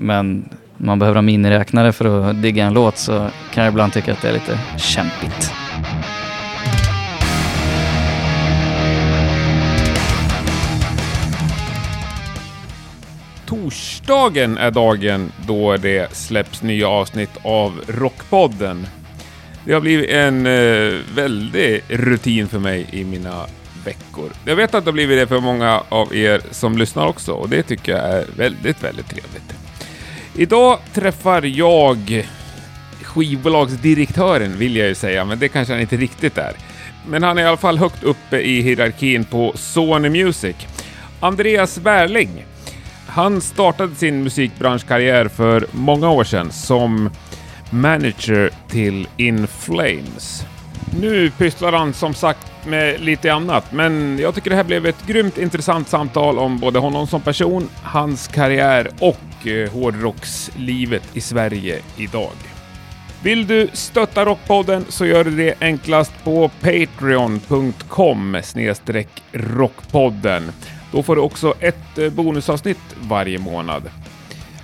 Men 0.00 0.48
man 0.76 0.98
behöver 0.98 1.16
ha 1.16 1.22
miniräknare 1.22 1.92
för 1.92 2.30
att 2.30 2.42
digga 2.42 2.64
en 2.64 2.74
låt 2.74 2.98
så 2.98 3.30
kan 3.54 3.64
jag 3.64 3.70
ibland 3.72 3.92
tycka 3.92 4.12
att 4.12 4.22
det 4.22 4.28
är 4.28 4.32
lite 4.32 4.58
kämpigt. 4.76 5.52
Torsdagen 13.46 14.58
är 14.58 14.70
dagen 14.70 15.32
då 15.46 15.76
det 15.76 16.16
släpps 16.16 16.62
nya 16.62 16.88
avsnitt 16.88 17.30
av 17.42 17.80
Rockpodden. 17.86 18.86
Det 19.64 19.72
har 19.72 19.80
blivit 19.80 20.10
en 20.10 20.46
eh, 20.46 20.94
väldig 21.14 21.82
rutin 21.88 22.48
för 22.48 22.58
mig 22.58 22.86
i 22.92 23.04
mina 23.04 23.46
veckor. 23.84 24.30
Jag 24.44 24.56
vet 24.56 24.74
att 24.74 24.84
det 24.84 24.88
har 24.88 24.92
blivit 24.92 25.18
det 25.18 25.26
för 25.26 25.40
många 25.40 25.82
av 25.88 26.14
er 26.14 26.40
som 26.50 26.78
lyssnar 26.78 27.06
också 27.06 27.32
och 27.32 27.48
det 27.48 27.62
tycker 27.62 27.92
jag 27.92 28.04
är 28.04 28.26
väldigt, 28.36 28.84
väldigt 28.84 29.08
trevligt. 29.08 29.67
Idag 30.40 30.78
träffar 30.94 31.42
jag 31.42 32.26
skivbolagsdirektören 33.02 34.58
vill 34.58 34.76
jag 34.76 34.88
ju 34.88 34.94
säga, 34.94 35.24
men 35.24 35.38
det 35.38 35.48
kanske 35.48 35.72
han 35.72 35.80
inte 35.80 35.96
riktigt 35.96 36.38
är. 36.38 36.52
Men 37.08 37.22
han 37.22 37.38
är 37.38 37.42
i 37.42 37.46
alla 37.46 37.56
fall 37.56 37.78
högt 37.78 38.02
uppe 38.02 38.40
i 38.40 38.60
hierarkin 38.60 39.24
på 39.24 39.52
Sony 39.54 40.08
Music. 40.08 40.56
Andreas 41.20 41.78
Wärling. 41.78 42.44
Han 43.06 43.40
startade 43.40 43.94
sin 43.94 44.22
musikbranschkarriär 44.22 45.28
för 45.28 45.66
många 45.72 46.10
år 46.10 46.24
sedan 46.24 46.52
som 46.52 47.10
manager 47.70 48.50
till 48.68 49.08
In 49.16 49.46
Flames. 49.46 50.44
Nu 50.96 51.30
pysslar 51.30 51.72
han 51.72 51.94
som 51.94 52.14
sagt 52.14 52.66
med 52.66 53.00
lite 53.00 53.32
annat, 53.32 53.72
men 53.72 54.18
jag 54.18 54.34
tycker 54.34 54.50
det 54.50 54.56
här 54.56 54.64
blev 54.64 54.86
ett 54.86 55.06
grymt 55.06 55.38
intressant 55.38 55.88
samtal 55.88 56.38
om 56.38 56.58
både 56.58 56.78
honom 56.78 57.06
som 57.06 57.20
person, 57.20 57.68
hans 57.82 58.28
karriär 58.28 58.90
och 59.00 59.46
eh, 59.46 59.70
hårdrockslivet 59.70 61.16
i 61.16 61.20
Sverige 61.20 61.80
idag. 61.96 62.32
Vill 63.22 63.46
du 63.46 63.68
stötta 63.72 64.24
Rockpodden 64.24 64.84
så 64.88 65.06
gör 65.06 65.24
du 65.24 65.30
det 65.30 65.54
enklast 65.60 66.24
på 66.24 66.50
patreon.com 66.60 68.36
rockpodden. 69.32 70.52
Då 70.92 71.02
får 71.02 71.16
du 71.16 71.22
också 71.22 71.54
ett 71.60 71.98
eh, 71.98 72.10
bonusavsnitt 72.10 72.96
varje 73.00 73.38
månad. 73.38 73.82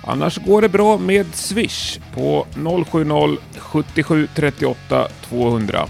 Annars 0.03 0.37
går 0.37 0.61
det 0.61 0.69
bra 0.69 0.97
med 0.97 1.35
Swish 1.35 1.99
på 2.13 2.45
070 2.91 3.37
77 3.59 4.27
38 4.35 5.07
200. 5.29 5.87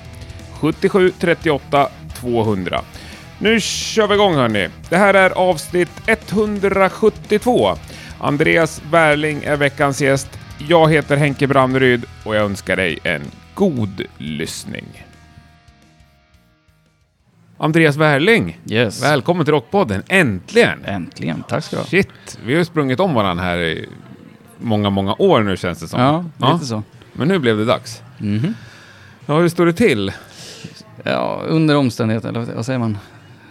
77 0.73 1.11
38 1.19 1.89
200. 2.19 2.81
Nu 3.39 3.59
kör 3.61 4.07
vi 4.07 4.13
igång 4.13 4.35
hörni. 4.35 4.69
Det 4.89 4.97
här 4.97 5.13
är 5.13 5.29
avsnitt 5.29 5.89
172. 6.07 7.75
Andreas 8.19 8.81
Wärling 8.91 9.43
är 9.43 9.57
veckans 9.57 10.01
gäst. 10.01 10.29
Jag 10.67 10.91
heter 10.91 11.17
Henke 11.17 11.47
Branneryd 11.47 12.05
och 12.23 12.35
jag 12.35 12.43
önskar 12.43 12.75
dig 12.75 12.99
en 13.03 13.21
god 13.53 14.01
lyssning. 14.17 14.85
Andreas 17.57 17.95
Wärling, 17.95 18.59
Yes. 18.65 19.03
välkommen 19.03 19.45
till 19.45 19.53
Rockpodden. 19.53 20.03
Äntligen! 20.07 20.85
Äntligen, 20.85 21.43
tack 21.47 21.63
ska 21.63 21.75
du 21.75 21.81
ha. 21.81 21.87
Shit, 21.87 22.39
vi 22.45 22.53
har 22.53 22.59
ju 22.59 22.65
sprungit 22.65 22.99
om 22.99 23.13
varandra 23.13 23.43
här 23.43 23.57
i 23.57 23.89
många, 24.59 24.89
många 24.89 25.13
år 25.19 25.41
nu 25.43 25.57
känns 25.57 25.79
det 25.79 25.87
som. 25.87 25.99
Ja, 26.37 26.53
lite 26.53 26.65
så. 26.65 26.83
Men 27.13 27.27
nu 27.27 27.39
blev 27.39 27.57
det 27.57 27.65
dags. 27.65 28.01
Mhm. 28.17 28.53
Ja, 29.25 29.39
hur 29.39 29.49
står 29.49 29.65
det 29.65 29.73
till? 29.73 30.11
Ja, 31.03 31.41
under 31.47 31.75
omständigheterna, 31.77 32.39
eller 32.41 32.53
vad 32.55 32.65
säger 32.65 32.79
man? 32.79 32.97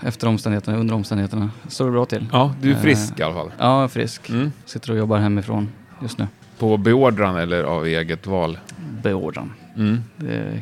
Efter 0.02 0.28
omständigheterna, 0.28 0.78
under 0.78 0.94
omständigheterna. 0.94 1.50
Står 1.68 1.84
det 1.86 1.90
bra 1.92 2.04
till? 2.04 2.26
Ja, 2.32 2.54
du 2.60 2.70
är 2.70 2.74
Eh, 2.74 2.80
frisk 2.80 3.20
i 3.20 3.22
alla 3.22 3.34
fall. 3.34 3.50
Ja, 3.58 3.74
jag 3.74 3.84
är 3.84 3.88
frisk. 3.88 4.28
Mm. 4.30 4.52
Sitter 4.64 4.90
och 4.90 4.96
jobbar 4.98 5.18
hemifrån 5.18 5.68
just 6.02 6.18
nu. 6.18 6.26
På 6.58 6.76
beordran 6.76 7.36
eller 7.36 7.64
av 7.64 7.86
eget 7.86 8.26
val. 8.26 8.58
Beordran. 9.02 9.52
Mm. 9.76 10.00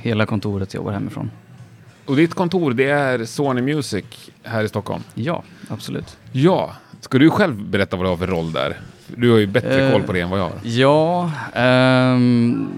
Hela 0.03 0.27
kontoret 0.27 0.75
jobbar 0.75 0.92
hemifrån. 0.92 1.30
Och 2.06 2.16
ditt 2.16 2.34
kontor, 2.34 2.72
det 2.72 2.91
är 2.91 3.25
Sony 3.25 3.62
Music 3.62 4.04
här 4.43 4.64
i 4.64 4.69
Stockholm? 4.69 5.03
Ja, 5.14 5.43
absolut. 5.69 6.16
Ja. 6.32 6.72
Ska 7.00 7.19
du 7.19 7.31
själv 7.31 7.54
berätta 7.69 7.97
vad 7.97 8.06
du 8.06 8.10
har 8.10 8.16
för 8.16 8.26
roll 8.26 8.53
där? 8.53 8.76
Du 9.06 9.31
har 9.31 9.38
ju 9.38 9.47
bättre 9.47 9.87
Eh, 9.87 9.93
koll 9.93 10.03
på 10.03 10.12
det 10.12 10.20
än 10.20 10.31
vad 10.31 10.38
jag 10.41 10.44
har. 10.44 10.53
Ja, 10.62 11.31
ehm, 11.54 12.69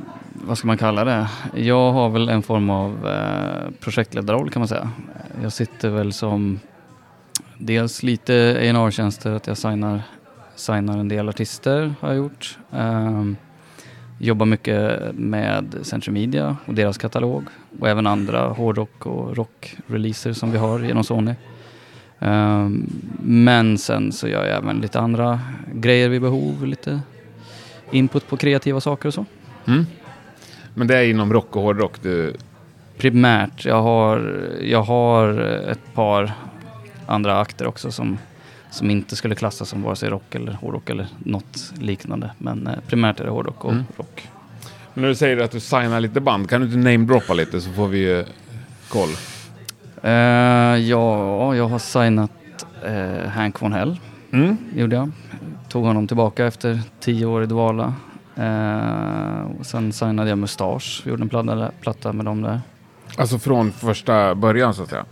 vad 0.47 0.59
ska 0.59 0.67
man 0.67 0.79
kalla 0.79 1.05
det? 1.05 1.29
Jag 1.55 1.93
har 1.93 2.09
väl 2.09 2.29
en 2.29 2.43
form 2.43 2.71
av 2.71 3.09
eh, 3.09 3.71
projektledarroll 3.81 4.51
kan 4.51 4.61
man 4.61 4.69
säga. 4.69 4.91
Jag 5.43 5.53
sitter 5.53 5.91
väl 5.91 6.13
som 6.13 6.61
dels 7.59 8.03
lite 8.03 8.57
A&R-tjänster, 8.59 9.33
att 9.33 9.47
jag 9.47 9.59
signar, 9.59 10.03
signar 10.55 10.99
en 10.99 11.09
del 11.09 11.29
artister 11.29 11.95
har 12.01 12.09
jag 12.09 12.17
gjort. 12.17 12.59
Eh, 12.73 13.25
jobbar 14.19 14.47
mycket 14.47 15.01
med 15.15 15.75
Central 15.83 16.15
Media 16.15 16.57
och 16.67 16.75
deras 16.75 16.99
katalog 16.99 17.45
och 17.81 17.89
även 17.89 18.07
andra 18.07 18.49
hårdrock 18.49 19.07
och 19.07 19.37
rock-releaser 19.37 20.33
som 20.33 20.51
vi 20.51 20.59
har 20.59 20.81
genom 20.81 21.05
Sony. 21.05 21.35
Ehm, 22.19 22.91
men 23.23 23.79
sen 23.79 24.13
så 24.13 24.29
gör 24.29 24.45
jag 24.45 24.57
även 24.57 24.81
lite 24.81 25.01
andra 25.01 25.41
grejer 25.75 26.09
vid 26.09 26.21
behov, 26.21 26.67
lite 26.67 27.01
input 27.91 28.29
på 28.29 28.37
kreativa 28.37 28.81
saker 28.81 29.09
och 29.09 29.15
så. 29.15 29.27
Mm. 29.67 29.87
Men 30.75 30.87
det 30.87 30.99
är 30.99 31.05
inom 31.05 31.33
rock 31.33 31.57
och 31.57 31.63
hårdrock 31.63 32.03
du... 32.03 32.35
Primärt, 32.99 33.65
jag 33.65 33.83
har, 33.83 34.43
jag 34.63 34.83
har 34.83 35.29
ett 35.71 35.95
par 35.95 36.33
andra 37.07 37.41
akter 37.41 37.67
också 37.67 37.93
som, 37.93 38.19
som 38.71 38.91
inte 38.91 39.17
skulle 39.17 39.35
klassas 39.35 39.69
som 39.69 39.83
vare 39.83 39.97
sig 39.97 40.09
rock 40.11 40.35
eller 40.35 40.53
hårdrock 40.53 40.91
eller 40.91 41.07
något 41.19 41.73
liknande. 41.79 42.31
Men 42.39 42.67
eh, 42.67 42.73
primärt 42.87 43.21
är 43.21 43.25
det 43.25 43.31
hårdrock 43.31 43.65
och 43.65 43.73
Mm. 43.73 43.85
rock. 43.97 44.29
Men 44.95 45.03
när 45.03 45.09
du 45.09 45.15
säger 45.15 45.39
att 45.41 45.51
du 45.51 45.61
signar 45.61 46.01
lite 46.01 46.21
band, 46.21 46.51
kan 46.51 46.61
du 46.61 46.67
inte 46.67 46.79
namedroppa 46.91 47.35
lite 47.35 47.61
så 47.61 47.71
får 47.71 47.89
vi 47.89 48.19
eh, 48.19 48.25
koll? 48.89 49.09
Eh, 50.03 50.13
ja, 50.91 51.57
jag 51.57 51.69
har 51.69 51.79
signat 51.79 52.31
uh, 52.87 53.29
Hank 53.29 53.63
von 53.63 53.73
Hell, 53.73 54.01
Mm. 54.33 54.57
gjorde 54.75 54.97
jag. 54.97 55.11
Tog 55.69 55.85
honom 55.85 56.07
tillbaka 56.07 56.47
efter 56.47 56.81
tio 57.01 57.27
år 57.27 57.43
i 57.43 57.47
Dvala. 57.47 57.95
Eh, 58.37 59.59
och 59.59 59.67
sen 59.67 59.93
signade 59.93 60.29
jag 60.29 60.39
Mustasch, 60.39 61.03
vi 61.05 61.11
gjorde 61.11 61.23
en 61.23 61.29
platta, 61.29 61.71
platta 61.81 62.13
med 62.13 62.25
dem 62.25 62.43
där. 62.43 62.61
Alltså 63.17 63.39
från 63.39 63.73
första 63.73 64.35
början 64.35 64.75
så 64.75 64.83
att 64.83 64.89
säga? 64.89 65.05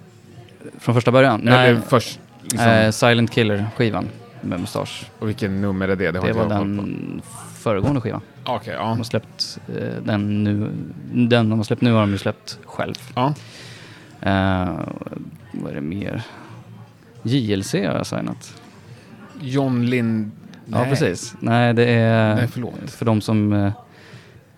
Från 0.79 0.95
första 0.95 1.13
början? 1.13 1.49
Eller 1.49 1.81
först... 1.81 2.21
Liksom, 2.43 2.69
Eh, 2.69 2.91
Silent 2.91 3.31
Killer-skivan 3.31 4.09
med 4.41 4.61
Mustasch. 4.61 5.07
och 5.19 5.29
vilken 5.29 5.61
nummer 5.61 5.89
är 5.89 5.97
det? 5.97 6.11
Det 6.11 6.21
Det 6.21 6.33
var 6.33 6.49
den 6.49 7.23
föregående 7.59 8.01
skivan. 8.01 8.21
Okej, 8.45 8.75
ja. 8.75 8.83
De 8.89 8.97
har 8.97 9.05
släppt 9.05 9.59
eh, 9.69 10.03
den 10.05 10.45
nu. 10.45 10.71
Den 11.29 11.51
de 11.51 11.59
har 11.59 11.65
släppt 11.65 11.83
nu 11.83 11.93
har 11.93 12.01
de 12.01 12.11
ju 12.11 12.19
släppt 12.19 12.59
själv. 12.65 12.95
ja. 13.15 13.35
Eh, 14.21 14.69
vad 15.53 15.71
är 15.71 15.75
det 15.75 15.81
mer? 15.81 16.23
JLC 17.23 17.73
har 17.75 17.81
jag 17.81 18.07
signat. 18.07 18.55
John 19.41 19.87
Lind... 19.87 20.31
Ja, 20.73 20.79
Nej. 20.81 20.91
precis. 20.91 21.35
Nej, 21.41 21.75
det 21.75 21.85
är... 21.85 22.35
Nej, 22.35 22.49
förlåt. 22.49 22.91
För 22.91 23.05
de 23.05 23.21
som 23.21 23.53
eh, 23.53 23.73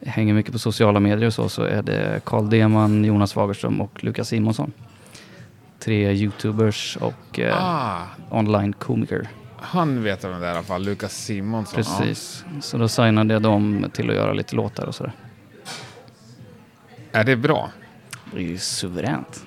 hänger 0.07 0.35
mycket 0.35 0.53
på 0.53 0.59
sociala 0.59 1.01
medier 1.01 1.27
och 1.27 1.35
så, 1.35 1.49
så 1.49 1.63
är 1.63 1.83
det 1.83 2.21
Carl 2.25 2.51
Deman, 2.51 3.05
Jonas 3.05 3.33
Fagerström 3.33 3.81
och 3.81 4.05
Lukas 4.05 4.29
Simonsson. 4.29 4.73
Tre 5.81 6.13
YouTubers 6.13 6.97
och 7.01 7.39
eh, 7.39 7.65
Ah, 7.65 8.03
online-komiker. 8.31 9.29
han 9.57 10.03
vet 10.03 10.25
vem 10.25 10.41
det 10.41 10.47
är 10.47 10.51
i 10.51 10.55
alla 10.55 10.63
fall. 10.63 10.85
Lukas 10.85 11.13
Simonsson. 11.25 11.75
Precis. 11.77 12.45
Så 12.61 12.79
då 12.79 12.89
signade 12.89 13.33
jag 13.35 13.43
dem 13.43 13.87
till 13.93 14.11
att 14.11 14.17
göra 14.17 14.33
lite 14.33 14.57
låtar 14.57 14.87
och 14.87 14.95
sådär. 14.95 15.13
Ja. 17.13 17.21
Är 17.21 17.25
det 17.25 17.37
bra? 17.37 17.71
Det 18.33 18.37
är 18.39 18.43
ju 18.43 18.59
suveränt. 18.59 19.45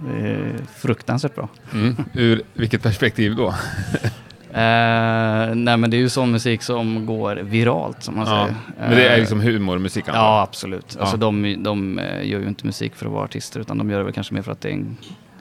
Det 0.00 0.28
är 0.28 0.56
fruktansvärt 0.76 1.34
bra. 1.34 1.48
Mm. 1.72 1.96
Ur 2.14 2.42
vilket 2.54 2.82
perspektiv 2.82 3.36
då? 3.36 3.54
Eh, 4.58 5.54
nej 5.54 5.76
men 5.76 5.90
det 5.90 5.96
är 5.96 5.98
ju 5.98 6.08
sån 6.08 6.30
musik 6.30 6.62
som 6.62 7.06
går 7.06 7.36
viralt 7.36 8.02
som 8.02 8.16
man 8.16 8.26
Ja. 8.26 8.44
säger. 8.46 8.56
Men 8.78 8.90
det 8.90 9.08
är 9.08 9.12
Eh, 9.14 9.18
liksom 9.20 9.40
humormusik 9.40 10.04
jag? 10.08 10.16
Ja, 10.16 10.42
absolut. 10.42 10.94
Ja. 10.94 11.00
Alltså 11.00 11.16
de, 11.16 11.62
de 11.62 11.98
eh, 11.98 12.28
gör 12.28 12.40
ju 12.40 12.48
inte 12.48 12.66
musik 12.66 12.94
för 12.94 13.06
att 13.06 13.12
vara 13.12 13.24
artister 13.24 13.60
utan 13.60 13.78
de 13.78 13.90
gör 13.90 13.98
det 13.98 14.04
väl 14.04 14.12
kanske 14.12 14.34
mer 14.34 14.42
för 14.42 14.52
att 14.52 14.60
det 14.60 14.68
är 14.68 14.72
en 14.72 14.96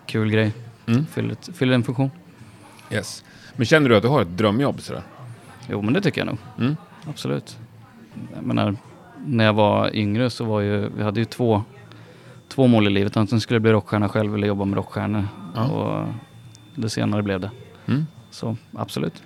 kul 0.06 0.30
grej. 0.32 0.54
Mm. 0.88 1.06
Fyller, 1.06 1.36
fyller 1.54 1.74
en 1.74 1.84
funktion. 1.84 2.12
Yes. 2.92 3.24
Men 3.56 3.66
känner 3.66 3.90
du 3.90 3.96
att 3.96 4.02
du 4.04 4.08
har 4.10 4.22
ett 4.22 4.38
drömjobb 4.38 4.82
sådär? 4.82 5.02
Jo 5.70 5.82
men 5.82 5.94
det 5.94 6.02
tycker 6.02 6.22
jag 6.22 6.26
nog. 6.28 6.38
Mm. 6.60 6.76
Absolut. 7.10 7.58
Jag 8.36 8.44
menar, 8.46 8.76
när 9.26 9.46
jag 9.46 9.54
var 9.54 9.96
yngre 9.96 10.30
så 10.30 10.46
var 10.46 10.62
ju, 10.62 10.90
vi 10.98 11.04
hade 11.04 11.20
ju 11.20 11.26
två, 11.26 11.64
två 12.48 12.68
mål 12.68 12.88
i 12.88 12.90
livet. 12.90 13.18
Antingen 13.18 13.42
skulle 13.42 13.56
jag 13.56 13.62
bli 13.62 13.72
rockstjärna 13.72 14.10
själv 14.10 14.36
eller 14.36 14.48
jobba 14.48 14.66
med 14.66 14.76
rockstjärnor. 14.78 15.28
Ja. 15.56 15.64
Och 15.68 16.08
det 16.76 16.90
senare 16.90 17.24
blev 17.24 17.40
det. 17.40 17.52
Mm. 17.88 18.06
Så 18.38 18.58
absolut. 18.74 19.24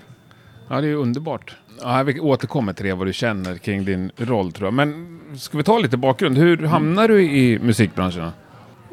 Ja, 0.67 0.81
det 0.81 0.87
är 0.87 0.95
underbart. 0.95 1.55
Ja, 1.81 2.03
vi 2.03 2.19
återkommer 2.19 2.73
till 2.73 2.85
det, 2.85 2.93
vad 2.93 3.07
du 3.07 3.13
känner 3.13 3.57
kring 3.57 3.85
din 3.85 4.11
roll 4.17 4.51
tror 4.51 4.67
jag. 4.67 4.73
Men 4.73 5.19
ska 5.35 5.57
vi 5.57 5.63
ta 5.63 5.79
lite 5.79 5.97
bakgrund? 5.97 6.37
Hur 6.37 6.57
hamnar 6.57 7.07
du 7.07 7.21
i 7.23 7.59
musikbranschen? 7.59 8.29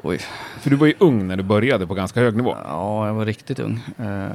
Oj. 0.03 0.19
För 0.61 0.71
du 0.71 0.77
var 0.77 0.87
ju 0.87 0.95
ung 0.99 1.27
när 1.27 1.37
du 1.37 1.43
började 1.43 1.87
på 1.87 1.95
ganska 1.95 2.21
hög 2.21 2.37
nivå. 2.37 2.57
Ja, 2.65 3.07
jag 3.07 3.15
var 3.15 3.27
riktigt 3.27 3.59
ung. 3.59 3.81
Eh, 3.99 4.29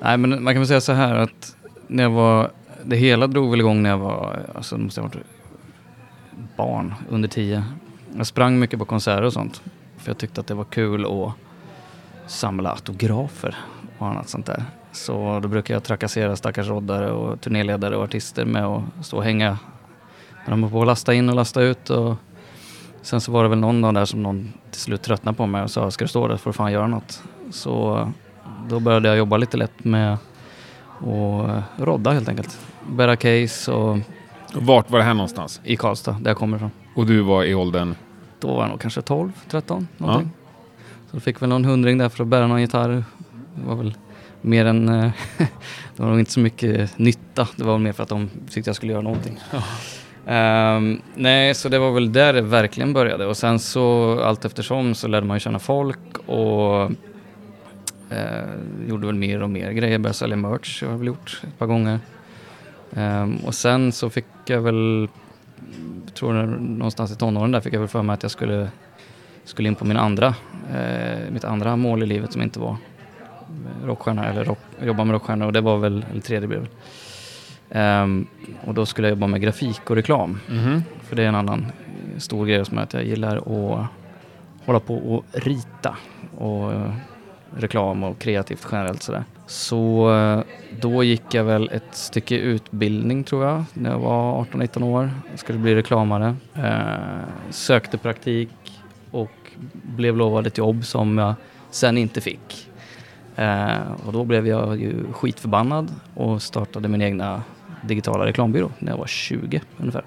nej, 0.00 0.16
men 0.16 0.42
man 0.42 0.54
kan 0.54 0.60
väl 0.60 0.66
säga 0.66 0.80
så 0.80 0.92
här 0.92 1.14
att 1.14 1.56
när 1.86 2.02
jag 2.02 2.10
var 2.10 2.50
det 2.84 2.96
hela 2.96 3.26
drog 3.26 3.50
väl 3.50 3.60
igång 3.60 3.82
när 3.82 3.90
jag 3.90 3.98
var, 3.98 4.46
alltså 4.54 4.78
måste 4.78 5.00
ha 5.00 5.08
varit 5.08 5.24
barn, 6.56 6.94
under 7.08 7.28
tio. 7.28 7.64
Jag 8.16 8.26
sprang 8.26 8.58
mycket 8.58 8.78
på 8.78 8.84
konserter 8.84 9.22
och 9.22 9.32
sånt. 9.32 9.62
För 9.96 10.10
jag 10.10 10.18
tyckte 10.18 10.40
att 10.40 10.46
det 10.46 10.54
var 10.54 10.64
kul 10.64 11.06
att 11.06 11.32
samla 12.30 12.70
autografer 12.70 13.56
och 13.98 14.06
annat 14.06 14.28
sånt 14.28 14.46
där. 14.46 14.64
Så 14.92 15.40
då 15.42 15.48
brukar 15.48 15.74
jag 15.74 15.84
trakassera 15.84 16.36
stackars 16.36 16.66
roddare 16.68 17.10
och 17.10 17.40
turnéledare 17.40 17.96
och 17.96 18.04
artister 18.04 18.44
med 18.44 18.64
att 18.64 18.82
stå 19.02 19.16
och 19.16 19.24
hänga 19.24 19.58
när 20.44 20.50
de 20.50 20.62
var 20.62 20.68
på 20.68 20.80
att 20.80 20.86
lasta 20.86 21.14
in 21.14 21.28
och 21.28 21.34
lasta 21.34 21.62
ut. 21.62 21.90
Och 21.90 22.14
sen 23.02 23.20
så 23.20 23.32
var 23.32 23.42
det 23.42 23.48
väl 23.48 23.58
någon 23.58 23.80
dag 23.82 23.94
där 23.94 24.04
som 24.04 24.22
någon 24.22 24.52
till 24.70 24.80
slut 24.80 25.02
tröttnade 25.02 25.36
på 25.36 25.46
mig 25.46 25.62
och 25.62 25.70
sa 25.70 25.90
ska 25.90 26.04
du 26.04 26.08
stå 26.08 26.28
där 26.28 26.36
får 26.36 26.50
du 26.50 26.54
fan 26.54 26.72
göra 26.72 26.86
något. 26.86 27.22
Så 27.50 28.08
då 28.68 28.80
började 28.80 29.08
jag 29.08 29.18
jobba 29.18 29.36
lite 29.36 29.56
lätt 29.56 29.84
med 29.84 30.12
att 30.12 30.20
rodda 31.76 32.10
helt 32.10 32.28
enkelt. 32.28 32.58
Bära 32.90 33.16
case 33.16 33.72
och 33.72 33.98
Vart 34.54 34.90
var 34.90 34.98
det 34.98 35.04
här 35.04 35.14
någonstans? 35.14 35.60
i 35.64 35.76
Karlstad, 35.76 36.12
där 36.20 36.30
jag 36.30 36.36
kommer 36.36 36.56
ifrån. 36.56 36.70
Och 36.94 37.06
du 37.06 37.20
var 37.20 37.44
i 37.44 37.54
åldern? 37.54 37.94
Då 38.40 38.48
var 38.48 38.62
jag 38.62 38.70
nog 38.70 38.80
kanske 38.80 39.02
12, 39.02 39.32
13 39.48 39.88
någonting. 39.96 40.30
Så 41.10 41.16
då 41.16 41.20
fick 41.20 41.42
väl 41.42 41.48
någon 41.48 41.64
hundring 41.64 41.98
där 41.98 42.08
för 42.08 42.22
att 42.24 42.28
bära 42.28 42.46
någon 42.46 42.60
gitarr. 42.60 43.04
Var 43.66 43.76
väl 43.76 43.94
mer 44.40 44.64
än... 44.64 44.88
eh, 44.88 45.10
det 45.96 46.02
var 46.02 46.10
nog 46.10 46.18
inte 46.18 46.32
så 46.32 46.40
mycket 46.40 46.98
nytta. 46.98 47.48
Det 47.56 47.64
var 47.64 47.72
väl 47.72 47.82
mer 47.82 47.92
för 47.92 48.02
att 48.02 48.08
de 48.08 48.30
tyckte 48.50 48.68
jag 48.68 48.76
skulle 48.76 48.92
göra 48.92 49.02
någonting. 49.02 49.40
Ehm, 50.26 51.00
nej, 51.14 51.54
så 51.54 51.68
det 51.68 51.78
var 51.78 51.92
väl 51.92 52.12
där 52.12 52.32
det 52.32 52.40
verkligen 52.40 52.92
började. 52.92 53.26
Och 53.26 53.36
sen 53.36 53.58
så 53.58 54.18
allt 54.20 54.44
eftersom 54.44 54.94
så 54.94 55.08
lärde 55.08 55.26
man 55.26 55.36
ju 55.36 55.40
känna 55.40 55.58
folk 55.58 56.18
och 56.26 56.90
eh, 58.10 58.44
gjorde 58.88 59.06
väl 59.06 59.14
mer 59.14 59.42
och 59.42 59.50
mer 59.50 59.72
grejer. 59.72 59.98
Började 59.98 60.18
sälja 60.18 60.36
merch, 60.36 60.82
har 60.82 60.90
jag 60.90 60.98
väl 60.98 61.06
gjort 61.06 61.42
ett 61.42 61.58
par 61.58 61.66
gånger. 61.66 62.00
Ehm, 62.92 63.36
och 63.36 63.54
sen 63.54 63.92
så 63.92 64.10
fick 64.10 64.24
jag 64.46 64.60
väl, 64.60 65.08
tror 66.14 66.36
jag 66.36 66.48
någonstans 66.60 67.12
i 67.12 67.16
tonåren 67.16 67.52
där 67.52 67.60
fick 67.60 67.74
jag 67.74 67.80
väl 67.80 67.88
för 67.88 68.02
mig 68.02 68.14
att 68.14 68.22
jag 68.22 68.32
skulle, 68.32 68.68
skulle 69.44 69.68
in 69.68 69.74
på 69.74 69.84
min 69.84 69.96
andra, 69.96 70.34
eh, 70.74 71.30
mitt 71.30 71.44
andra 71.44 71.76
mål 71.76 72.02
i 72.02 72.06
livet 72.06 72.32
som 72.32 72.42
inte 72.42 72.60
var 72.60 72.76
rockstjärna 73.84 74.26
eller 74.26 74.44
rock, 74.44 74.58
jobba 74.82 75.04
med 75.04 75.12
rockstjärnor 75.14 75.46
och 75.46 75.52
det 75.52 75.60
var 75.60 75.78
väl, 75.78 76.04
eller 76.10 76.20
tredje 76.20 76.48
blev 76.48 76.62
det. 76.62 76.68
Ehm, 77.70 78.26
och 78.64 78.74
då 78.74 78.86
skulle 78.86 79.08
jag 79.08 79.12
jobba 79.12 79.26
med 79.26 79.40
grafik 79.40 79.90
och 79.90 79.96
reklam. 79.96 80.40
Mhm. 80.48 80.82
För 81.02 81.16
det 81.16 81.22
är 81.22 81.28
en 81.28 81.34
annan 81.34 81.66
stor 82.16 82.46
grej 82.46 82.64
som 82.64 82.78
är 82.78 82.82
att 82.82 82.94
jag 82.94 83.04
gillar 83.04 83.36
att 83.36 83.86
hålla 84.64 84.80
på 84.80 84.96
och 84.96 85.24
rita 85.32 85.96
och 86.38 86.72
eh, 86.72 86.92
reklam 87.56 88.04
och 88.04 88.18
kreativt 88.18 88.66
generellt 88.72 89.02
sådär. 89.02 89.24
Så 89.46 90.12
eh, 90.14 90.40
då 90.80 91.04
gick 91.04 91.34
jag 91.34 91.44
väl 91.44 91.70
ett 91.72 91.94
stycke 91.94 92.36
utbildning 92.38 93.24
tror 93.24 93.44
jag 93.44 93.64
när 93.74 93.90
jag 93.90 93.98
var 93.98 94.44
18-19 94.44 94.82
år. 94.84 95.10
Jag 95.30 95.38
skulle 95.38 95.58
bli 95.58 95.74
reklamare. 95.74 96.36
Eh, 96.54 97.24
sökte 97.50 97.98
praktik 97.98 98.50
och 99.10 99.30
blev 99.72 100.16
lovad 100.16 100.46
ett 100.46 100.58
jobb 100.58 100.84
som 100.84 101.18
jag 101.18 101.34
sen 101.70 101.98
inte 101.98 102.20
fick. 102.20 102.67
Eh, 103.38 104.06
och 104.06 104.12
då 104.12 104.24
blev 104.24 104.46
jag 104.46 104.80
ju 104.80 105.12
skitförbannad 105.12 105.94
och 106.14 106.42
startade 106.42 106.88
min 106.88 107.02
egna 107.02 107.42
digitala 107.82 108.26
reklambyrå 108.26 108.70
när 108.78 108.92
jag 108.92 108.98
var 108.98 109.06
20 109.06 109.60
ungefär. 109.76 110.04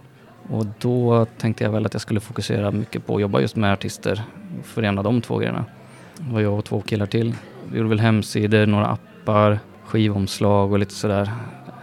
Och 0.50 0.66
då 0.80 1.26
tänkte 1.26 1.64
jag 1.64 1.72
väl 1.72 1.86
att 1.86 1.94
jag 1.94 2.02
skulle 2.02 2.20
fokusera 2.20 2.72
mycket 2.72 3.06
på 3.06 3.16
att 3.16 3.22
jobba 3.22 3.42
just 3.42 3.56
med 3.56 3.74
artister, 3.74 4.24
förena 4.64 5.04
de 5.04 5.22
två 5.22 5.38
grejerna. 5.38 5.66
Det 6.18 6.34
var 6.34 6.42
jag 6.42 6.58
och 6.58 6.66
två 6.66 6.82
killar 6.82 7.06
till. 7.06 7.36
Vi 7.72 7.78
gjorde 7.78 7.90
väl 7.90 8.00
hemsidor, 8.00 8.66
några 8.66 8.86
appar, 8.88 9.60
skivomslag 9.86 10.72
och 10.72 10.80
lite 10.80 10.94
sådär. 10.94 11.32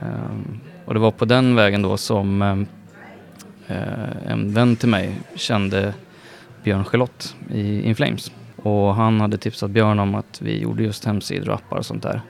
Ehm, 0.01 0.61
och 0.85 0.95
det 0.95 1.01
var 1.01 1.11
på 1.11 1.25
den 1.25 1.55
vägen 1.55 1.83
då 1.83 1.97
som 1.97 2.43
eh, 2.43 2.59
eh, 3.77 4.33
en 4.33 4.53
vän 4.53 4.77
till 4.77 4.89
mig 4.89 5.21
kände 5.35 5.95
Björn 6.63 6.85
Charlotte 6.85 7.37
i 7.51 7.83
Inflames. 7.83 8.33
Och 8.63 8.95
han 8.95 9.21
hade 9.21 9.39
tipsat 9.39 9.71
Björn 9.71 9.99
om 9.99 10.15
att 10.15 10.43
vi 10.43 10.59
gjorde 10.59 10.83
just 10.83 11.05
hemsidor 11.05 11.49
och 11.49 11.55
appar 11.55 11.77
och 11.77 11.87
sånt 11.87 12.03
där. 12.03 12.21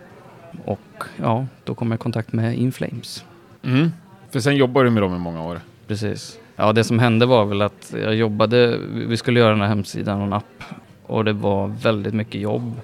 Och 0.65 1.05
ja, 1.17 1.47
då 1.65 1.75
kom 1.75 1.91
jag 1.91 1.99
i 1.99 2.03
kontakt 2.03 2.33
med 2.33 2.59
Inflames. 2.59 3.25
Mm. 3.63 3.93
För 4.31 4.41
sen 4.41 4.57
jobbar 4.57 4.85
du 4.85 4.91
med 4.91 5.03
dem 5.03 5.15
i 5.15 5.19
många 5.19 5.45
år. 5.45 5.61
Precis. 5.87 6.39
Ja, 6.57 6.73
det 6.73 6.85
som 6.85 6.99
hände 6.99 7.27
var 7.27 7.45
väl 7.45 7.63
att 7.63 7.95
jag 8.03 8.15
jobbade, 8.15 8.79
vi 8.89 9.17
skulle 9.17 9.41
göra 9.41 9.51
den 9.51 9.61
här 9.61 9.69
hemsidan 9.69 10.21
och 10.21 10.27
en 10.27 10.33
app 10.33 10.65
och 11.07 11.25
det 11.25 11.33
var 11.33 11.67
väldigt 11.67 12.15
mycket 12.15 12.41
jobb. 12.41 12.81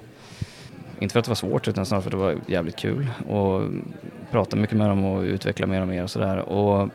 Inte 0.99 1.13
för 1.13 1.19
att 1.19 1.25
det 1.25 1.29
var 1.29 1.35
svårt 1.35 1.67
utan 1.67 1.85
snarare 1.85 2.03
för 2.03 2.09
att 2.09 2.11
det 2.11 2.17
var 2.17 2.35
jävligt 2.47 2.75
kul 2.75 3.07
och 3.29 3.61
prata 4.31 4.57
mycket 4.57 4.77
med 4.77 4.89
dem 4.89 5.05
och 5.05 5.23
utveckla 5.23 5.67
mer 5.67 5.81
och 5.81 5.87
mer 5.87 6.03
och 6.03 6.09
sådär. 6.09 6.37
Och 6.39 6.89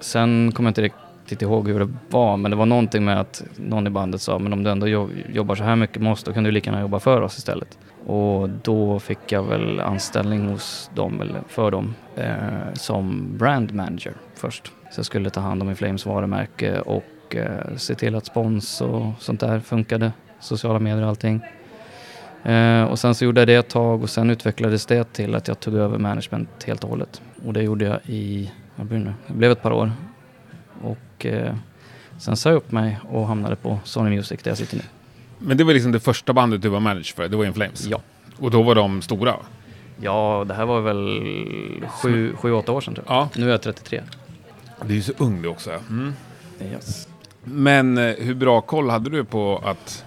sen 0.00 0.52
kommer 0.52 0.68
jag 0.68 0.70
inte 0.70 0.82
riktigt 0.82 1.03
ihåg 1.32 1.68
hur 1.68 1.80
det 1.80 1.88
var 2.10 2.36
men 2.36 2.50
det 2.50 2.56
var 2.56 2.66
någonting 2.66 3.04
med 3.04 3.20
att 3.20 3.42
någon 3.56 3.86
i 3.86 3.90
bandet 3.90 4.20
sa 4.20 4.38
men 4.38 4.52
om 4.52 4.62
du 4.62 4.70
ändå 4.70 4.88
jobbar 5.28 5.54
så 5.54 5.64
här 5.64 5.76
mycket 5.76 6.02
med 6.02 6.12
oss 6.12 6.24
då 6.24 6.32
kan 6.32 6.44
du 6.44 6.50
lika 6.50 6.70
gärna 6.70 6.82
jobba 6.82 7.00
för 7.00 7.20
oss 7.20 7.38
istället. 7.38 7.78
Och 8.06 8.48
då 8.48 8.98
fick 8.98 9.32
jag 9.32 9.42
väl 9.42 9.80
anställning 9.80 10.48
hos 10.48 10.90
dem, 10.94 11.20
eller 11.20 11.40
för 11.48 11.70
dem, 11.70 11.94
eh, 12.16 12.72
som 12.74 13.28
brand 13.38 13.74
manager 13.74 14.12
först. 14.34 14.72
Så 14.90 14.98
jag 14.98 15.06
skulle 15.06 15.30
ta 15.30 15.40
hand 15.40 15.62
om 15.62 15.70
Inflames 15.70 16.06
varumärke 16.06 16.80
och 16.80 17.36
eh, 17.36 17.76
se 17.76 17.94
till 17.94 18.14
att 18.14 18.26
spons 18.26 18.80
och 18.80 19.12
sånt 19.18 19.40
där 19.40 19.60
funkade. 19.60 20.12
Sociala 20.40 20.78
medier 20.78 21.02
och 21.02 21.08
allting. 21.08 21.40
Eh, 22.42 22.84
och 22.84 22.98
sen 22.98 23.14
så 23.14 23.24
gjorde 23.24 23.40
jag 23.40 23.48
det 23.48 23.54
ett 23.54 23.68
tag 23.68 24.02
och 24.02 24.10
sen 24.10 24.30
utvecklades 24.30 24.86
det 24.86 25.12
till 25.12 25.34
att 25.34 25.48
jag 25.48 25.60
tog 25.60 25.74
över 25.74 25.98
management 25.98 26.64
helt 26.66 26.84
och 26.84 26.90
hållet. 26.90 27.22
Och 27.46 27.52
det 27.52 27.62
gjorde 27.62 27.84
jag 27.84 27.98
i, 28.06 28.52
vad 28.76 28.86
blir 28.86 28.98
det 28.98 29.04
nu? 29.04 29.14
Det 29.26 29.32
blev 29.32 29.52
ett 29.52 29.62
par 29.62 29.72
år. 29.72 29.92
Och 30.84 31.26
eh, 31.26 31.54
sen 32.18 32.36
sa 32.36 32.48
jag 32.48 32.56
upp 32.56 32.72
mig 32.72 32.98
och 33.08 33.26
hamnade 33.26 33.56
på 33.56 33.78
Sony 33.84 34.16
Music 34.16 34.42
där 34.42 34.50
jag 34.50 34.58
sitter 34.58 34.76
nu. 34.76 34.82
Men 35.38 35.56
det 35.56 35.64
var 35.64 35.72
liksom 35.72 35.92
det 35.92 36.00
första 36.00 36.32
bandet 36.32 36.62
du 36.62 36.68
var 36.68 36.80
manager 36.80 37.14
för, 37.14 37.28
det 37.28 37.36
var 37.36 37.44
In 37.44 37.54
Flames. 37.54 37.86
Ja. 37.86 38.00
Och 38.38 38.50
då 38.50 38.62
var 38.62 38.74
de 38.74 39.02
stora. 39.02 39.36
Ja, 40.00 40.44
det 40.48 40.54
här 40.54 40.66
var 40.66 40.80
väl 40.80 41.20
sju, 41.88 42.36
sju 42.36 42.52
åtta 42.52 42.72
år 42.72 42.80
sedan 42.80 42.94
tror 42.94 43.06
jag. 43.08 43.16
Ja. 43.16 43.28
Nu 43.34 43.46
är 43.46 43.50
jag 43.50 43.62
33. 43.62 44.02
Du 44.82 44.92
är 44.92 44.96
ju 44.96 45.02
så 45.02 45.12
ung 45.18 45.42
du 45.42 45.48
också. 45.48 45.70
Mm. 45.70 46.12
Yes. 46.60 47.08
Men 47.44 47.98
eh, 47.98 48.14
hur 48.18 48.34
bra 48.34 48.60
koll 48.60 48.90
hade 48.90 49.10
du 49.10 49.24
på 49.24 49.62
att 49.64 50.04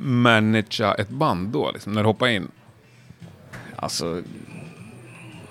managera 0.00 0.94
ett 0.94 1.08
band 1.08 1.48
då, 1.48 1.70
liksom, 1.72 1.92
när 1.92 2.02
du 2.02 2.06
hoppade 2.06 2.32
in? 2.32 2.48
Alltså, 3.76 4.22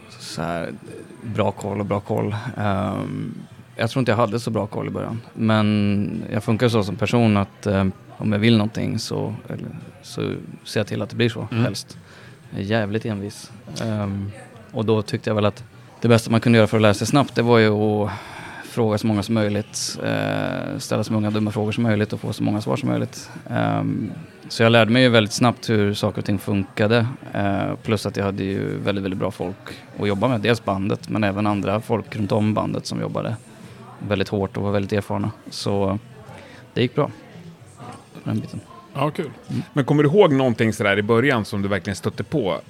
så 0.10 0.42
här, 0.42 0.74
bra 1.22 1.52
koll 1.52 1.80
och 1.80 1.86
bra 1.86 2.00
koll. 2.00 2.36
Ehm, 2.58 3.34
jag 3.80 3.90
tror 3.90 4.00
inte 4.02 4.12
jag 4.12 4.18
hade 4.18 4.40
så 4.40 4.52
bra 4.52 4.68
koll 4.68 4.88
i 4.88 4.90
början. 4.90 5.22
Men 5.34 6.24
jag 6.32 6.44
funkar 6.44 6.70
så 6.70 6.84
som 6.84 6.96
person 6.96 7.38
att 7.38 7.68
ehm, 7.68 7.92
om 8.18 8.32
jag 8.32 8.40
vill 8.40 8.58
någonting 8.58 9.00
så, 9.00 9.34
eller, 9.48 9.68
så 10.02 10.22
ser 10.64 10.80
jag 10.80 10.88
till 10.88 11.02
att 11.02 11.10
det 11.10 11.16
blir 11.16 11.30
så 11.30 11.48
Mm. 11.52 11.64
helst. 11.64 11.98
Jag 12.52 12.60
är 12.60 12.64
jävligt 12.66 13.06
envis. 13.06 13.52
Ehm, 13.86 14.32
och 14.72 14.86
då 14.86 15.02
tyckte 15.02 15.30
jag 15.30 15.36
väl 15.36 15.46
att 15.46 15.64
det 16.02 16.08
bästa 16.08 16.32
man 16.32 16.42
kunde 16.42 16.58
göra 16.58 16.68
för 16.68 16.78
att 16.78 16.82
lära 16.82 16.94
sig 16.94 17.08
snabbt 17.08 17.36
det 17.36 17.42
var 17.42 17.58
ju 17.58 17.70
att 17.70 18.12
fråga 18.64 18.98
så 18.98 19.08
många 19.08 19.24
som 19.24 19.36
möjligt, 19.36 20.00
eh, 20.04 20.78
ställa 20.78 21.04
så 21.04 21.14
många 21.14 21.32
dumma 21.32 21.52
frågor 21.52 21.72
som 21.72 21.84
möjligt 21.84 22.14
och 22.14 22.20
få 22.20 22.34
så 22.34 22.44
många 22.44 22.62
svar 22.62 22.76
som 22.76 22.90
möjligt. 22.90 23.30
Ehm, 23.50 24.12
så 24.50 24.64
jag 24.64 24.72
lärde 24.72 24.92
mig 24.92 25.04
ju 25.04 25.10
väldigt 25.10 25.34
snabbt 25.34 25.70
hur 25.70 25.94
saker 25.94 26.18
och 26.22 26.26
ting 26.26 26.40
funkade. 26.40 27.08
Eh, 27.34 27.76
plus 27.84 28.06
att 28.06 28.18
jag 28.18 28.26
hade 28.26 28.44
ju 28.44 28.78
väldigt, 28.78 29.04
väldigt 29.04 29.20
bra 29.20 29.32
folk 29.32 29.56
att 30.00 30.08
jobba 30.08 30.28
med. 30.28 30.42
Dels 30.42 30.66
bandet 30.66 31.10
men 31.10 31.24
även 31.24 31.48
andra 31.48 31.82
folk 31.82 32.16
runt 32.16 32.32
om 32.32 32.54
bandet 32.54 32.86
som 32.86 33.02
jobbade 33.02 33.36
väldigt 34.08 34.30
hårt 34.30 34.58
och 34.58 34.64
var 34.64 34.72
väldigt 34.72 34.94
erfarna. 34.94 35.32
Så 35.50 36.00
det 36.74 36.82
gick 36.82 36.96
bra. 36.96 37.12
Den 38.24 38.40
biten. 38.40 38.60
Ja, 38.94 39.12
kul. 39.12 39.32
Men 39.74 39.86
kommer 39.86 40.04
du 40.04 40.10
ihåg 40.10 40.34
någonting 40.34 40.74
sådär 40.74 41.00
i 41.00 41.02
början 41.02 41.46
som 41.46 41.62
du 41.62 41.68
verkligen 41.68 41.96
stötte 41.96 42.24
på? 42.24 42.62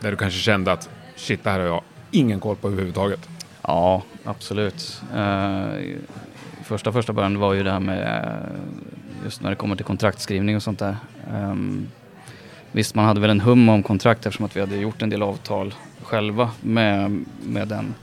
Där 0.00 0.10
du 0.10 0.16
kanske 0.16 0.40
kände 0.40 0.72
att 0.72 0.90
shit, 1.16 1.44
det 1.44 1.50
här 1.50 1.58
har 1.58 1.66
jag 1.66 1.82
ingen 2.10 2.40
koll 2.40 2.56
på 2.56 2.68
överhuvudtaget. 2.68 3.28
Ja, 3.62 4.02
absolut. 4.24 5.02
Eh, 5.16 5.66
första 6.64 6.92
första 6.92 7.12
början 7.12 7.38
var 7.38 7.54
ju 7.54 7.62
det 7.62 7.70
här 7.70 7.80
med 7.80 8.00
eh, 8.00 9.24
just 9.24 9.42
när 9.42 9.50
det 9.50 9.56
kommer 9.56 9.76
till 9.76 9.84
kontraktskrivning 9.84 10.56
och 10.56 10.62
sånt 10.62 10.78
där. 10.78 10.96
Ehm, 11.32 11.86
visst, 12.72 12.94
man 12.94 13.04
hade 13.04 13.20
väl 13.20 13.30
en 13.30 13.40
hum 13.40 13.68
om 13.68 13.82
kontrakt 13.82 14.26
eftersom 14.26 14.46
att 14.46 14.56
vi 14.56 14.60
hade 14.60 14.76
gjort 14.76 15.02
en 15.02 15.10
del 15.10 15.22
avtal 15.22 15.74
själva 16.02 16.50
med, 16.60 17.24
med, 17.42 17.68
den, 17.68 17.94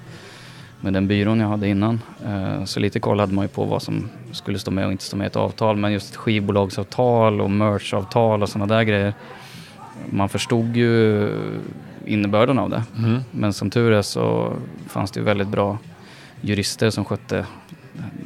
med 0.83 0.93
den 0.93 1.07
byrån 1.07 1.39
jag 1.39 1.47
hade 1.47 1.67
innan. 1.67 2.01
Eh, 2.25 2.63
så 2.65 2.79
lite 2.79 2.99
koll 2.99 3.19
hade 3.19 3.33
man 3.33 3.45
ju 3.45 3.49
på 3.49 3.65
vad 3.65 3.81
som 3.81 4.09
skulle 4.31 4.59
stå 4.59 4.71
med 4.71 4.85
och 4.85 4.91
inte 4.91 5.03
stå 5.03 5.17
med 5.17 5.25
i 5.25 5.27
ett 5.27 5.35
avtal. 5.35 5.77
Men 5.77 5.93
just 5.93 6.09
ett 6.09 6.15
skivbolagsavtal 6.15 7.41
och 7.41 7.51
merchavtal 7.51 8.43
och 8.43 8.49
sådana 8.49 8.75
där 8.75 8.83
grejer. 8.83 9.13
Man 10.09 10.29
förstod 10.29 10.75
ju 10.75 11.29
innebörden 12.05 12.59
av 12.59 12.69
det. 12.69 12.83
Men 13.31 13.53
som 13.53 13.69
tur 13.69 13.91
är 13.91 14.01
så 14.01 14.53
fanns 14.87 15.11
det 15.11 15.19
ju 15.19 15.23
väldigt 15.23 15.47
bra 15.47 15.77
jurister 16.41 16.89
som 16.89 17.05
skötte 17.05 17.45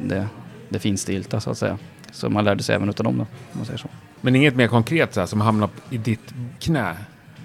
det, 0.04 0.28
det 0.70 0.80
finstilta 0.80 1.40
så 1.40 1.52
att 1.52 1.58
säga. 1.58 1.78
Så 2.12 2.30
man 2.30 2.44
lärde 2.46 2.64
sig 2.64 2.76
även 2.76 2.90
utav 2.90 3.04
dem 3.04 3.18
då, 3.18 3.24
om 3.24 3.28
man 3.52 3.66
säger 3.66 3.80
så. 3.80 3.88
Men 4.22 4.36
inget 4.36 4.56
mer 4.56 4.68
konkret 4.68 5.14
så 5.14 5.20
här, 5.20 5.28
som 5.28 5.42
hamnar 5.42 5.70
i 5.90 5.98
ditt 5.98 6.34
knä? 6.60 6.94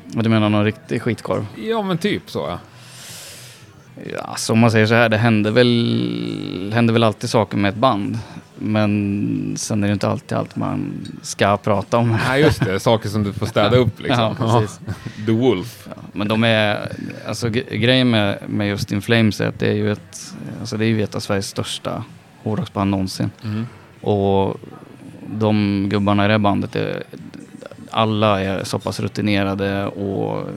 Du 0.05 0.29
menar 0.29 0.49
någon 0.49 0.65
riktig 0.65 1.03
skitkorv? 1.03 1.47
Ja, 1.57 1.83
men 1.83 1.99
typ 1.99 2.31
så. 2.31 2.39
Ja. 2.39 2.59
Ja, 4.13 4.35
så 4.37 4.53
om 4.53 4.59
man 4.59 4.71
säger 4.71 4.87
så 4.87 4.95
här, 4.95 5.09
det 5.09 5.17
händer 5.17 5.51
väl, 5.51 6.71
händer 6.75 6.93
väl 6.93 7.03
alltid 7.05 7.31
saker 7.31 7.57
med 7.57 7.69
ett 7.69 7.77
band. 7.77 8.19
Men 8.59 9.55
sen 9.57 9.83
är 9.85 9.89
det 9.89 9.93
inte 9.93 10.09
alltid 10.09 10.39
allt 10.39 10.57
man 10.57 10.93
ska 11.23 11.57
prata 11.57 11.97
om. 11.99 12.19
Nej, 12.29 12.41
just 12.43 12.65
det. 12.65 12.81
Saker 12.81 13.09
som 13.09 13.23
du 13.25 13.33
får 13.33 13.47
städa 13.47 13.77
upp 13.77 14.01
liksom. 14.03 14.37
Ja, 14.41 14.61
precis. 14.61 14.81
The 15.27 15.33
Wolf. 15.33 15.89
Ja, 15.89 16.03
men 16.13 16.29
de 16.29 16.45
är, 16.45 16.93
alltså 17.29 17.49
gre- 17.49 17.77
grejen 17.77 18.11
med, 18.11 18.39
med 18.47 18.69
just 18.69 18.93
In 18.93 19.03
Flames 19.03 19.41
är 19.41 19.49
att 19.49 19.59
det 19.59 19.69
är 19.69 19.75
ju 19.75 19.93
ett, 19.93 20.35
alltså 20.61 20.77
det 20.77 20.85
är 20.85 20.89
ju 20.89 21.03
ett 21.03 21.15
av 21.15 21.21
Sveriges 21.21 21.47
största 21.49 22.05
hårdrocksband 22.43 22.91
någonsin. 22.91 23.31
Mm. 23.45 23.67
Och 24.01 24.61
de 25.27 25.87
gubbarna 25.89 26.25
i 26.25 26.29
det 26.29 26.39
bandet, 26.39 26.77
är, 26.77 27.03
alla 27.93 28.41
är 28.41 28.65
så 28.65 28.79
pass 28.79 29.01
rutinerade 29.01 29.87
och 29.87 30.49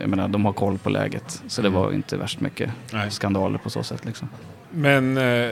jag 0.00 0.08
menar, 0.10 0.28
de 0.28 0.44
har 0.44 0.52
koll 0.52 0.78
på 0.78 0.90
läget. 0.90 1.42
Så 1.48 1.62
det 1.62 1.68
Mm. 1.68 1.80
var 1.80 1.92
inte 1.92 2.16
värst 2.16 2.40
mycket 2.40 2.70
Nej. 2.92 3.10
skandaler 3.10 3.58
på 3.58 3.70
så 3.70 3.82
sätt 3.82 4.04
liksom. 4.04 4.28
Men 4.70 5.16
eh, 5.18 5.50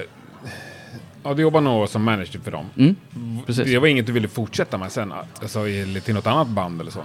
ja, 1.23 1.35
du 1.37 1.43
jobbar 1.43 1.61
nog 1.61 1.89
som 1.89 2.05
manager 2.05 2.41
för 2.41 2.51
dem. 2.51 2.67
Mm, 2.79 2.97
precis. 3.47 3.65
Det 3.65 3.79
var 3.79 3.87
inget 3.89 4.07
du 4.07 4.13
ville 4.13 4.29
fortsätta 4.29 4.79
med 4.79 4.93
sen? 4.93 5.13
Alltså 5.43 5.65
till 6.05 6.15
något 6.15 6.27
annat 6.27 6.49
band 6.49 6.81
eller 6.81 6.91
så? 6.91 7.01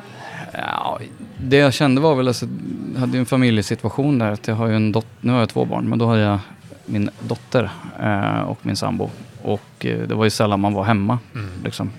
Ja, 0.53 1.00
det 1.38 1.57
jag 1.57 1.74
kände 1.74 2.01
var 2.01 2.15
väl, 2.15 2.27
alltså, 2.27 2.47
jag 2.93 3.00
hade 3.00 3.13
ju 3.13 3.19
en 3.19 3.25
familjesituation 3.25 4.19
där. 4.19 4.31
Att 4.31 4.47
jag 4.47 4.55
har 4.55 4.67
ju 4.67 4.75
en 4.75 4.91
dot- 4.93 5.05
nu 5.21 5.31
har 5.31 5.39
jag 5.39 5.50
två 5.50 5.65
barn, 5.65 5.89
men 5.89 6.00
då 6.00 6.07
hade 6.07 6.21
jag 6.21 6.39
min 6.86 7.09
dotter 7.19 7.69
eh, 8.01 8.39
och 8.41 8.59
min 8.62 8.75
sambo. 8.75 9.09
Och 9.41 9.86
eh, 9.86 10.07
det 10.07 10.15
var 10.15 10.24
ju 10.24 10.29
sällan 10.29 10.59
man 10.59 10.74
var 10.74 10.83
hemma. 10.83 11.19
Liksom. 11.63 11.91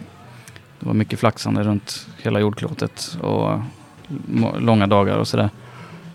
Det 0.80 0.86
var 0.86 0.94
mycket 0.94 1.18
flaxande 1.20 1.62
runt 1.62 2.06
hela 2.22 2.40
jordklotet 2.40 3.18
och 3.20 3.60
må- 4.26 4.58
långa 4.58 4.86
dagar 4.86 5.16
och 5.16 5.28
sådär. 5.28 5.50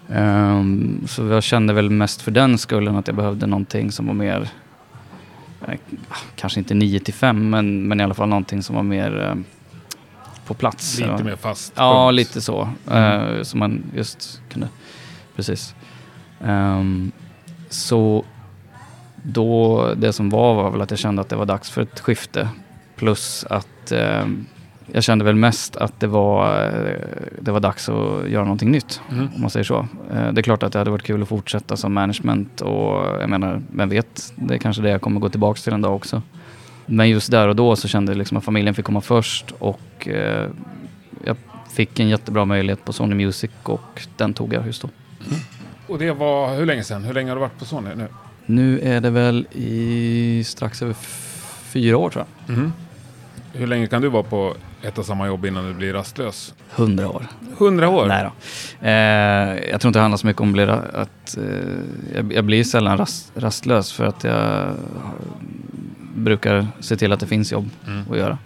Ehm, 0.10 1.02
så 1.08 1.26
jag 1.26 1.44
kände 1.44 1.74
väl 1.74 1.90
mest 1.90 2.22
för 2.22 2.32
den 2.32 2.58
skullen 2.58 2.96
att 2.96 3.08
jag 3.08 3.16
behövde 3.16 3.46
någonting 3.48 3.92
som 3.92 4.08
var 4.08 4.14
mer, 4.14 4.50
eh, 5.68 5.74
kanske 6.36 6.60
inte 6.60 6.74
9 6.74 7.00
till 7.00 7.14
5, 7.14 7.50
men, 7.50 7.88
men 7.88 8.00
i 8.00 8.04
alla 8.04 8.14
fall 8.14 8.30
någonting 8.30 8.64
som 8.64 8.76
var 8.76 8.84
mer 8.84 9.22
eh, 9.24 9.36
på 10.46 10.54
plats. 10.54 11.00
Lite 11.00 11.12
Ja. 11.18 11.24
mer 11.24 11.36
fast 11.36 11.74
Ja, 11.76 12.06
punkt. 12.08 12.16
lite 12.16 12.42
så. 12.42 12.70
Mm. 12.92 13.36
Eh, 13.38 13.44
som 13.44 13.60
man 13.60 13.84
just 13.96 14.42
kunde... 14.50 14.68
Precis. 15.36 15.76
Ehm, 16.44 17.12
så 17.70 18.26
då, 19.24 19.88
det 19.98 20.14
som 20.14 20.30
var 20.30 20.54
var 20.56 20.72
väl 20.72 20.82
att 20.82 20.90
jag 20.92 21.00
kände 21.00 21.22
att 21.22 21.30
det 21.30 21.36
var 21.36 21.46
dags 21.46 21.70
för 21.70 21.82
ett 21.82 22.00
skifte. 22.00 22.48
Plus 23.04 23.46
att 23.50 23.92
ehm, 23.92 24.46
jag 24.92 25.04
kände 25.04 25.26
väl 25.26 25.36
mest 25.36 25.76
att 25.76 26.00
det 26.00 26.08
var, 26.08 26.66
eh, 26.66 26.98
det 27.42 27.52
var 27.52 27.60
dags 27.60 27.90
att 27.90 28.30
göra 28.30 28.44
någonting 28.44 28.72
nytt. 28.72 29.02
Mm. 29.12 29.30
Om 29.36 29.42
man 29.42 29.50
säger 29.50 29.64
så. 29.64 29.88
Eh, 30.14 30.32
det 30.32 30.42
är 30.42 30.44
klart 30.44 30.64
att 30.64 30.72
det 30.74 30.80
hade 30.80 30.92
varit 30.92 31.04
kul 31.04 31.22
att 31.22 31.28
fortsätta 31.30 31.78
som 31.78 31.94
management 31.94 32.62
och 32.62 33.22
jag 33.22 33.30
menar, 33.30 33.62
vem 33.72 33.90
vet, 33.90 34.34
det 34.36 34.54
är 34.54 34.58
kanske 34.58 34.82
det 34.82 34.90
jag 34.90 35.02
kommer 35.02 35.20
gå 35.20 35.30
tillbaka 35.30 35.60
till 35.60 35.74
en 35.74 35.82
dag 35.82 35.96
också. 35.96 36.22
Men 36.86 37.10
just 37.10 37.32
där 37.32 37.48
och 37.48 37.56
då 37.56 37.76
så 37.76 37.88
kände 37.88 38.12
jag 38.12 38.18
liksom 38.18 38.38
att 38.38 38.44
familjen 38.44 38.76
fick 38.76 38.86
komma 38.86 39.02
först 39.02 39.52
och 39.60 40.08
eh, 40.08 40.48
jag 41.26 41.38
fick 41.74 42.00
en 42.00 42.10
jättebra 42.10 42.46
möjlighet 42.46 42.86
på 42.86 42.94
Sony 42.94 43.16
Music 43.16 43.52
och 43.64 44.08
den 44.18 44.34
tog 44.34 44.54
jag 44.54 44.66
just 44.66 44.82
då. 44.82 44.90
Och 45.88 46.00
det 46.00 46.12
var 46.12 46.56
hur 46.56 46.66
länge 46.66 46.84
sedan? 46.84 47.04
Hur 47.04 47.14
länge 47.14 47.30
har 47.30 47.36
du 47.36 47.42
varit 47.42 47.60
på 47.60 47.66
Sony 47.66 47.90
nu? 47.96 48.08
Nu 48.46 48.80
är 48.80 49.02
det 49.02 49.10
väl 49.10 49.48
i 49.52 50.44
strax 50.46 50.82
över 50.82 50.96
fyra 51.74 51.98
år 51.98 52.10
tror 52.10 52.26
jag. 52.48 52.58
Mhm. 52.58 52.74
Hur 53.56 53.68
länge 53.68 53.88
kan 53.88 54.02
du 54.02 54.10
vara 54.10 54.24
på 54.24 54.56
ett 54.82 54.98
och 54.98 55.06
samma 55.06 55.28
jobb 55.28 55.46
innan 55.46 55.66
du 55.66 55.74
blir 55.74 55.94
rastlös? 55.94 56.54
Hundra 56.70 57.10
år. 57.10 57.28
Hundra 57.58 57.90
år? 57.90 58.06
Nej 58.06 58.24
då. 58.24 58.32
Eh, 58.88 59.70
jag 59.72 59.82
tror 59.82 59.90
inte 59.90 60.00
det 60.00 60.02
handlar 60.02 60.18
så 60.18 60.28
mycket 60.28 60.42
om 60.42 60.48
att 60.50 60.54
bli, 60.54 60.64
att 60.64 61.38
eh, 61.38 61.44
jag, 62.16 62.34
jag 62.34 62.46
blir 62.46 62.64
sällan 62.64 62.98
rast, 62.98 63.32
rastlös 63.36 63.92
för 63.94 64.06
att 64.06 64.24
jag 64.24 64.74
brukar 66.16 66.68
se 66.80 66.96
till 66.98 67.12
att 67.12 67.20
det 67.20 67.28
finns 67.28 67.52
jobb 67.52 67.70
Mm. 67.88 68.12
att 68.12 68.18
göra. 68.18 68.38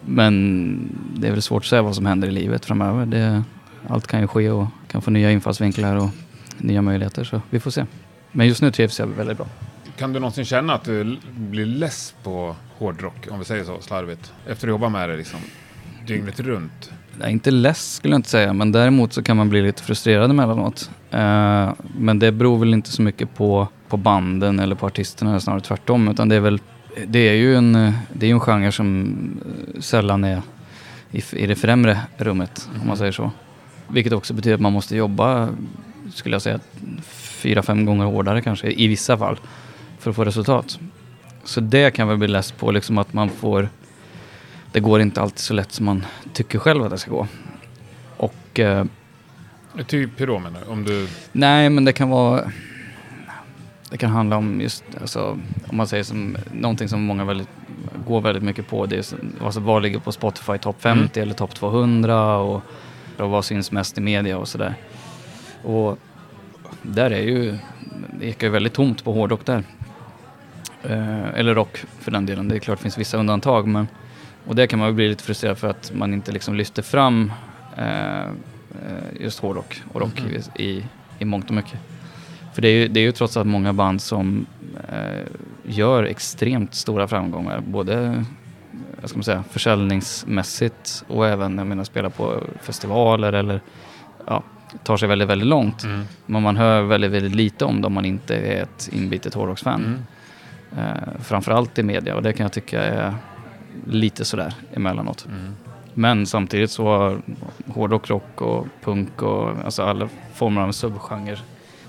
Men 0.00 0.94
det 1.16 1.26
är 1.26 1.30
väl 1.32 1.42
svårt 1.42 1.62
att 1.62 1.66
säga 1.68 1.82
vad 1.82 1.94
som 1.94 2.06
händer 2.06 2.28
i 2.28 2.30
livet 2.30 2.64
framöver. 2.64 3.06
Det, 3.06 3.42
allt 3.88 4.06
kan 4.06 4.20
ju 4.20 4.26
ske 4.26 4.50
och 4.50 4.66
kan 4.88 5.02
få 5.02 5.10
nya 5.10 5.30
infallsvinklar 5.30 5.96
och 5.96 6.08
nya 6.58 6.82
möjligheter 6.82 7.24
så 7.24 7.40
vi 7.50 7.60
får 7.60 7.70
se. 7.70 7.84
Men 8.32 8.46
just 8.46 8.62
nu 8.62 8.70
trivs 8.70 8.98
jag 8.98 9.06
väldigt 9.06 9.36
bra. 9.36 9.46
Kan 9.96 10.12
du 10.12 10.20
någonsin 10.20 10.44
känna 10.44 10.74
att 10.74 10.84
du 10.84 11.18
blir 11.36 11.66
less 11.66 12.14
på 12.22 12.56
hårdrock, 12.78 13.26
om 13.30 13.38
vi 13.38 13.44
säger 13.44 13.64
så 13.64 13.80
slarvigt? 13.80 14.32
Efter 14.46 14.66
att 14.66 14.70
jobba 14.70 14.88
med 14.88 15.08
det 15.08 15.16
liksom 15.16 15.40
dygnet 16.06 16.40
runt? 16.40 16.92
Är 17.20 17.28
inte 17.28 17.50
less 17.50 17.94
skulle 17.94 18.14
jag 18.14 18.18
inte 18.18 18.28
säga, 18.28 18.52
men 18.52 18.72
däremot 18.72 19.12
så 19.12 19.22
kan 19.22 19.36
man 19.36 19.48
bli 19.48 19.62
lite 19.62 19.82
frustrerad 19.82 20.30
emellanåt. 20.30 20.90
Eh, 21.10 21.72
men 21.98 22.18
det 22.18 22.32
beror 22.32 22.58
väl 22.58 22.74
inte 22.74 22.90
så 22.90 23.02
mycket 23.02 23.34
på, 23.34 23.68
på 23.88 23.96
banden 23.96 24.58
eller 24.58 24.74
på 24.74 24.86
artisterna, 24.86 25.40
snarare 25.40 25.60
tvärtom. 25.60 26.08
Utan 26.08 26.28
det 26.28 26.36
är 26.36 26.40
väl, 26.40 26.60
det 27.06 27.28
är 27.28 27.34
ju 27.34 27.56
en, 27.56 27.92
det 28.12 28.26
är 28.26 28.30
en 28.30 28.40
genre 28.40 28.72
som 28.72 29.16
eh, 29.74 29.80
sällan 29.80 30.24
är 30.24 30.42
i, 31.10 31.22
i 31.32 31.46
det 31.46 31.56
främre 31.56 32.00
rummet, 32.16 32.68
om 32.80 32.88
man 32.88 32.96
säger 32.96 33.12
så. 33.12 33.30
Vilket 33.88 34.12
också 34.12 34.34
betyder 34.34 34.54
att 34.54 34.60
man 34.60 34.72
måste 34.72 34.96
jobba, 34.96 35.48
skulle 36.12 36.34
jag 36.34 36.42
säga, 36.42 36.60
fyra, 37.04 37.62
fem 37.62 37.84
gånger 37.84 38.04
hårdare 38.04 38.42
kanske, 38.42 38.70
i 38.70 38.86
vissa 38.86 39.18
fall, 39.18 39.38
för 40.04 40.10
att 40.10 40.16
få 40.16 40.24
resultat. 40.24 40.78
Så 41.44 41.60
det 41.60 41.90
kan 41.90 42.08
väl 42.08 42.16
bli 42.16 42.28
less 42.28 42.52
på, 42.52 42.70
liksom 42.70 42.98
att 42.98 43.12
man 43.12 43.30
får 43.30 43.68
det 44.72 44.80
går 44.80 45.00
inte 45.00 45.20
alltid 45.22 45.38
så 45.38 45.54
lätt 45.54 45.72
som 45.72 45.86
man 45.86 46.06
tycker 46.32 46.58
själv 46.58 46.82
att 46.84 46.90
det 46.90 46.98
ska 46.98 47.10
gå. 47.10 47.26
Och 48.16 48.60
eh, 48.60 48.84
Typ 49.86 50.20
hur 50.20 50.26
då 50.26 50.38
menar 50.38 50.60
du? 50.60 50.72
Om 50.72 50.84
du... 50.84 51.08
nej, 51.32 51.70
men 51.70 51.84
det 51.84 51.92
kan 51.92 52.08
vara... 52.10 52.50
Det 53.90 53.96
kan 53.98 54.10
handla 54.10 54.36
om 54.36 54.60
just, 54.60 54.84
alltså, 55.00 55.38
om 55.66 55.76
man 55.76 55.86
säger 55.88 56.04
som 56.04 56.36
någonting 56.52 56.88
som 56.88 57.02
många 57.02 57.24
väldigt, 57.24 57.48
går 58.06 58.20
väldigt 58.20 58.42
mycket 58.42 58.68
på. 58.68 58.86
Det 58.86 58.96
är 58.96 59.02
så- 59.02 59.16
alltså, 59.44 59.60
vad 59.60 59.82
ligger 59.82 59.98
på 59.98 60.12
Spotify 60.12 60.58
topp 60.58 60.76
50 60.82 61.20
eller 61.20 61.34
topp 61.34 61.54
200 61.54 62.36
och, 62.36 62.62
och 63.18 63.30
vad 63.30 63.44
syns 63.44 63.72
mest 63.72 63.98
i 63.98 64.00
media 64.00 64.38
och 64.38 64.48
sådär. 64.48 64.74
Och 65.62 65.98
där 66.82 67.10
är 67.10 67.22
ju, 67.22 67.58
det 68.20 68.26
ekar 68.26 68.46
ju 68.46 68.50
väldigt 68.52 68.72
tomt 68.72 69.04
på 69.04 69.12
hårdrock 69.12 69.46
där. 69.46 69.62
Eh, 70.88 71.28
eller 71.34 71.54
rock 71.54 71.84
för 72.00 72.10
den 72.10 72.26
delen. 72.26 72.48
Det 72.48 72.54
är 72.54 72.58
klart 72.58 72.78
det 72.78 72.82
finns 72.82 72.98
vissa 72.98 73.16
undantag 73.16 73.66
men 73.68 73.88
och 74.46 74.54
det 74.54 74.66
kan 74.66 74.78
man 74.78 74.94
bli 74.94 75.08
lite 75.08 75.24
frustrerad 75.24 75.58
för 75.58 75.68
att 75.70 75.92
man 75.94 76.14
inte 76.14 76.32
liksom 76.32 76.54
lyfter 76.54 76.82
fram 76.82 77.32
eh, 77.76 78.20
eh, 78.20 78.24
just 79.20 79.38
hårdrock 79.40 79.82
och 79.92 80.00
rock 80.00 80.20
Mhm. 80.22 80.40
i, 80.56 80.64
i, 80.64 80.84
i 81.18 81.24
mångt 81.24 81.48
och 81.48 81.54
mycket. 81.54 81.78
För 82.54 82.62
det 82.62 82.68
är 82.68 82.72
ju, 82.72 82.88
det 82.88 83.00
är 83.00 83.04
ju 83.04 83.12
trots 83.12 83.36
allt 83.36 83.46
många 83.46 83.72
band 83.72 84.02
som 84.02 84.46
eh, 84.92 85.22
gör 85.64 86.04
extremt 86.04 86.74
stora 86.74 87.08
framgångar. 87.08 87.60
Både 87.66 88.24
vad 89.00 89.10
ska 89.10 89.16
man 89.16 89.24
säga, 89.24 89.44
försäljningsmässigt 89.50 91.04
och 91.08 91.26
även 91.26 91.58
jag 91.58 91.66
menar, 91.66 91.84
spela 91.84 92.10
på 92.10 92.42
festivaler 92.62 93.32
eller 93.32 93.60
ja, 94.26 94.42
tar 94.84 94.96
sig 94.96 95.08
väldigt, 95.08 95.28
väldigt 95.28 95.48
långt. 95.48 95.84
Mm. 95.84 96.04
Men 96.26 96.42
man 96.42 96.56
hör 96.56 96.82
väldigt, 96.82 97.10
väldigt 97.10 97.34
lite 97.34 97.64
om 97.64 97.80
dem 97.80 97.86
om 97.86 97.92
man 97.94 98.04
inte 98.04 98.36
är 98.36 98.62
ett 98.62 98.88
inbitet 98.92 99.34
hårdrocksfan. 99.34 99.84
Mm. 99.84 99.98
Eh, 100.78 101.20
framförallt 101.22 101.78
i 101.78 101.82
media 101.82 102.16
och 102.16 102.22
det 102.22 102.32
kan 102.32 102.44
jag 102.44 102.52
tycka 102.52 102.82
är 102.82 103.14
lite 103.86 104.24
sådär 104.24 104.54
emellanåt. 104.72 105.26
Mm. 105.26 105.54
Men 105.94 106.26
samtidigt 106.26 106.70
så 106.70 106.86
har 106.86 107.22
hårdrock, 107.66 108.10
rock 108.10 108.42
och 108.42 108.66
punk 108.82 109.22
och 109.22 109.50
alltså 109.64 109.82
alla 109.82 110.08
former 110.34 110.60
av 110.60 110.72
subgenrer 110.72 111.42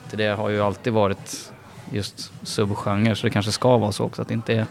till 0.10 0.18
det 0.18 0.28
har 0.28 0.50
ju 0.50 0.62
alltid 0.62 0.94
varit 0.94 1.54
just 1.92 2.32
subgenrer 2.44 3.16
så 3.16 3.28
det 3.28 3.32
kanske 3.32 3.52
ska 3.52 3.78
vara 3.78 3.92
så 3.92 4.04
också 4.04 4.22
att 4.22 4.28
det 4.28 4.34
inte 4.34 4.54
är 4.54 4.66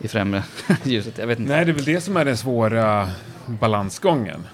i 0.00 0.08
främre 0.08 0.42
ljuset. 0.84 1.18
Jag 1.18 1.26
vet 1.26 1.38
inte. 1.38 1.52
Nej, 1.52 1.64
det 1.64 1.70
är 1.70 1.74
väl 1.74 1.84
det 1.84 2.00
som 2.00 2.16
är 2.16 2.24
den 2.24 2.36
svåra 2.36 3.08
balansgången. 3.46 4.46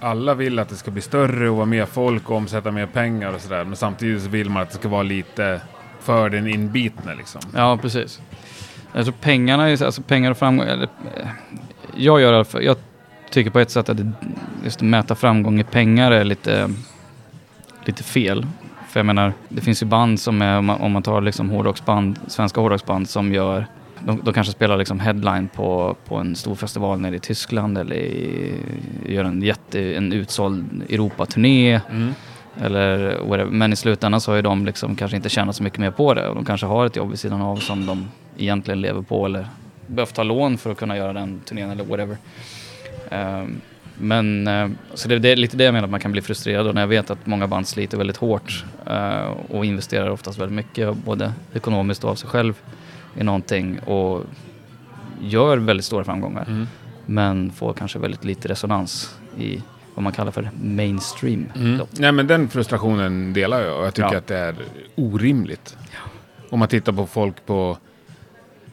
Alla 0.00 0.34
vill 0.34 0.58
att 0.58 0.68
det 0.68 0.76
ska 0.76 0.90
bli 0.90 1.02
större 1.02 1.50
och 1.50 1.56
vara 1.56 1.66
mer 1.66 1.86
folk 1.86 2.30
och 2.30 2.36
omsätta 2.36 2.70
mer 2.70 2.86
pengar 2.86 3.32
och 3.32 3.40
sådär. 3.40 3.64
Men 3.64 3.76
samtidigt 3.76 4.22
så 4.22 4.28
vill 4.28 4.50
man 4.50 4.62
att 4.62 4.70
det 4.70 4.74
ska 4.74 4.88
vara 4.88 5.02
lite 5.02 5.60
för 6.02 6.30
den 6.30 6.46
inbitne 6.46 7.14
liksom. 7.14 7.40
Ja, 7.54 7.76
precis. 7.76 8.20
Alltså 8.94 9.12
pengarna, 9.20 9.70
är, 9.70 9.82
alltså 9.84 10.02
pengar 10.02 10.30
och 10.30 10.38
framgång, 10.38 10.66
eller, 10.66 10.88
eh, 11.16 11.28
jag 11.96 12.20
gör 12.20 12.32
i 12.32 12.36
alla 12.36 12.44
fall, 12.44 12.64
jag 12.64 12.76
tycker 13.30 13.50
på 13.50 13.58
ett 13.58 13.70
sätt 13.70 13.88
att 13.88 13.96
det, 13.96 14.12
just 14.64 14.76
att 14.76 14.82
mäta 14.82 15.14
framgång 15.14 15.60
i 15.60 15.64
pengar 15.64 16.10
är 16.10 16.24
lite, 16.24 16.70
lite 17.84 18.02
fel. 18.02 18.46
För 18.88 19.00
jag 19.00 19.06
menar, 19.06 19.32
det 19.48 19.60
finns 19.60 19.82
ju 19.82 19.86
band 19.86 20.20
som 20.20 20.42
är, 20.42 20.58
om 20.58 20.64
man, 20.66 20.80
om 20.80 20.92
man 20.92 21.02
tar 21.02 21.20
liksom 21.20 21.50
hårdrocksband, 21.50 22.18
svenska 22.26 22.60
hårdrocksband 22.60 23.08
som 23.08 23.32
gör, 23.32 23.66
de, 24.00 24.20
de 24.24 24.34
kanske 24.34 24.52
spelar 24.52 24.76
liksom 24.76 25.00
headline 25.00 25.48
på, 25.48 25.96
på 26.08 26.16
en 26.16 26.36
stor 26.36 26.54
festival 26.54 27.00
nere 27.00 27.16
i 27.16 27.18
Tyskland 27.18 27.78
eller 27.78 27.96
i, 27.96 28.54
gör 29.06 29.24
en 29.24 29.42
jätte, 29.42 29.96
en 29.96 30.12
utsåld 30.12 30.82
Europaturné. 30.88 31.80
Mm. 31.90 32.14
Eller 32.60 33.18
whatever. 33.18 33.50
Men 33.50 33.72
i 33.72 33.76
slutändan 33.76 34.20
så 34.20 34.30
har 34.30 34.36
ju 34.36 34.42
de 34.42 34.66
liksom 34.66 34.96
kanske 34.96 35.16
inte 35.16 35.28
tjänat 35.28 35.56
så 35.56 35.62
mycket 35.62 35.78
mer 35.78 35.90
på 35.90 36.14
det 36.14 36.28
och 36.28 36.34
de 36.34 36.44
kanske 36.44 36.66
har 36.66 36.86
ett 36.86 36.96
jobb 36.96 37.10
vid 37.10 37.18
sidan 37.18 37.42
av 37.42 37.56
som 37.56 37.86
de 37.86 38.08
egentligen 38.38 38.80
lever 38.80 39.02
på 39.02 39.26
eller 39.26 39.46
behövt 39.86 40.14
ta 40.14 40.22
lån 40.22 40.58
för 40.58 40.72
att 40.72 40.78
kunna 40.78 40.96
göra 40.96 41.12
den 41.12 41.40
turnén 41.40 41.70
eller 41.70 41.84
whatever. 41.84 42.16
Ehm, 43.10 43.60
Men 43.98 44.48
eh, 44.48 44.68
så 44.94 45.08
det, 45.08 45.18
det 45.18 45.28
är 45.28 45.36
lite 45.36 45.56
det 45.56 45.64
jag 45.64 45.72
menar, 45.72 45.84
att 45.84 45.90
man 45.90 46.00
kan 46.00 46.12
bli 46.12 46.22
frustrerad 46.22 46.66
och 46.66 46.74
när 46.74 46.80
jag 46.82 46.88
vet 46.88 47.10
att 47.10 47.26
många 47.26 47.46
band 47.46 47.68
sliter 47.68 47.98
väldigt 47.98 48.16
hårt 48.16 48.64
eh, 48.86 49.30
och 49.48 49.64
investerar 49.64 50.10
oftast 50.10 50.38
väldigt 50.38 50.56
mycket, 50.56 50.96
både 50.96 51.32
ekonomiskt 51.54 52.04
och 52.04 52.10
av 52.10 52.14
sig 52.14 52.28
själv, 52.28 52.54
i 53.18 53.24
någonting 53.24 53.78
och 53.78 54.22
gör 55.20 55.56
väldigt 55.58 55.86
stora 55.86 56.04
framgångar. 56.04 56.44
Mm. 56.48 56.66
Men 57.06 57.50
får 57.50 57.72
kanske 57.72 57.98
väldigt 57.98 58.24
lite 58.24 58.48
resonans 58.48 59.18
i 59.38 59.62
vad 59.94 60.02
man 60.02 60.12
kallar 60.12 60.30
för 60.30 60.50
mainstream. 60.62 61.46
Mm. 61.56 61.86
Nej, 61.90 62.12
men 62.12 62.26
den 62.26 62.48
frustrationen 62.48 63.32
delar 63.32 63.60
jag 63.60 63.78
och 63.78 63.86
jag 63.86 63.94
tycker 63.94 64.12
Ja. 64.12 64.18
att 64.18 64.26
det 64.26 64.36
är 64.38 64.54
orimligt. 64.94 65.76
Om 66.50 66.58
man 66.58 66.68
tittar 66.68 66.92
på 66.92 67.06
folk 67.06 67.46
på, 67.46 67.78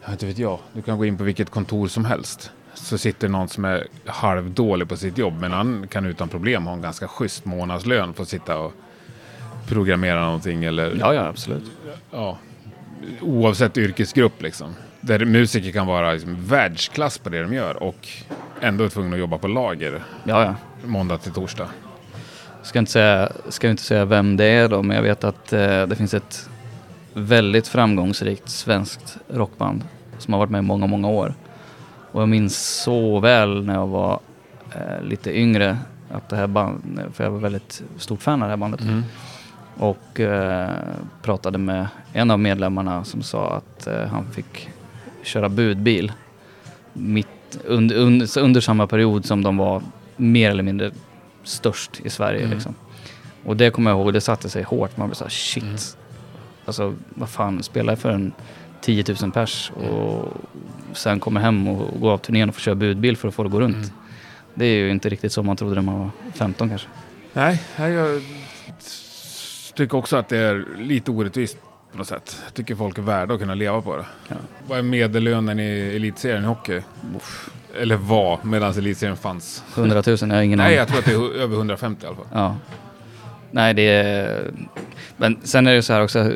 jag 0.04 0.12
inte 0.14 0.26
vet 0.26 0.38
jag, 0.38 0.60
du 0.74 0.82
kan 0.82 0.98
gå 0.98 1.06
in 1.06 1.18
på 1.18 1.24
vilket 1.24 1.50
kontor 1.50 1.88
som 1.88 2.06
helst. 2.06 2.52
Så 2.74 2.98
sitter 2.98 3.28
någon 3.30 3.48
som 3.50 3.66
är 3.66 3.88
halvdålig 4.06 4.90
på 4.90 4.98
sitt 4.98 5.18
jobb, 5.18 5.34
men 5.40 5.52
han 5.52 5.88
kan 5.88 6.06
utan 6.06 6.30
problem 6.30 6.66
ha 6.66 6.74
en 6.74 6.82
ganska 6.82 7.08
schysst 7.08 7.46
månadslön 7.46 8.14
för 8.14 8.24
att 8.24 8.30
sitta 8.30 8.58
och 8.58 8.74
programmera 9.68 10.26
någonting 10.26 10.64
eller 10.64 10.96
Ja, 11.00 11.14
ja, 11.14 11.22
absolut. 11.28 11.64
ja, 12.12 12.38
oavsett 13.22 13.78
yrkesgrupp 13.78 14.42
liksom. 14.42 14.74
Där 15.02 15.26
musiker 15.26 15.72
kan 15.72 15.88
vara 15.88 16.14
liksom 16.14 16.46
världsklass 16.46 17.18
på 17.18 17.30
det 17.30 17.42
de 17.42 17.54
gör 17.54 17.84
och 17.84 18.08
ändå 18.62 18.84
är 18.84 18.90
tvungna 18.90 19.16
att 19.16 19.20
jobba 19.20 19.38
på 19.38 19.48
lager 19.48 20.04
Ja, 20.24 20.44
ja. 20.44 20.56
måndag 20.88 21.18
till 21.18 21.32
torsdag. 21.32 21.68
Ska 22.64 22.80
inte 22.80 22.92
säga, 22.92 23.32
ska 23.50 23.70
inte 23.70 23.84
säga 23.84 24.06
vem 24.06 24.38
det 24.38 24.46
är 24.46 24.68
då, 24.68 24.84
men 24.84 24.96
jag 24.96 25.04
vet 25.04 25.24
att 25.24 25.54
eh, 25.54 25.88
det 25.88 25.96
finns 25.96 26.14
ett 26.14 26.50
väldigt 27.14 27.68
framgångsrikt 27.68 28.50
svenskt 28.50 29.18
rockband 29.28 29.84
som 30.18 30.34
har 30.34 30.40
varit 30.40 30.50
med 30.50 30.60
i 30.60 30.62
många, 30.62 30.88
många 30.88 31.08
år. 31.08 31.34
Och 32.12 32.22
jag 32.22 32.30
minns 32.30 32.82
så 32.84 33.20
väl 33.20 33.66
när 33.66 33.74
jag 33.74 33.88
var 33.88 34.20
eh, 34.76 35.04
lite 35.04 35.40
yngre 35.40 35.78
att 36.12 36.30
det 36.30 36.36
här 36.36 36.48
bandet, 36.48 37.06
för 37.16 37.24
jag 37.24 37.32
var 37.32 37.40
väldigt 37.40 37.84
stort 37.98 38.22
fan 38.22 38.42
av 38.42 38.48
det 38.48 38.52
här 38.52 38.58
bandet. 38.58 38.82
Och 39.78 40.20
eh, 40.20 40.70
pratade 41.22 41.58
med 41.58 41.88
en 42.14 42.32
av 42.32 42.40
medlemmarna 42.40 43.04
som 43.04 43.22
sa 43.22 43.50
att 43.50 43.88
eh, 43.88 44.06
han 44.06 44.26
fick 44.32 44.70
köra 45.24 45.50
budbil 45.50 46.12
mitt 46.94 47.28
under, 47.66 47.96
under, 47.96 48.40
under 48.40 48.62
samma 48.62 48.88
period 48.88 49.26
som 49.26 49.44
de 49.44 49.58
var 49.58 49.82
mer 50.18 50.50
eller 50.50 50.64
mindre 50.64 50.92
störst 51.44 52.02
i 52.04 52.10
Sverige. 52.10 52.40
Mm. 52.40 52.52
Liksom. 52.52 52.76
Och 53.44 53.58
det 53.58 53.72
kommer 53.72 53.92
jag 53.92 54.00
ihåg, 54.00 54.14
det 54.14 54.22
satte 54.22 54.50
sig 54.50 54.64
hårt. 54.64 54.98
Man 54.98 55.08
blev 55.08 55.16
såhär 55.16 55.30
shit. 55.30 55.64
Mm. 55.64 55.78
Alltså 56.66 56.96
vad 57.10 57.30
fan, 57.30 57.64
spelar 57.64 57.92
jag 57.92 58.00
för 58.00 58.10
en 58.10 58.34
10 58.82 59.04
000 59.22 59.32
pers 59.32 59.72
och 59.72 60.28
sen 60.94 61.20
kommer 61.20 61.42
hem 61.42 61.68
och 61.68 62.00
går 62.00 62.12
av 62.12 62.18
turnén 62.18 62.50
och 62.50 62.56
får 62.56 62.62
köra 62.62 62.76
budbil 62.76 63.18
för 63.18 63.28
att 63.28 63.34
få 63.34 63.44
det 63.44 63.48
att 63.48 63.52
gå 63.52 63.60
runt. 63.60 63.76
Mm. 63.76 63.90
Det 64.54 64.66
är 64.66 64.76
ju 64.76 64.92
inte 64.92 65.10
riktigt 65.10 65.32
som 65.32 65.46
man 65.46 65.58
trodde 65.58 65.76
när 65.76 65.82
man 65.82 66.00
var 66.00 66.10
15 66.34 66.70
kanske. 66.70 66.88
Nej, 67.34 67.62
nej, 67.80 67.92
jag 67.92 68.22
tycker 69.74 69.98
också 69.98 70.18
att 70.18 70.30
det 70.30 70.38
är 70.38 70.66
lite 70.78 71.12
orättvist 71.12 71.58
på 71.92 71.98
något 71.98 72.08
sätt. 72.08 72.42
Jag 72.46 72.54
tycker 72.54 72.76
folk 72.76 72.98
är 72.98 73.02
värda 73.02 73.34
att 73.34 73.40
kunna 73.40 73.56
leva 73.56 73.82
på 73.82 73.98
det. 73.98 74.06
Ja. 74.28 74.36
Vad 74.68 74.78
är 74.78 74.84
medellönen 74.84 75.60
i 75.60 75.94
elitserien 75.96 76.44
i 76.44 76.48
hockey? 76.48 76.82
Eller 77.82 77.96
var, 77.96 78.40
medan 78.44 78.72
elitserien 78.78 79.18
fanns. 79.18 79.64
100 79.76 80.04
000, 80.08 80.18
jag 80.22 80.28
har 80.28 80.42
ingen 80.42 80.58
Nej, 80.58 80.66
aning. 80.66 80.78
jag 80.78 80.88
tror 80.88 81.00
att 81.00 81.06
det 81.06 81.12
är 81.12 81.42
över 81.42 81.56
150 81.56 82.04
i 82.04 82.08
alla 82.08 82.16
fall. 82.16 82.26
Ja. 82.34 82.56
Nej, 83.52 83.74
det 83.74 83.82
är... 83.82 84.52
Men 85.18 85.38
sen 85.44 85.68
är 85.68 85.76
det 85.76 85.82
så 85.82 85.94
här 85.94 86.04
också, 86.04 86.32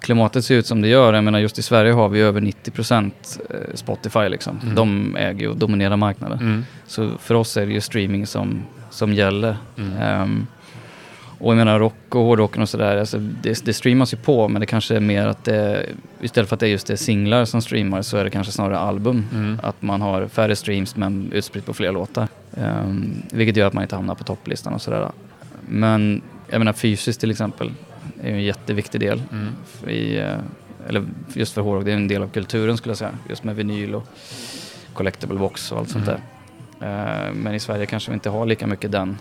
klimatet 0.00 0.44
ser 0.44 0.54
ut 0.54 0.66
som 0.66 0.82
det 0.82 0.88
gör. 0.88 1.12
Jag 1.14 1.24
menar 1.24 1.38
just 1.38 1.58
i 1.58 1.62
Sverige 1.62 1.92
har 1.92 2.08
vi 2.08 2.20
över 2.20 2.40
90% 2.40 3.10
eh, 3.50 3.56
Spotify 3.74 4.28
liksom. 4.28 4.60
Mm. 4.62 4.74
De 4.74 5.16
äger 5.16 5.48
och 5.48 5.56
dominerar 5.56 5.96
marknaden. 5.96 6.38
Mm. 6.38 6.64
Så 6.86 7.10
för 7.18 7.34
oss 7.34 7.56
är 7.56 7.66
det 7.66 7.72
ju 7.72 7.80
streaming 7.80 8.26
som, 8.26 8.62
som 8.90 9.12
gäller. 9.12 9.56
Mm. 9.78 9.92
Ehm, 9.96 10.46
och 11.42 11.52
jag 11.52 11.56
menar 11.56 11.78
rock 11.78 11.94
och 12.14 12.22
hårdrocken 12.22 12.62
och 12.62 12.68
sådär, 12.68 12.96
alltså 12.96 13.18
det, 13.18 13.64
det 13.64 13.72
streamas 13.74 14.12
ju 14.12 14.16
på 14.16 14.48
men 14.48 14.60
det 14.60 14.66
kanske 14.66 14.96
är 14.96 15.00
mer 15.00 15.26
att 15.26 15.44
det, 15.44 15.86
istället 16.20 16.48
för 16.48 16.56
att 16.56 16.60
det 16.60 16.66
är 16.66 16.70
just 16.70 16.86
det 16.86 16.96
singlar 16.96 17.44
som 17.44 17.62
streamar 17.62 18.02
så 18.02 18.16
är 18.16 18.24
det 18.24 18.30
kanske 18.30 18.52
snarare 18.52 18.78
album. 18.78 19.24
Mm. 19.32 19.60
Att 19.62 19.82
man 19.82 20.00
har 20.00 20.28
färre 20.28 20.56
streams 20.56 20.96
men 20.96 21.32
utspritt 21.32 21.66
på 21.66 21.74
fler 21.74 21.92
låtar. 21.92 22.28
Ehm, 22.56 23.22
vilket 23.32 23.56
gör 23.56 23.66
att 23.66 23.72
man 23.72 23.82
inte 23.82 23.96
hamnar 23.96 24.14
på 24.14 24.24
topplistan 24.24 24.74
och 24.74 24.82
sådär. 24.82 25.10
Men 25.68 26.22
jag 26.50 26.58
menar 26.58 26.72
fysiskt 26.72 27.20
till 27.20 27.30
exempel 27.30 27.70
är 28.22 28.28
ju 28.28 28.34
en 28.34 28.42
jätteviktig 28.42 29.00
del. 29.00 29.22
Mm. 29.32 29.48
I, 29.96 30.18
eh, 30.18 30.88
eller 30.88 31.04
just 31.34 31.52
för 31.52 31.60
hårdrock, 31.60 31.84
det 31.84 31.90
är 31.92 31.96
en 31.96 32.08
del 32.08 32.22
av 32.22 32.28
kulturen 32.28 32.76
skulle 32.76 32.90
jag 32.90 32.98
säga. 32.98 33.10
Just 33.28 33.44
med 33.44 33.56
vinyl 33.56 33.94
och 33.94 34.06
collectible 34.94 35.38
box 35.38 35.72
och 35.72 35.78
allt 35.78 35.90
sånt 35.90 36.08
Mm. 36.08 36.20
där. 36.78 37.26
Eh, 37.28 37.32
men 37.34 37.54
i 37.54 37.60
Sverige 37.60 37.86
kanske 37.86 38.10
vi 38.10 38.14
inte 38.14 38.30
har 38.30 38.46
lika 38.46 38.66
mycket 38.66 38.92
den 38.92 39.18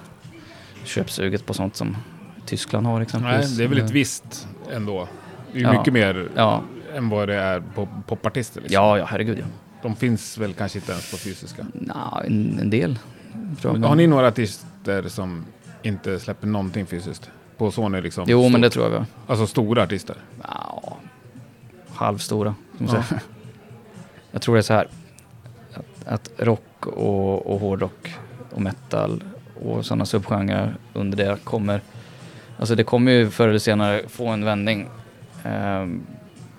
köpsuget 0.84 1.46
på 1.46 1.54
sånt 1.54 1.76
som 1.76 1.98
Tyskland 2.46 2.86
har 2.88 2.94
Nej, 2.94 3.02
exempelvis. 3.04 3.58
det 3.58 3.64
är 3.64 3.68
väl 3.68 3.78
ett 3.78 3.84
Eh, 3.84 3.92
visst 3.92 4.48
ändå. 4.72 5.08
Det 5.52 5.58
är 5.58 5.62
ju 5.62 5.66
Ja. 5.68 5.78
mycket 5.80 5.94
mer 5.94 6.30
Ja, 6.36 6.62
än 6.96 7.10
vad 7.10 7.28
det 7.28 7.36
är 7.36 7.64
på 7.76 7.88
popartister. 8.08 8.62
Liksom. 8.62 8.74
ja, 8.74 8.98
ja 8.98 9.06
herregud 9.06 9.40
ja. 9.40 9.46
De 9.82 9.96
finns 9.96 10.38
väl 10.38 10.54
kanske 10.54 10.80
inte 10.80 10.92
ens 10.92 11.12
på 11.12 11.18
fysiska. 11.18 11.66
Nå, 11.74 12.22
en, 12.26 12.60
en 12.60 12.70
del. 12.70 13.00
Har 13.64 13.96
ni 13.96 14.08
några 14.08 14.28
artister 14.28 15.08
som 15.10 15.46
inte 15.82 16.20
släpper 16.20 16.48
någonting 16.48 16.86
fysiskt? 16.86 17.30
På 17.58 17.72
Sony 17.72 18.02
liksom? 18.02 18.26
Jo, 18.28 18.50
men 18.50 18.62
det 18.62 18.70
tror 18.70 18.86
jag 18.86 18.90
vi 18.92 18.98
har. 18.98 19.06
Alltså 19.28 19.48
stora 19.48 19.84
artister? 19.84 20.16
Ja, 20.44 20.98
halvstora. 21.94 22.56
Ja. 22.78 23.04
Jag 24.32 24.42
tror 24.42 24.56
det 24.56 24.60
är 24.60 24.62
så 24.62 24.74
här. 24.74 24.88
Att, 25.74 26.08
att 26.08 26.32
rock 26.38 26.88
och, 26.88 27.46
och 27.54 27.60
hårdrock 27.60 28.16
och 28.52 28.62
metal 28.62 29.24
och 29.62 29.86
sådana 29.86 30.06
subgenrer 30.06 30.76
under 30.94 31.18
det 31.18 31.38
kommer... 31.44 31.82
Alltså 32.60 32.76
det 32.76 32.84
kommer 32.84 33.12
ju 33.12 33.30
förr 33.30 33.48
eller 33.48 33.60
senare 33.60 34.02
få 34.08 34.28
en 34.28 34.46
vändning 34.46 34.90
ehm, 35.44 36.02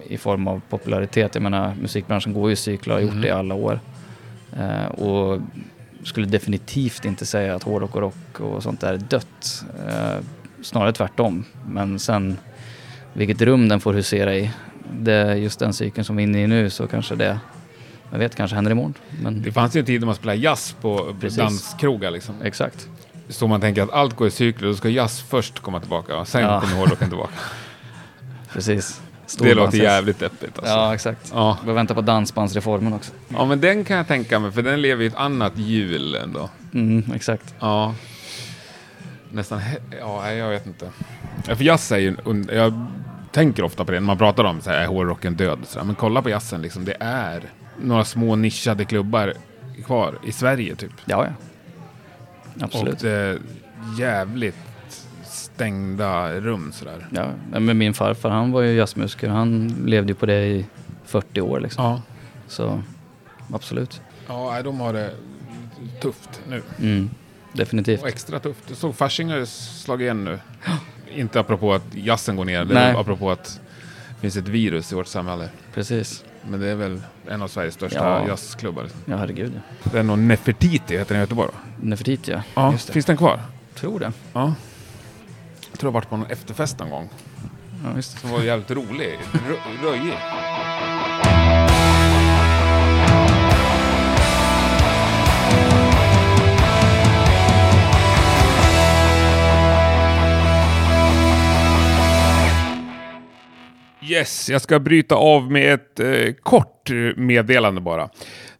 i 0.09 0.19
form 0.19 0.47
av 0.49 0.61
popularitet. 0.69 1.35
Jag 1.35 1.43
menar 1.43 1.75
musikbranschen 1.83 2.33
går 2.33 2.49
ju 2.49 2.53
i 2.53 2.57
cyklar 2.57 2.95
och 2.95 3.01
har 3.01 3.05
gjort 3.07 3.12
Mhm. 3.15 3.23
det 3.23 3.29
i 3.29 3.31
alla 3.31 3.55
år. 3.55 3.81
Eh, 4.59 4.85
och 4.87 5.41
skulle 6.05 6.27
definitivt 6.27 7.05
inte 7.05 7.27
säga 7.27 7.55
att 7.55 7.62
hårdrock 7.62 7.95
och 7.95 8.01
rock 8.01 8.41
och 8.41 8.62
sånt 8.62 8.81
där 8.81 8.93
är 8.93 8.99
dött. 8.99 9.65
Eh, 9.88 10.25
snarare 10.62 10.93
tvärtom. 10.93 11.45
Men 11.69 11.99
sen 11.99 12.37
vilket 13.12 13.43
rum 13.43 13.69
den 13.69 13.81
får 13.81 13.93
husera 13.95 14.35
i. 14.35 14.51
Det 15.01 15.12
är 15.12 15.35
just 15.35 15.59
den 15.59 15.73
cykeln 15.73 16.05
som 16.05 16.17
vi 16.17 16.23
är 16.23 16.27
inne 16.27 16.43
i 16.43 16.47
nu 16.47 16.71
så 16.71 16.87
kanske 16.87 17.15
det, 17.15 17.38
jag 18.12 18.18
vet, 18.18 18.35
kanske 18.37 18.55
händer 18.55 18.70
imorgon. 18.70 18.94
Men 19.22 19.42
Det 19.42 19.53
fanns 19.53 19.77
ju 19.77 19.81
en 19.81 19.87
tid 19.87 20.01
när 20.01 20.07
man 20.07 20.14
spelade 20.14 20.38
jazz 20.38 20.77
på 20.81 21.14
Precis. 21.20 21.38
danskrogar 21.38 22.11
liksom. 22.11 22.35
exakt. 22.42 22.88
Så 23.29 23.46
man 23.46 23.61
tänker 23.61 23.83
att 23.83 23.90
allt 23.90 24.16
går 24.16 24.29
i 24.29 24.31
cykler, 24.31 24.68
då 24.68 24.75
ska 24.75 24.88
jazz 24.88 25.20
först 25.20 25.61
komma 25.61 25.81
tillbaka 25.81 26.16
och 26.16 26.29
sen 26.29 26.40
Ja. 26.42 26.61
kommer 26.61 26.77
hårdrocken 26.77 27.09
tillbaka. 27.09 27.33
Precis. 28.53 29.01
det 29.38 29.55
låter 29.55 29.79
jävligt 29.79 30.18
deppigt 30.18 30.59
alltså. 30.59 30.72
Ja, 30.75 30.94
exakt. 30.94 31.31
Ja. 31.35 31.59
Vi 31.66 31.72
väntar 31.72 31.94
på 31.94 32.01
dansbandsreformen 32.01 32.92
också. 32.92 33.12
ja, 33.29 33.44
men 33.44 33.61
den 33.61 33.85
kan 33.85 33.96
jag 33.96 34.09
tänka 34.09 34.38
mig, 34.38 34.53
för 34.53 34.62
den 34.62 34.83
lever 34.83 35.05
i 35.05 35.07
ett 35.07 35.14
annat 35.14 35.53
hjul 35.59 36.14
ändå. 36.14 36.48
Mm, 36.75 37.05
exakt. 37.14 37.55
Ja. 37.61 37.94
Nästan, 39.31 39.61
ja, 40.01 40.33
jag 40.33 40.48
vet 40.51 40.66
inte. 40.66 40.90
Ja, 41.48 41.57
för 41.57 41.64
jazz 41.64 41.92
är 41.92 41.98
ju, 41.98 42.16
jag 42.53 42.87
tänker 43.33 43.62
ofta 43.62 43.85
på 43.85 43.92
det 43.92 44.01
när 44.01 44.07
man 44.07 44.18
pratar 44.18 44.44
om 44.44 44.61
så 44.61 44.70
här, 44.70 44.77
är 44.79 44.87
hårdrocken 44.87 45.35
död? 45.37 45.59
Så 45.66 45.79
här, 45.79 45.87
men 45.87 45.94
kolla 45.94 46.22
på 46.22 46.31
jazzen, 46.31 46.62
liksom, 46.62 46.85
det 46.85 46.96
är 47.01 47.42
några 47.83 48.05
små 48.05 48.37
nischade 48.37 48.85
klubbar 48.85 49.35
kvar 49.85 50.18
i 50.25 50.33
Sverige 50.33 50.77
typ. 50.77 50.92
Ja, 51.05 51.27
ja. 51.27 51.33
Och 52.57 52.62
Absolut. 52.62 52.99
det 52.99 53.11
är 53.11 53.38
jävligt 53.99 54.57
stängda 55.25 56.40
rum 56.40 56.73
sådär. 56.73 57.07
Ja, 57.11 57.27
men 57.61 57.79
min 57.79 57.95
farfar 57.95 58.31
han 58.31 58.53
var 58.53 58.62
ju 58.62 58.73
jazzmusiker. 58.73 59.29
Han 59.29 59.68
levde 59.87 60.11
ju 60.11 60.14
på 60.14 60.27
det 60.27 60.47
i 60.47 60.66
40 61.05 61.40
år 61.40 61.61
liksom. 61.61 61.85
Ja. 61.85 62.03
Så 62.49 62.83
absolut. 63.53 64.01
Ja, 64.29 64.62
de 64.62 64.81
har 64.81 64.92
det 64.92 65.11
tufft 66.01 66.40
nu. 66.49 66.62
Mm, 66.81 67.11
definitivt. 67.53 68.03
Och 68.03 68.09
extra 68.09 68.40
tufft. 68.40 68.64
Jag 68.68 68.77
såg 68.77 68.97
Fasching 68.97 69.31
har 69.31 69.45
slagit 69.45 70.05
igen 70.05 70.25
nu. 70.25 70.38
Inte 71.14 71.40
apropå 71.40 71.73
att 71.73 71.95
jazzen 71.95 72.37
går 72.37 72.45
ner, 72.45 72.64
det 72.64 72.79
är 72.79 73.01
apropå 73.01 73.31
att 73.31 73.61
det 74.09 74.21
finns 74.21 74.37
ett 74.37 74.49
virus 74.49 74.92
i 74.92 74.95
vårt 74.95 75.07
samhälle. 75.07 75.49
Precis. 75.75 76.25
Men 76.48 76.61
det 76.61 76.68
är 76.68 76.74
väl 76.74 77.00
en 77.28 77.42
av 77.42 77.48
Sveriges 77.48 77.74
största 77.74 77.98
Ja. 78.20 78.26
jazzklubbar. 78.28 78.87
Ja, 79.05 79.16
herregud 79.16 79.52
ja. 79.83 79.90
Det 79.92 79.98
är 79.98 80.02
nog 80.02 80.18
Nefertiti 80.18 80.98
heter 80.98 81.14
den 81.14 81.16
i 81.16 81.20
Göteborg? 81.20 81.50
Nefertiti 81.81 82.33
ja. 82.33 82.42
Ja, 82.55 82.72
finns 82.78 83.05
den 83.07 83.16
kvar? 83.16 83.40
Tror 83.74 84.00
det. 84.00 84.12
Ja. 84.33 84.55
Jag 85.70 85.78
tror 85.81 85.88
jag 85.88 85.92
varit 85.92 86.09
på 86.11 86.16
någon 86.16 86.31
efterfest 86.31 86.78
någon 86.78 86.90
gång. 86.90 87.09
Ja, 87.85 87.96
just 87.96 88.14
det. 88.14 88.20
Som 88.20 88.31
var 88.31 88.40
jävligt 88.40 88.70
rolig. 88.70 89.18
Rö- 89.33 89.85
röjig. 89.90 90.14
Yes, 104.09 104.49
jag 104.51 104.61
ska 104.61 104.79
bryta 104.79 105.15
av 105.15 105.51
med 105.51 105.75
ett 105.75 106.01
eh, 106.01 106.33
kort 106.43 106.91
meddelande 107.17 107.81
bara. 107.81 108.09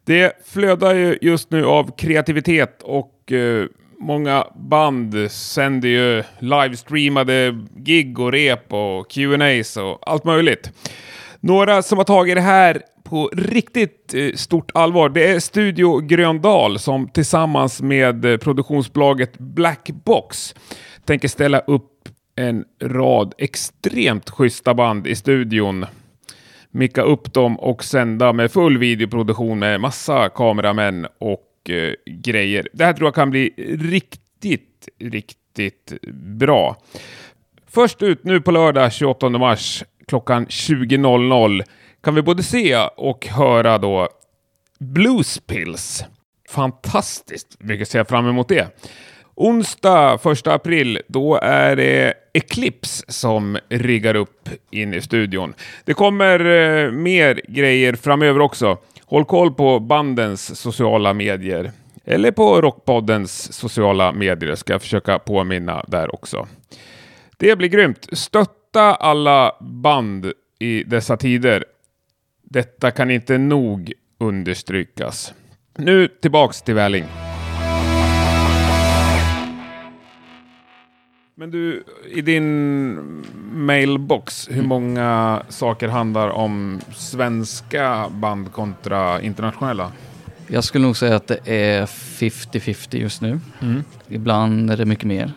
Det 0.05 0.33
flödar 0.45 0.93
ju 0.95 1.17
just 1.21 1.51
nu 1.51 1.65
av 1.65 1.95
kreativitet 1.97 2.81
och 2.83 3.31
eh, 3.31 3.65
många 3.99 4.47
band 4.55 5.31
sänder 5.31 5.89
ju 5.89 6.23
livestreamade 6.39 7.59
gig 7.77 8.19
och 8.19 8.31
rep 8.31 8.73
och 8.73 9.11
Q&As 9.11 9.77
och 9.77 10.11
allt 10.11 10.23
möjligt. 10.23 10.71
Några 11.39 11.81
som 11.81 11.97
har 11.97 12.05
tagit 12.05 12.35
det 12.35 12.41
här 12.41 12.81
på 13.03 13.29
riktigt 13.33 14.13
eh, 14.13 14.33
stort 14.35 14.71
allvar, 14.73 15.09
det 15.09 15.27
är 15.27 15.39
Studio 15.39 15.99
Gröndal 15.99 16.79
som 16.79 17.09
tillsammans 17.09 17.81
med 17.81 18.25
eh, 18.25 18.37
produktionsbolaget 18.37 19.37
Blackbox 19.37 20.55
tänker 21.05 21.27
ställa 21.27 21.59
upp 21.59 21.89
en 22.35 22.65
rad 22.81 23.33
extremt 23.37 24.29
schyssta 24.29 24.73
band 24.73 25.07
i 25.07 25.15
studion. 25.15 25.85
Micka 26.71 27.01
upp 27.01 27.33
dem 27.33 27.59
och 27.59 27.83
sända 27.83 28.33
med 28.33 28.51
full 28.51 28.77
videoproduktion 28.77 29.59
med 29.59 29.81
massa 29.81 30.29
kameramän 30.29 31.07
och 31.17 31.69
eh, 31.69 31.93
grejer. 32.05 32.67
Det 32.73 32.85
här 32.85 32.93
tror 32.93 33.07
jag 33.07 33.15
kan 33.15 33.29
bli 33.29 33.53
riktigt, 33.79 34.89
riktigt 34.99 35.93
bra. 36.13 36.77
Först 37.67 38.01
ut 38.03 38.23
nu 38.23 38.41
på 38.41 38.51
lördag 38.51 38.93
28 38.93 39.29
mars 39.29 39.83
klockan 40.07 40.47
20.00 40.47 41.63
kan 42.03 42.15
vi 42.15 42.21
både 42.21 42.43
se 42.43 42.77
och 42.97 43.27
höra 43.27 43.77
då 43.77 44.09
Bluespills. 44.79 46.05
Fantastiskt 46.49 47.57
mycket 47.59 47.87
ser 47.89 47.99
jag 47.99 48.07
fram 48.07 48.27
emot 48.27 48.47
det. 48.47 48.67
Onsdag 49.35 50.19
1 50.31 50.47
april, 50.47 50.99
då 51.07 51.39
är 51.41 51.75
det 51.75 52.13
Eclipse 52.33 53.05
som 53.07 53.57
riggar 53.69 54.15
upp 54.15 54.49
in 54.71 54.93
i 54.93 55.01
studion. 55.01 55.53
Det 55.85 55.93
kommer 55.93 56.39
eh, 56.39 56.91
mer 56.91 57.41
grejer 57.47 57.93
framöver 57.93 58.39
också. 58.39 58.77
Håll 59.05 59.25
koll 59.25 59.53
på 59.53 59.79
bandens 59.79 60.59
sociala 60.59 61.13
medier. 61.13 61.71
Eller 62.05 62.31
på 62.31 62.61
Rockpoddens 62.61 63.53
sociala 63.53 64.11
medier 64.11 64.55
ska 64.55 64.73
jag 64.73 64.81
försöka 64.81 65.19
påminna 65.19 65.85
där 65.87 66.15
också. 66.15 66.47
Det 67.37 67.55
blir 67.55 67.69
grymt. 67.69 68.07
Stötta 68.11 68.95
alla 68.95 69.55
band 69.61 70.31
i 70.59 70.83
dessa 70.83 71.17
tider. 71.17 71.65
Detta 72.43 72.91
kan 72.91 73.11
inte 73.11 73.37
nog 73.37 73.93
understrykas. 74.19 75.33
Nu 75.77 76.07
tillbaks 76.07 76.61
till 76.61 76.75
Välling. 76.75 77.05
Men 81.43 81.51
du, 81.51 81.83
i 82.09 82.21
din 82.21 83.25
mailbox, 83.53 84.49
hur 84.51 84.63
många 84.63 85.41
saker 85.49 85.87
handlar 85.87 86.29
om 86.29 86.81
svenska 86.95 88.09
band 88.09 88.51
kontra 88.51 89.21
internationella? 89.21 89.91
Jag 90.47 90.63
skulle 90.63 90.85
nog 90.85 90.97
säga 90.97 91.15
att 91.15 91.27
det 91.27 91.39
är 91.45 91.85
50-50 91.85 92.97
just 92.97 93.21
nu. 93.21 93.39
Mm. 93.61 93.83
Ibland 94.07 94.71
är 94.71 94.77
det 94.77 94.85
mycket 94.85 95.05
mer. 95.05 95.31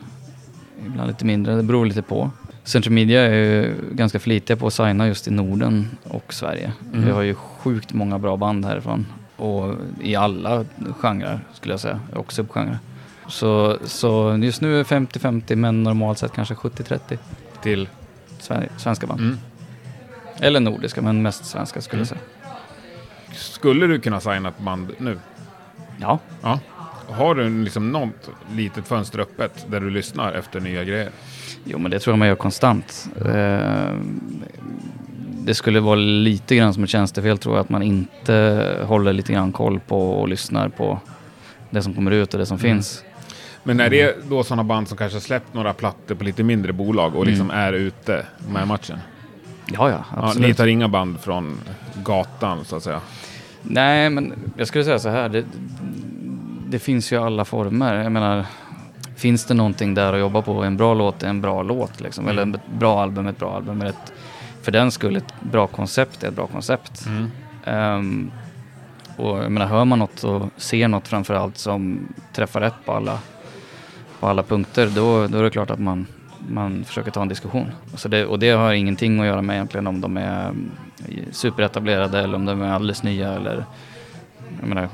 Ibland 0.86 1.08
lite 1.08 1.24
mindre, 1.24 1.54
det 1.54 1.62
beror 1.62 1.86
lite 1.86 2.02
på. 2.02 2.30
Central 2.64 2.92
Media 2.92 3.20
är 3.20 3.34
ju 3.34 3.74
ganska 3.92 4.18
flitiga 4.18 4.56
på 4.56 4.66
att 4.66 4.74
signa 4.74 5.06
just 5.06 5.28
i 5.28 5.30
Norden 5.30 5.88
och 6.04 6.34
Sverige. 6.34 6.72
Mm. 6.92 7.04
Vi 7.04 7.10
har 7.10 7.22
ju 7.22 7.34
sjukt 7.34 7.92
många 7.92 8.18
bra 8.18 8.36
band 8.36 8.64
härifrån. 8.64 9.06
Och 9.36 9.74
i 10.02 10.16
alla 10.16 10.64
genrer 11.00 11.40
skulle 11.54 11.72
jag 11.72 11.80
säga, 11.80 12.00
och 12.14 12.32
subgenrer. 12.32 12.78
Så, 13.28 13.78
så 13.84 14.38
just 14.42 14.60
nu 14.60 14.74
är 14.74 14.78
det 14.78 14.84
50-50 14.84 15.56
men 15.56 15.82
normalt 15.82 16.18
sett 16.18 16.32
kanske 16.32 16.54
70-30 16.54 17.18
till 17.62 17.88
sve- 18.40 18.68
svenska 18.78 19.06
band. 19.06 19.20
Mm. 19.20 19.38
Eller 20.40 20.60
nordiska 20.60 21.02
men 21.02 21.22
mest 21.22 21.44
svenska 21.44 21.80
skulle 21.80 22.00
jag 22.00 22.08
säga. 22.08 22.20
Skulle 23.34 23.86
du 23.86 24.00
kunna 24.00 24.20
signa 24.20 24.48
ett 24.48 24.58
band 24.58 24.92
nu? 24.98 25.18
Ja, 26.00 26.18
Ja. 26.42 26.60
Har 27.08 27.34
du 27.34 27.64
liksom 27.64 27.92
något 27.92 28.30
litet 28.54 28.88
fönster 28.88 29.18
öppet 29.18 29.66
där 29.70 29.80
du 29.80 29.90
lyssnar 29.90 30.32
efter 30.32 30.60
nya 30.60 30.84
grejer? 30.84 31.10
jo 31.64 31.78
men 31.78 31.90
det 31.90 31.98
tror 31.98 32.12
jag 32.12 32.18
man 32.18 32.28
gör 32.28 32.34
konstant. 32.34 33.08
Eh, 33.26 33.94
det 35.44 35.54
skulle 35.54 35.80
vara 35.80 35.94
lite 35.96 36.56
grann 36.56 36.74
som 36.74 36.84
ett 36.84 36.90
tjänstefel 36.90 37.38
tror 37.38 37.54
jag 37.56 37.60
att 37.60 37.68
man 37.68 37.82
inte 37.82 38.76
håller 38.84 39.12
lite 39.12 39.32
grann 39.32 39.52
koll 39.52 39.80
på 39.80 40.10
och 40.20 40.28
lyssnar 40.28 40.68
på 40.68 41.00
det 41.70 41.82
som 41.82 41.94
kommer 41.94 42.10
ut 42.10 42.34
och 42.34 42.40
det 42.40 42.46
som 42.46 42.58
Mm. 42.58 42.74
finns. 42.76 43.04
Men 43.66 43.80
är 43.80 43.90
det 43.90 44.16
då 44.28 44.44
sådana 44.44 44.64
band 44.64 44.88
som 44.88 44.96
kanske 44.96 45.20
släppt 45.20 45.54
några 45.54 45.72
plattor 45.72 46.14
på 46.14 46.24
lite 46.24 46.42
mindre 46.42 46.72
bolag 46.72 47.14
och 47.16 47.26
liksom 47.26 47.50
är 47.50 47.72
ute 47.72 48.26
med 48.48 48.68
matchen? 48.68 48.98
Ja, 49.66 49.90
ja, 49.90 50.04
Ja, 50.16 50.22
absolut. 50.28 50.48
ni 50.48 50.54
tar 50.54 50.66
inga 50.66 50.88
band 50.88 51.20
från 51.20 51.58
gatan 52.04 52.64
så 52.64 52.76
att 52.76 52.82
säga? 52.82 53.00
Nej, 53.62 54.10
men 54.10 54.32
jag 54.56 54.68
skulle 54.68 54.84
säga 54.84 54.98
så 54.98 55.08
här. 55.08 55.28
Det, 55.28 55.44
det 56.68 56.78
finns 56.78 57.12
ju 57.12 57.16
alla 57.16 57.44
former. 57.44 57.94
Jag 58.02 58.12
menar, 58.12 58.44
finns 59.16 59.44
det 59.44 59.54
någonting 59.54 59.94
där 59.94 60.12
att 60.12 60.20
jobba 60.20 60.42
på? 60.42 60.62
En 60.64 60.76
bra 60.76 60.94
låt 60.94 61.22
är 61.22 61.28
en 61.28 61.40
bra 61.40 61.62
låt. 61.62 62.00
Liksom. 62.00 62.28
Eller 62.28 62.54
ett 62.54 62.60
bra 62.78 63.02
album 63.02 63.26
är 63.26 63.30
ett 63.30 63.38
bra 63.38 63.56
album. 63.56 63.80
Eller 63.80 63.90
ett, 63.90 64.12
för 64.62 64.72
den 64.72 64.90
skull, 64.90 65.16
ett 65.16 65.34
bra 65.40 65.66
koncept 65.66 66.22
är 66.22 66.28
ett 66.28 66.34
bra 66.36 66.46
koncept. 66.46 67.06
Mm. 67.06 67.30
Ehm, 67.64 68.30
och 69.16 69.38
jag 69.38 69.52
menar, 69.52 69.66
hör 69.66 69.84
man 69.84 69.98
något 69.98 70.24
och 70.24 70.48
ser 70.56 70.88
något 70.88 71.08
framför 71.08 71.34
allt 71.34 71.58
som 71.58 72.08
träffar 72.32 72.60
rätt 72.60 72.84
på 72.84 72.92
alla, 72.92 73.18
på 74.20 74.26
alla 74.26 74.42
punkter, 74.42 74.90
då, 74.94 75.26
då 75.26 75.38
är 75.38 75.42
det 75.42 75.50
klart 75.50 75.70
att 75.70 75.78
man, 75.78 76.06
man 76.48 76.84
försöker 76.84 77.10
ta 77.10 77.22
en 77.22 77.28
diskussion. 77.28 77.66
Så 77.94 78.08
det, 78.08 78.26
och 78.26 78.38
det 78.38 78.50
har 78.50 78.72
ingenting 78.72 79.20
att 79.20 79.26
göra 79.26 79.42
med 79.42 79.54
egentligen 79.54 79.86
om 79.86 80.00
de 80.00 80.16
är 80.16 80.48
mm, 80.48 80.70
superetablerade 81.30 82.20
eller 82.20 82.34
om 82.34 82.44
de 82.44 82.62
är 82.62 82.72
alldeles 82.72 83.02
nya 83.02 83.32
eller... 83.32 83.64
Jag 84.60 84.68
menar, 84.68 84.88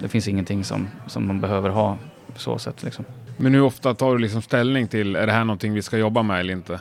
det 0.00 0.08
finns 0.08 0.28
ingenting 0.28 0.64
som, 0.64 0.88
som 1.06 1.26
man 1.26 1.40
behöver 1.40 1.70
ha 1.70 1.96
på 2.34 2.40
så 2.40 2.58
sätt 2.58 2.82
liksom. 2.82 3.04
Men 3.36 3.54
hur 3.54 3.62
ofta 3.62 3.94
tar 3.94 4.12
du 4.12 4.18
liksom 4.18 4.42
ställning 4.42 4.88
till, 4.88 5.16
är 5.16 5.26
det 5.26 5.32
här 5.32 5.44
någonting 5.44 5.74
vi 5.74 5.82
ska 5.82 5.98
jobba 5.98 6.22
med 6.22 6.40
eller 6.40 6.52
inte? 6.52 6.80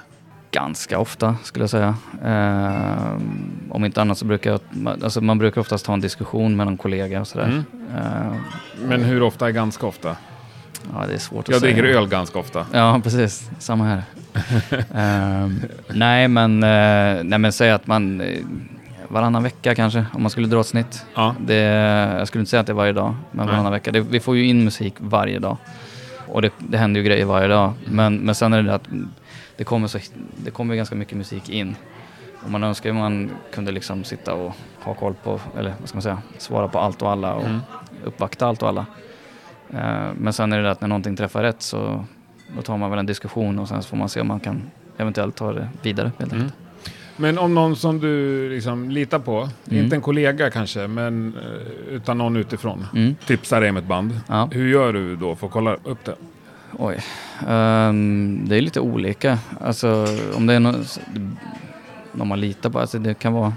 Ganska 0.51 0.99
ofta 0.99 1.35
skulle 1.43 1.63
jag 1.63 1.69
säga. 1.69 1.95
Ehm, 2.25 3.69
om 3.69 3.85
inte 3.85 4.01
annat 4.01 4.17
så 4.17 4.25
brukar 4.25 4.51
jag, 4.51 4.59
alltså 5.03 5.21
man 5.21 5.37
brukar 5.37 5.61
oftast 5.61 5.87
ha 5.87 5.93
en 5.93 6.01
diskussion 6.01 6.55
med 6.55 6.65
någon 6.65 6.77
kollega 6.77 7.21
och 7.21 7.27
sådär. 7.27 7.45
Mm. 7.45 7.63
Ehm, 7.97 8.35
Men 8.87 9.03
hur 9.03 9.23
ofta 9.23 9.47
är 9.47 9.51
ganska 9.51 9.87
ofta? 9.87 10.15
Ja, 10.93 11.07
det 11.07 11.13
är 11.13 11.17
svårt 11.17 11.39
att 11.45 11.49
Jag 11.49 11.59
säga. 11.61 11.73
dricker 11.73 11.89
öl 11.97 12.07
ganska 12.07 12.39
ofta. 12.39 12.65
Ja, 12.71 12.99
precis. 13.03 13.49
Samma 13.59 13.83
här. 13.85 14.03
Ehm, 14.95 15.61
nej, 15.93 16.27
men, 16.27 16.63
eh, 16.63 17.23
nej, 17.23 17.39
men 17.39 17.51
säg 17.51 17.71
att 17.71 17.87
man 17.87 18.21
eh, 18.21 18.39
varannan 19.07 19.43
vecka 19.43 19.75
kanske, 19.75 20.05
om 20.13 20.21
man 20.21 20.31
skulle 20.31 20.47
dra 20.47 20.59
ett 20.61 20.67
snitt. 20.67 21.05
Ja. 21.15 21.35
Det, 21.39 21.55
jag 22.19 22.27
skulle 22.27 22.39
inte 22.39 22.49
säga 22.49 22.59
att 22.61 22.67
det 22.67 22.71
är 22.71 22.75
varje 22.75 22.93
dag, 22.93 23.15
men 23.31 23.45
Nej. 23.45 23.53
varannan 23.55 23.71
vecka. 23.71 23.91
Det, 23.91 23.99
vi 24.01 24.19
får 24.19 24.35
ju 24.37 24.45
in 24.47 24.63
musik 24.63 24.93
varje 24.97 25.39
dag. 25.39 25.57
Och 26.27 26.41
det, 26.41 26.49
det 26.57 26.77
händer 26.77 27.01
ju 27.01 27.07
grejer 27.07 27.25
varje 27.25 27.47
dag. 27.47 27.73
Men, 27.85 28.17
men 28.17 28.35
sen 28.35 28.53
är 28.53 28.57
det 28.57 28.63
det 28.69 28.75
att 28.75 28.87
det 29.57 29.63
kommer, 29.63 29.87
så, 29.87 29.99
det 30.37 30.51
kommer 30.51 30.75
ganska 30.75 30.95
mycket 30.95 31.17
musik 31.17 31.49
in. 31.49 31.75
Och 32.43 32.51
man 32.51 32.63
önskar 32.63 32.89
ju 32.89 32.93
man 32.95 33.29
kunde 33.53 33.71
liksom 33.71 34.03
sitta 34.03 34.33
och 34.33 34.53
ha 34.81 34.93
koll 34.93 35.13
på, 35.23 35.39
eller 35.57 35.73
vad 35.79 35.89
ska 35.89 35.95
man 35.95 36.01
säga, 36.01 36.17
svara 36.37 36.67
på 36.67 36.79
allt 36.79 37.01
och 37.01 37.11
alla 37.11 37.33
och 37.33 37.45
Mm. 37.45 37.59
uppvakta 38.03 38.47
allt 38.47 38.61
och 38.63 38.69
alla. 38.69 38.85
Eh, 39.73 40.07
men 40.17 40.33
sen 40.33 40.53
är 40.53 40.61
det 40.63 40.71
att 40.71 40.81
när 40.81 40.87
någonting 40.87 41.15
träffar 41.15 41.43
rätt 41.43 41.61
så 41.61 42.05
då 42.55 42.61
tar 42.61 42.77
man 42.77 42.89
väl 42.89 42.99
en 42.99 43.05
diskussion 43.05 43.59
och 43.59 43.67
sen 43.67 43.83
så 43.83 43.89
får 43.89 43.97
man 43.97 44.09
se 44.09 44.21
om 44.21 44.27
man 44.27 44.39
kan 44.39 44.61
eventuellt 44.97 45.35
ta 45.35 45.53
det 45.53 45.69
vidare. 45.81 46.11
Helt 46.19 46.33
Mm. 46.33 46.47
Men 47.17 47.37
om 47.37 47.53
någon 47.55 47.75
som 47.75 47.99
du 47.99 48.49
liksom 48.49 48.89
litar 48.89 49.19
på, 49.19 49.49
Mm. 49.71 49.83
inte 49.83 49.95
en 49.95 50.01
kollega 50.01 50.49
kanske, 50.49 50.87
men 50.87 51.33
eh, 51.37 51.93
utan 51.95 52.17
någon 52.17 52.35
utifrån, 52.37 52.85
Mm. 52.95 53.15
tipsar 53.27 53.61
dig 53.61 53.69
om 53.69 53.77
ett 53.77 53.85
band. 53.85 54.19
Ja. 54.27 54.49
Hur 54.51 54.67
gör 54.67 54.93
du 54.93 55.15
då 55.15 55.35
för 55.35 55.47
att 55.47 55.53
kolla 55.53 55.73
upp 55.83 56.05
det? 56.05 56.15
Oj. 56.77 56.99
Ehm, 57.47 58.41
det 58.45 58.55
är 58.57 58.61
lite 58.61 58.79
olika. 58.79 59.39
Alltså 59.61 60.07
om 60.35 60.45
det 60.47 60.53
är 60.53 60.59
någon, 60.59 60.83
någon 62.11 62.27
man 62.27 62.39
litar 62.39 62.69
på. 62.69 62.79
Alltså, 62.79 62.99
det 62.99 63.13
kan 63.13 63.33
vara, 63.33 63.53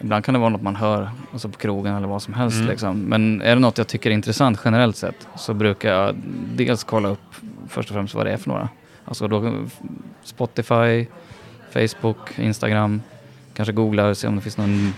ibland 0.00 0.24
kan 0.24 0.34
det 0.34 0.40
vara 0.40 0.50
något 0.50 0.62
man 0.62 0.76
hör 0.76 1.10
alltså 1.32 1.48
på 1.48 1.58
krogen 1.58 1.94
eller 1.94 2.08
vad 2.08 2.22
som 2.22 2.34
helst. 2.34 2.56
Mm. 2.56 2.68
Liksom. 2.68 3.00
Men 3.00 3.42
är 3.42 3.54
det 3.54 3.60
något 3.60 3.78
jag 3.78 3.86
tycker 3.86 4.10
är 4.10 4.14
intressant 4.14 4.60
generellt 4.64 4.96
sett 4.96 5.28
så 5.36 5.54
brukar 5.54 5.92
jag 5.92 6.14
dels 6.54 6.84
kolla 6.84 7.08
upp 7.08 7.34
först 7.68 7.88
och 7.90 7.94
främst 7.94 8.14
vad 8.14 8.26
det 8.26 8.32
är 8.32 8.36
för 8.36 8.48
några. 8.48 8.68
Alltså 9.04 9.28
då, 9.28 9.54
Spotify, 10.22 11.06
Facebook, 11.72 12.38
Instagram. 12.38 13.02
Kanske 13.54 13.72
googla 13.72 14.08
och 14.08 14.16
se 14.16 14.28
om 14.28 14.36
det 14.36 14.42
finns 14.42 14.56
någon, 14.58 14.92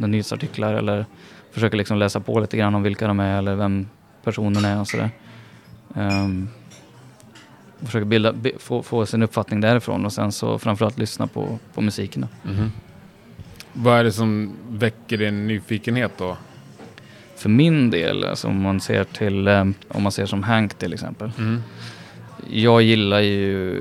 någon 0.00 0.10
nyhetsartiklar 0.10 0.74
eller 0.74 1.06
försöka 1.52 1.76
liksom 1.76 1.98
läsa 1.98 2.20
på 2.20 2.40
lite 2.40 2.56
grann 2.56 2.74
om 2.74 2.82
vilka 2.82 3.06
de 3.06 3.20
är 3.20 3.38
eller 3.38 3.54
vem 3.54 3.86
personen 4.24 4.64
är 4.64 4.80
och 4.80 4.88
sådär. 4.88 5.10
Um, 5.94 6.48
försöka 7.82 8.04
bilda, 8.04 8.32
bi- 8.32 8.54
få, 8.58 8.82
få 8.82 9.06
sin 9.06 9.22
uppfattning 9.22 9.60
därifrån 9.60 10.04
och 10.04 10.12
sen 10.12 10.32
så 10.32 10.58
framförallt 10.58 10.98
lyssna 10.98 11.26
på, 11.26 11.58
på 11.74 11.80
musiken. 11.80 12.22
Då. 12.44 12.50
Vad 13.72 13.98
är 13.98 14.04
det 14.04 14.12
som 14.12 14.52
väcker 14.70 15.18
din 15.18 15.46
nyfikenhet 15.46 16.12
då? 16.18 16.36
För 17.36 17.48
min 17.48 17.90
del, 17.90 18.24
alltså 18.24 18.48
om 18.48 18.62
man 18.62 18.80
ser 18.80 19.04
till, 19.04 19.48
eh, 19.48 19.64
om 19.88 20.02
man 20.02 20.12
ser 20.12 20.26
som 20.26 20.42
Hank 20.42 20.74
till 20.74 20.92
exempel. 20.92 21.30
Jag 22.50 22.82
gillar 22.82 23.20
ju, 23.20 23.74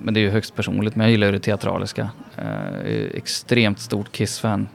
men 0.00 0.14
det 0.14 0.20
är 0.20 0.22
ju 0.22 0.30
högst 0.30 0.54
personligt, 0.56 0.96
men 0.96 1.04
jag 1.04 1.10
gillar 1.10 1.26
ju 1.26 1.32
det 1.32 1.38
teatraliska. 1.40 2.10
Eh, 2.36 2.44
Jag 2.44 2.90
är 2.90 3.16
extremt 3.16 3.80
stort 3.80 4.12
Kiss-fan. 4.12 4.68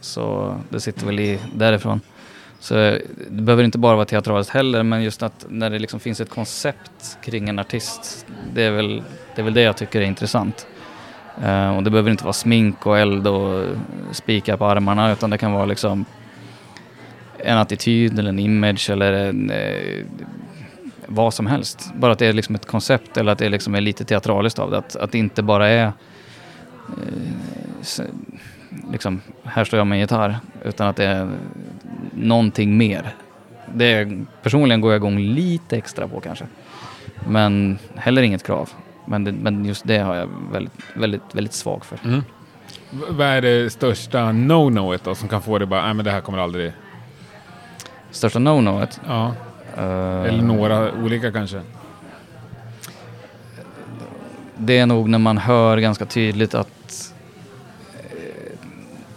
Så 0.00 0.54
det 0.68 0.80
sitter 0.80 1.06
väl 1.06 1.20
i 1.20 1.38
därifrån. 1.54 2.00
Så 2.60 2.74
det 2.74 3.00
behöver 3.30 3.64
inte 3.64 3.78
bara 3.78 3.94
vara 3.96 4.04
teatraliskt 4.04 4.52
heller, 4.52 4.82
men 4.82 5.02
just 5.02 5.22
att 5.22 5.46
när 5.48 5.70
det 5.70 5.78
liksom 5.78 6.00
finns 6.00 6.20
ett 6.20 6.30
koncept 6.30 7.18
kring 7.24 7.48
en 7.48 7.58
artist, 7.58 8.26
det 8.54 8.62
är 8.62 8.70
väl 8.70 9.02
det, 9.34 9.40
är 9.40 9.44
väl 9.44 9.54
det 9.54 9.62
jag 9.62 9.76
tycker 9.76 10.00
är 10.00 10.04
intressant. 10.04 10.66
Uh, 11.44 11.76
och 11.76 11.82
det 11.82 11.90
behöver 11.90 12.10
inte 12.10 12.24
vara 12.24 12.32
smink 12.32 12.86
och 12.86 12.98
eld 12.98 13.26
och 13.26 13.66
spikar 14.12 14.56
på 14.56 14.66
armarna, 14.66 15.12
utan 15.12 15.30
det 15.30 15.38
kan 15.38 15.52
vara 15.52 15.64
liksom 15.64 16.04
en 17.44 17.58
attityd 17.58 18.18
eller 18.18 18.28
en 18.28 18.38
image 18.38 18.90
eller 18.90 19.12
en, 19.12 19.50
eh, 19.50 20.04
vad 21.06 21.34
som 21.34 21.46
helst. 21.46 21.90
Bara 21.94 22.12
att 22.12 22.18
det 22.18 22.26
är 22.26 22.32
liksom 22.32 22.54
ett 22.54 22.66
koncept 22.66 23.16
eller 23.16 23.32
att 23.32 23.38
det 23.38 23.48
liksom 23.48 23.74
är 23.74 23.80
lite 23.80 24.04
teatraliskt 24.04 24.58
av 24.58 24.70
det. 24.70 24.78
Att, 24.78 24.96
att 24.96 25.12
det 25.12 25.18
inte 25.18 25.42
bara 25.42 25.68
är 25.68 25.92
eh, 26.88 28.04
liksom, 28.92 29.20
här 29.44 29.64
står 29.64 29.78
jag 29.78 29.86
med 29.86 29.96
en 29.96 30.00
gitarr, 30.00 30.38
utan 30.64 30.88
att 30.88 30.96
det 30.96 31.04
är 31.04 31.30
någonting 32.12 32.76
mer. 32.76 33.14
Det 33.74 33.92
är, 33.92 34.24
personligen 34.42 34.80
går 34.80 34.92
jag 34.92 34.98
igång 34.98 35.18
lite 35.18 35.76
extra 35.76 36.08
på 36.08 36.20
kanske. 36.20 36.44
Men 37.28 37.78
heller 37.94 38.22
inget 38.22 38.42
krav. 38.42 38.70
Men, 39.04 39.24
det, 39.24 39.32
men 39.32 39.64
just 39.64 39.86
det 39.86 39.98
har 39.98 40.14
jag 40.14 40.28
väldigt, 40.52 40.72
väldigt, 40.94 41.34
väldigt 41.34 41.52
svag 41.52 41.84
för. 41.84 41.98
Mm. 42.04 42.22
Vad 43.08 43.26
är 43.26 43.42
det 43.42 43.70
största 43.70 44.32
no-noet 44.32 45.04
då 45.04 45.14
som 45.14 45.28
kan 45.28 45.42
få 45.42 45.58
dig 45.58 45.66
bara, 45.66 45.82
nej 45.82 45.94
men 45.94 46.04
det 46.04 46.10
här 46.10 46.20
kommer 46.20 46.38
aldrig... 46.38 46.72
Största 48.10 48.38
no-noet? 48.38 49.00
Ja. 49.06 49.34
Uh, 49.78 50.24
Eller 50.28 50.42
några 50.42 50.92
olika 50.92 51.32
kanske? 51.32 51.60
Det 54.56 54.78
är 54.78 54.86
nog 54.86 55.08
när 55.08 55.18
man 55.18 55.38
hör 55.38 55.78
ganska 55.78 56.04
tydligt 56.06 56.54
att... 56.54 57.14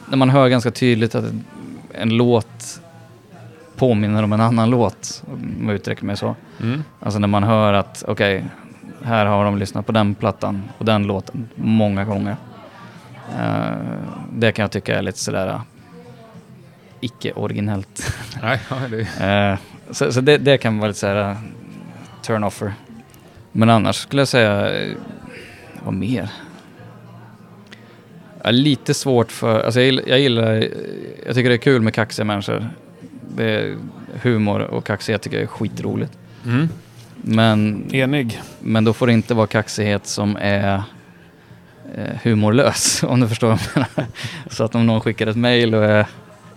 När 0.09 0.17
man 0.17 0.29
hör 0.29 0.49
ganska 0.49 0.71
tydligt 0.71 1.15
att 1.15 1.25
en 1.91 2.09
låt 2.09 2.81
påminner 3.75 4.23
om 4.23 4.33
en 4.33 4.41
annan 4.41 4.69
låt, 4.69 5.23
om 5.25 5.65
jag 5.65 5.75
uttrycker 5.75 6.05
mig 6.05 6.17
så. 6.17 6.35
Mm. 6.61 6.83
Alltså 6.99 7.19
när 7.19 7.27
man 7.27 7.43
hör 7.43 7.73
att, 7.73 8.03
okej, 8.07 8.37
okay, 8.37 8.49
här 9.03 9.25
har 9.25 9.45
de 9.45 9.57
lyssnat 9.57 9.85
på 9.85 9.91
den 9.91 10.15
plattan 10.15 10.63
och 10.77 10.85
den 10.85 11.03
låten 11.03 11.49
många 11.55 12.05
gånger. 12.05 12.35
Uh, 13.39 13.77
det 14.31 14.51
kan 14.51 14.63
jag 14.63 14.71
tycka 14.71 14.97
är 14.97 15.01
lite 15.01 15.19
sådär 15.19 15.47
uh, 15.47 15.61
icke-originellt. 16.99 18.15
Nej, 18.41 18.59
uh, 19.51 19.59
så, 19.91 20.11
så 20.11 20.21
det, 20.21 20.37
det, 20.37 20.57
kan 20.57 20.77
vara 20.77 20.87
lite 20.87 20.99
såhär 20.99 21.31
uh, 21.31 21.37
turn-offer. 22.21 22.73
Men 23.51 23.69
annars 23.69 23.95
skulle 23.95 24.21
jag 24.21 24.27
säga, 24.27 24.71
vad 25.83 25.93
mer? 25.93 26.29
Ja, 28.43 28.51
lite 28.51 28.93
svårt 28.93 29.31
för, 29.31 29.63
alltså 29.63 29.81
jag, 29.81 30.07
jag 30.07 30.19
gillar, 30.19 30.53
jag 31.25 31.35
tycker 31.35 31.49
det 31.49 31.55
är 31.55 31.57
kul 31.57 31.81
med 31.81 31.93
kaxiga 31.93 32.25
människor. 32.25 32.69
Det 33.35 33.43
är 33.43 33.77
humor 34.21 34.59
och 34.59 34.85
kaxighet 34.85 35.21
tycker 35.21 35.37
jag 35.37 35.43
är 35.43 35.47
skitroligt. 35.47 36.17
Mm. 36.45 36.69
Men, 37.25 37.89
Enig. 37.93 38.41
Men 38.59 38.83
då 38.83 38.93
får 38.93 39.07
det 39.07 39.13
inte 39.13 39.33
vara 39.33 39.47
kaxighet 39.47 40.07
som 40.07 40.37
är 40.41 40.83
eh, 41.95 42.15
humorlös, 42.23 43.03
om 43.07 43.19
du 43.19 43.27
förstår 43.27 43.47
vad 43.47 43.59
jag 43.75 43.85
menar. 43.95 44.11
Så 44.49 44.63
att 44.63 44.75
om 44.75 44.85
någon 44.85 45.01
skickar 45.01 45.27
ett 45.27 45.37
mail 45.37 45.75
och 45.75 45.83
är 45.83 46.07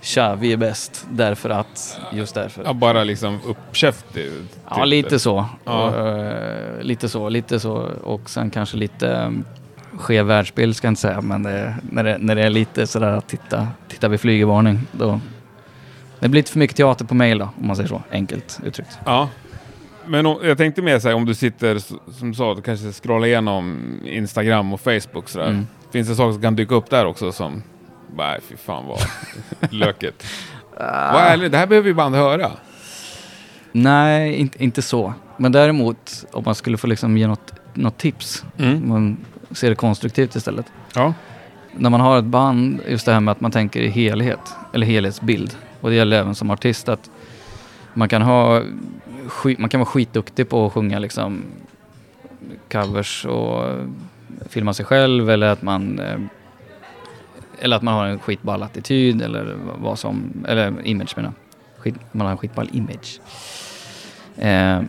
Tja, 0.00 0.34
vi 0.34 0.52
är 0.52 0.56
bäst 0.56 1.06
därför 1.10 1.50
att, 1.50 2.00
just 2.12 2.34
därför. 2.34 2.64
Ja, 2.64 2.72
bara 2.72 3.04
liksom 3.04 3.38
uppkäft? 3.46 4.14
Typ. 4.14 4.32
Ja, 4.70 4.84
lite 4.84 5.18
så. 5.18 5.46
Ja. 5.64 5.84
Och, 5.84 6.06
uh, 6.06 6.82
lite 6.82 7.08
så, 7.08 7.28
lite 7.28 7.60
så. 7.60 7.72
Och 8.02 8.30
sen 8.30 8.50
kanske 8.50 8.76
lite 8.76 9.06
um, 9.08 9.44
skev 9.98 10.26
världsbild 10.26 10.76
ska 10.76 10.86
jag 10.86 10.90
inte 10.90 11.00
säga, 11.00 11.20
men 11.20 11.42
det, 11.42 11.76
när, 11.82 12.04
det, 12.04 12.18
när 12.18 12.34
det 12.34 12.42
är 12.42 12.50
lite 12.50 12.86
sådär 12.86 13.12
att 13.12 13.28
titta, 13.28 13.68
titta 13.88 14.08
vid 14.08 14.20
flygervarning, 14.20 14.80
då... 14.92 15.20
Det 16.20 16.28
blir 16.28 16.38
lite 16.38 16.52
för 16.52 16.58
mycket 16.58 16.76
teater 16.76 17.04
på 17.04 17.14
mail 17.14 17.38
då, 17.38 17.48
om 17.60 17.66
man 17.66 17.76
säger 17.76 17.88
så, 17.88 18.02
enkelt 18.10 18.60
uttryckt. 18.64 18.98
Ja, 19.04 19.28
men 20.06 20.26
om, 20.26 20.38
jag 20.42 20.58
tänkte 20.58 20.82
mer 20.82 20.98
säga 20.98 21.16
om 21.16 21.24
du 21.24 21.34
sitter, 21.34 21.78
som 22.12 22.30
du 22.30 22.34
sa, 22.34 22.54
du 22.54 22.62
kanske 22.62 22.92
scrollar 22.92 23.26
igenom 23.26 23.78
Instagram 24.04 24.72
och 24.72 24.80
Facebook 24.80 25.28
sådär. 25.28 25.48
Mm. 25.48 25.66
Finns 25.92 26.08
det 26.08 26.14
saker 26.14 26.32
som 26.32 26.42
kan 26.42 26.56
dyka 26.56 26.74
upp 26.74 26.90
där 26.90 27.06
också 27.06 27.32
som, 27.32 27.62
nej 28.16 28.40
fy 28.48 28.56
fan 28.56 28.86
vad 28.86 28.98
löket. 29.70 30.26
vad 30.76 31.22
ärligt, 31.22 31.52
det 31.52 31.58
här 31.58 31.66
behöver 31.66 31.88
ju 31.88 31.94
band 31.94 32.14
höra. 32.14 32.50
Nej, 33.72 34.34
inte, 34.34 34.64
inte 34.64 34.82
så. 34.82 35.14
Men 35.36 35.52
däremot 35.52 36.26
om 36.32 36.42
man 36.46 36.54
skulle 36.54 36.76
få 36.76 36.86
liksom 36.86 37.16
ge 37.16 37.26
något, 37.26 37.52
något 37.74 37.98
tips, 37.98 38.44
mm. 38.58 38.88
man 38.88 39.16
ser 39.50 39.68
det 39.68 39.76
konstruktivt 39.76 40.36
istället. 40.36 40.66
Ja. 40.94 41.14
När 41.72 41.90
man 41.90 42.00
har 42.00 42.18
ett 42.18 42.24
band, 42.24 42.80
just 42.88 43.06
det 43.06 43.12
här 43.12 43.20
med 43.20 43.32
att 43.32 43.40
man 43.40 43.50
tänker 43.50 43.80
i 43.80 43.88
helhet, 43.88 44.54
eller 44.72 44.86
helhetsbild. 44.86 45.56
Och 45.80 45.90
det 45.90 45.96
gäller 45.96 46.18
även 46.18 46.34
som 46.34 46.50
artist 46.50 46.88
att 46.88 47.10
man 47.94 48.08
kan 48.08 48.22
ha 48.22 48.62
man 49.58 49.68
kan 49.68 49.80
vara 49.80 49.90
skitduktig 49.90 50.48
på 50.48 50.66
att 50.66 50.72
sjunga 50.72 50.98
liksom 50.98 51.42
covers 52.68 53.24
och 53.24 53.64
filma 54.48 54.74
sig 54.74 54.84
själv 54.84 55.30
eller 55.30 55.46
att 55.46 55.62
man 55.62 55.98
eh, 55.98 56.18
eller 57.58 57.76
att 57.76 57.82
man 57.82 57.94
har 57.94 58.06
en 58.06 58.18
skitball 58.18 58.62
attityd 58.62 59.22
eller 59.22 59.56
vad 59.78 59.98
som, 59.98 60.44
eller 60.48 60.86
image 60.86 61.16
menar 61.16 61.32
Skit, 61.78 61.94
man 62.12 62.26
har 62.26 62.32
en 62.32 62.38
skitball 62.38 62.68
image. 62.72 63.20
Eh, 64.36 64.82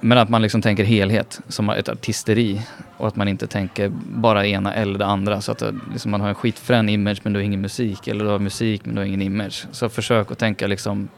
men 0.00 0.18
att 0.18 0.28
man 0.28 0.42
liksom 0.42 0.62
tänker 0.62 0.84
helhet 0.84 1.40
som 1.48 1.70
ett 1.70 1.88
artisteri 1.88 2.62
och 2.96 3.08
att 3.08 3.16
man 3.16 3.28
inte 3.28 3.46
tänker 3.46 3.88
bara 4.08 4.46
ena 4.46 4.74
eller 4.74 4.98
det 4.98 5.06
andra. 5.06 5.40
Så 5.40 5.52
att 5.52 5.62
eh, 5.62 5.72
liksom 5.92 6.10
man 6.10 6.20
har 6.20 6.28
en 6.28 6.34
skitfrän 6.34 6.88
image 6.88 7.20
men 7.22 7.32
du 7.32 7.38
har 7.38 7.44
ingen 7.44 7.60
musik 7.60 8.08
eller 8.08 8.24
du 8.24 8.30
har 8.30 8.38
musik 8.38 8.84
men 8.84 8.94
du 8.94 9.00
har 9.00 9.06
ingen 9.06 9.22
image. 9.22 9.66
Så 9.70 9.88
försök 9.88 10.30
att 10.30 10.38
tänka 10.38 10.66
liksom 10.66 11.08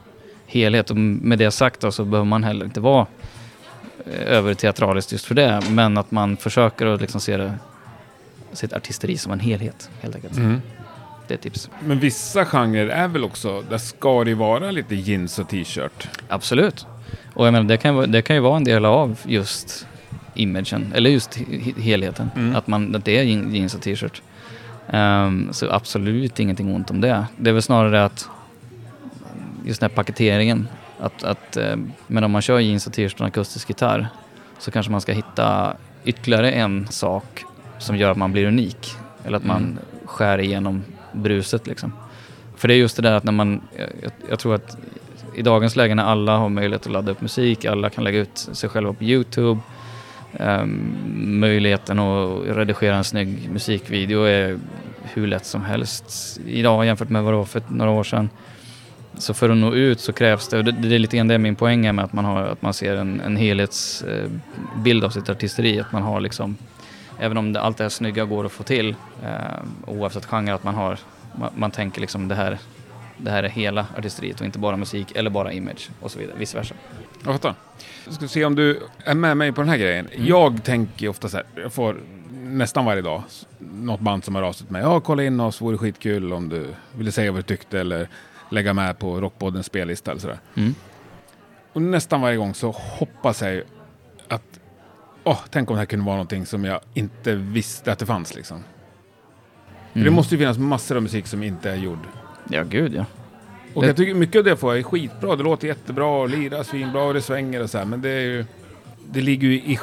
helhet. 0.49 0.89
Och 0.89 0.97
med 0.97 1.39
det 1.39 1.51
sagt 1.51 1.79
då, 1.79 1.91
så 1.91 2.05
behöver 2.05 2.25
man 2.25 2.43
heller 2.43 2.65
inte 2.65 2.79
vara 2.79 3.07
eh, 4.05 4.27
överteatraliskt 4.27 5.11
just 5.11 5.25
för 5.25 5.35
det. 5.35 5.61
Men 5.69 5.97
att 5.97 6.11
man 6.11 6.37
försöker 6.37 6.85
att 6.85 7.01
liksom 7.01 7.21
se 7.21 7.37
det, 7.37 7.53
sitt 8.53 8.73
artisteri 8.73 9.17
som 9.17 9.31
en 9.31 9.39
helhet 9.39 9.89
helt 10.01 10.15
enkelt. 10.15 10.37
Mm. 10.37 10.61
Det 11.27 11.33
är 11.33 11.37
tips. 11.37 11.69
Men 11.85 11.99
vissa 11.99 12.45
genrer 12.45 12.87
är 12.87 13.07
väl 13.07 13.23
också, 13.23 13.63
där 13.69 13.77
ska 13.77 14.23
det 14.23 14.35
vara 14.35 14.71
lite 14.71 14.95
jeans 14.95 15.39
och 15.39 15.49
t-shirt? 15.49 16.07
Absolut. 16.27 16.85
Och 17.33 17.47
jag 17.47 17.51
menar, 17.51 17.67
det 17.67 17.77
kan, 17.77 18.11
det 18.11 18.21
kan 18.21 18.35
ju 18.35 18.41
vara 18.41 18.57
en 18.57 18.63
del 18.63 18.85
av 18.85 19.19
just 19.25 19.87
imagen, 20.33 20.93
eller 20.95 21.09
just 21.09 21.39
helheten. 21.77 22.29
Mm. 22.35 22.55
Att, 22.55 22.67
man, 22.67 22.95
att 22.95 23.05
det 23.05 23.19
är 23.19 23.23
jeans 23.23 23.75
och 23.75 23.81
t-shirt. 23.81 24.21
Um, 24.93 25.49
så 25.51 25.71
absolut 25.71 26.39
ingenting 26.39 26.75
ont 26.75 26.91
om 26.91 27.01
det. 27.01 27.25
Det 27.37 27.49
är 27.49 27.53
väl 27.53 27.61
snarare 27.61 28.05
att 28.05 28.29
just 29.69 29.79
den 29.81 29.89
här 29.89 29.95
paketeringen. 29.95 30.67
Att, 30.99 31.23
att, 31.23 31.57
eh, 31.57 31.75
men 32.07 32.23
om 32.23 32.31
man 32.31 32.41
kör 32.41 32.59
jeans 32.59 32.87
och 32.87 32.93
t-shirt 32.93 33.21
och 33.21 33.27
akustisk 33.27 33.69
gitarr 33.69 34.07
så 34.59 34.71
kanske 34.71 34.91
man 34.91 35.01
ska 35.01 35.11
hitta 35.13 35.75
ytterligare 36.05 36.51
en 36.51 36.87
sak 36.87 37.43
som 37.79 37.97
gör 37.97 38.11
att 38.11 38.17
man 38.17 38.31
blir 38.31 38.47
unik. 38.47 38.91
Eller 39.25 39.37
att 39.37 39.45
man 39.45 39.63
mm. 39.63 39.77
skär 40.05 40.37
igenom 40.37 40.83
bruset 41.11 41.67
liksom. 41.67 41.93
För 42.55 42.67
det 42.67 42.73
är 42.73 42.77
just 42.77 42.95
det 42.95 43.01
där 43.01 43.11
att 43.11 43.23
när 43.23 43.31
man, 43.31 43.61
jag, 43.77 44.11
jag, 44.29 44.39
tror 44.39 44.55
att 44.55 44.77
i 45.35 45.41
dagens 45.41 45.75
läge 45.75 45.95
när 45.95 46.03
alla 46.03 46.37
har 46.37 46.49
möjlighet 46.49 46.85
att 46.85 46.91
ladda 46.91 47.11
upp 47.11 47.21
musik, 47.21 47.65
alla 47.65 47.89
kan 47.89 48.03
lägga 48.03 48.19
ut 48.19 48.37
sig 48.37 48.69
själva 48.69 48.93
på 48.93 49.03
Youtube, 49.03 49.61
um, 50.39 50.95
möjligheten 51.39 51.99
att 51.99 52.43
redigera 52.45 52.95
en 52.95 53.03
snygg 53.03 53.49
musikvideo 53.51 54.23
är 54.23 54.59
hur 55.03 55.27
lätt 55.27 55.45
som 55.45 55.65
helst 55.65 56.39
idag 56.45 56.85
jämfört 56.85 57.09
med 57.09 57.23
vad 57.23 57.33
det 57.33 57.37
var 57.37 57.45
för 57.45 57.61
några 57.67 57.91
år 57.91 58.03
sedan. 58.03 58.29
Så 59.17 59.33
för 59.33 59.49
att 59.49 59.57
nå 59.57 59.73
ut 59.73 59.99
så 59.99 60.13
krävs 60.13 60.47
det, 60.47 60.57
och 60.57 60.63
det, 60.65 60.71
det 60.71 60.95
är 60.95 60.99
lite 60.99 61.17
grann 61.17 61.27
det 61.27 61.37
min 61.37 61.55
poäng 61.55 61.85
är 61.85 61.93
med 61.93 62.05
att 62.05 62.13
man, 62.13 62.25
har, 62.25 62.43
att 62.43 62.61
man 62.61 62.73
ser 62.73 62.95
en, 62.95 63.21
en 63.21 63.37
helhetsbild 63.37 65.03
av 65.03 65.09
sitt 65.09 65.29
artisteri. 65.29 65.79
Att 65.79 65.91
man 65.91 66.01
har 66.01 66.21
liksom, 66.21 66.57
även 67.19 67.37
om 67.37 67.53
det, 67.53 67.61
allt 67.61 67.77
det 67.77 67.83
här 67.83 67.89
snygga 67.89 68.25
går 68.25 68.45
att 68.45 68.51
få 68.51 68.63
till, 68.63 68.95
eh, 69.23 69.29
oavsett 69.87 70.25
genre, 70.25 70.53
att 70.53 70.63
man 70.63 70.75
har, 70.75 70.99
man, 71.35 71.49
man, 71.55 71.71
tänker 71.71 72.01
liksom 72.01 72.27
det 72.27 72.35
här, 72.35 72.57
det 73.17 73.31
här 73.31 73.43
är 73.43 73.49
hela 73.49 73.85
artisteriet 73.97 74.39
och 74.39 74.45
inte 74.45 74.59
bara 74.59 74.77
musik 74.77 75.11
eller 75.15 75.29
bara 75.29 75.51
image 75.51 75.89
och 75.99 76.11
så 76.11 76.19
vidare, 76.19 76.35
vice 76.37 76.57
versa. 76.57 76.75
Jag 77.23 77.33
fattar. 77.33 77.55
Jag 78.05 78.13
ska 78.13 78.27
se 78.27 78.45
om 78.45 78.55
du 78.55 78.79
är 79.03 79.15
med 79.15 79.37
mig 79.37 79.51
på 79.51 79.61
den 79.61 79.69
här 79.69 79.77
grejen. 79.77 80.07
Mm. 80.11 80.27
Jag 80.27 80.63
tänker 80.63 81.09
ofta 81.09 81.29
så 81.29 81.37
här, 81.37 81.45
jag 81.55 81.73
får 81.73 81.95
nästan 82.43 82.85
varje 82.85 83.01
dag 83.01 83.23
något 83.59 83.99
band 83.99 84.23
som 84.23 84.35
har 84.35 84.41
rasat 84.41 84.69
mig. 84.69 84.81
Ja, 84.81 84.99
kolla 84.99 85.23
in 85.23 85.39
oss, 85.39 85.61
vore 85.61 85.77
skitkul 85.77 86.33
om 86.33 86.49
du 86.49 86.67
ville 86.93 87.11
säga 87.11 87.31
vad 87.31 87.39
du 87.39 87.43
tyckte 87.43 87.79
eller 87.79 88.07
lägga 88.49 88.73
med 88.73 88.99
på 88.99 89.21
Rockpoddens 89.21 89.65
spellista 89.65 90.11
eller 90.11 90.21
sådär. 90.21 90.39
Mm. 90.55 90.75
Och 91.73 91.81
nästan 91.81 92.21
varje 92.21 92.37
gång 92.37 92.53
så 92.53 92.71
hoppas 92.71 93.41
jag 93.41 93.63
att, 94.27 94.59
åh, 95.23 95.33
oh, 95.33 95.39
tänk 95.49 95.69
om 95.69 95.75
det 95.75 95.79
här 95.79 95.85
kunde 95.85 96.05
vara 96.05 96.15
någonting 96.15 96.45
som 96.45 96.65
jag 96.65 96.79
inte 96.93 97.35
visste 97.35 97.91
att 97.91 97.99
det 97.99 98.05
fanns 98.05 98.35
liksom. 98.35 98.57
Mm. 98.57 98.65
För 99.93 99.99
det 99.99 100.11
måste 100.11 100.35
ju 100.35 100.39
finnas 100.39 100.57
massor 100.57 100.95
av 100.95 101.03
musik 101.03 101.27
som 101.27 101.43
inte 101.43 101.71
är 101.71 101.75
gjord. 101.75 101.99
Ja, 102.49 102.63
gud 102.63 102.95
ja. 102.95 103.05
Och 103.73 103.81
det... 103.81 103.87
jag 103.87 103.97
tycker 103.97 104.13
mycket 104.13 104.39
av 104.39 104.43
det 104.43 104.57
får 104.57 104.71
jag 104.71 104.79
är 104.79 104.83
skitbra. 104.83 105.35
Det 105.35 105.43
låter 105.43 105.67
jättebra 105.67 106.05
och 106.05 106.29
lirar 106.29 106.63
svinbra 106.63 107.03
och 107.03 107.13
det 107.13 107.21
svänger 107.21 107.63
och 107.63 107.69
så 107.69 107.77
här. 107.77 107.85
Men 107.85 108.01
det 108.01 108.09
är 108.09 108.21
ju, 108.21 108.45
det 109.05 109.21
ligger 109.21 109.47
ju 109.47 109.53
i, 109.53 109.79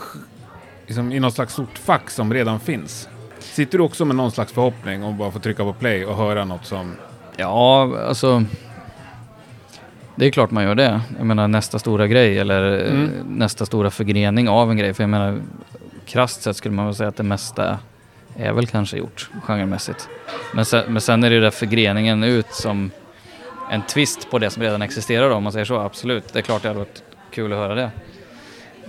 liksom, 0.86 1.12
i 1.12 1.20
något 1.20 1.34
slags 1.34 1.52
stort 1.52 1.78
fack 1.78 2.10
som 2.10 2.34
redan 2.34 2.60
finns. 2.60 3.08
Sitter 3.38 3.78
du 3.78 3.84
också 3.84 4.04
med 4.04 4.16
någon 4.16 4.32
slags 4.32 4.52
förhoppning 4.52 5.02
om 5.04 5.18
bara 5.18 5.30
få 5.30 5.38
trycka 5.38 5.64
på 5.64 5.72
play 5.72 6.04
och 6.04 6.16
höra 6.16 6.44
något 6.44 6.66
som 6.66 6.96
Ja, 7.36 7.98
alltså... 8.08 8.44
Det 10.18 10.26
är 10.26 10.30
klart 10.30 10.50
man 10.50 10.64
gör 10.64 10.74
det. 10.74 11.00
Jag 11.18 11.26
menar 11.26 11.48
nästa 11.48 11.78
stora 11.78 12.06
grej 12.06 12.38
eller 12.38 12.78
Mm. 12.86 13.10
nästa 13.28 13.66
stora 13.66 13.90
förgrening 13.90 14.48
av 14.48 14.70
en 14.70 14.76
grej. 14.76 14.94
För 14.94 15.02
jag 15.02 15.10
menar 15.10 15.40
krasst 16.06 16.42
sett 16.42 16.56
skulle 16.56 16.74
man 16.74 16.86
väl 16.86 16.94
säga 16.94 17.08
att 17.08 17.16
det 17.16 17.22
mesta 17.22 17.78
är 18.36 18.52
väl 18.52 18.66
kanske 18.66 18.96
gjort 18.96 19.30
genremässigt. 19.42 20.08
Men 20.54 20.64
sen, 20.64 20.84
men 20.92 21.00
sen 21.02 21.24
är 21.24 21.30
det 21.30 21.34
ju 21.34 21.40
där 21.42 21.50
förgreningen 21.50 22.24
ut 22.24 22.52
som 22.52 22.90
en 23.70 23.82
twist 23.82 24.30
på 24.30 24.38
det 24.38 24.50
som 24.50 24.62
redan 24.62 24.82
existerar 24.82 25.30
då, 25.30 25.36
om 25.36 25.42
man 25.42 25.52
säger 25.52 25.64
så. 25.64 25.76
Absolut, 25.80 26.32
det 26.32 26.38
är 26.38 26.42
klart 26.42 26.62
det 26.62 26.68
hade 26.68 26.78
varit 26.80 27.02
kul 27.30 27.52
att 27.52 27.58
höra 27.58 27.74
det. 27.74 27.90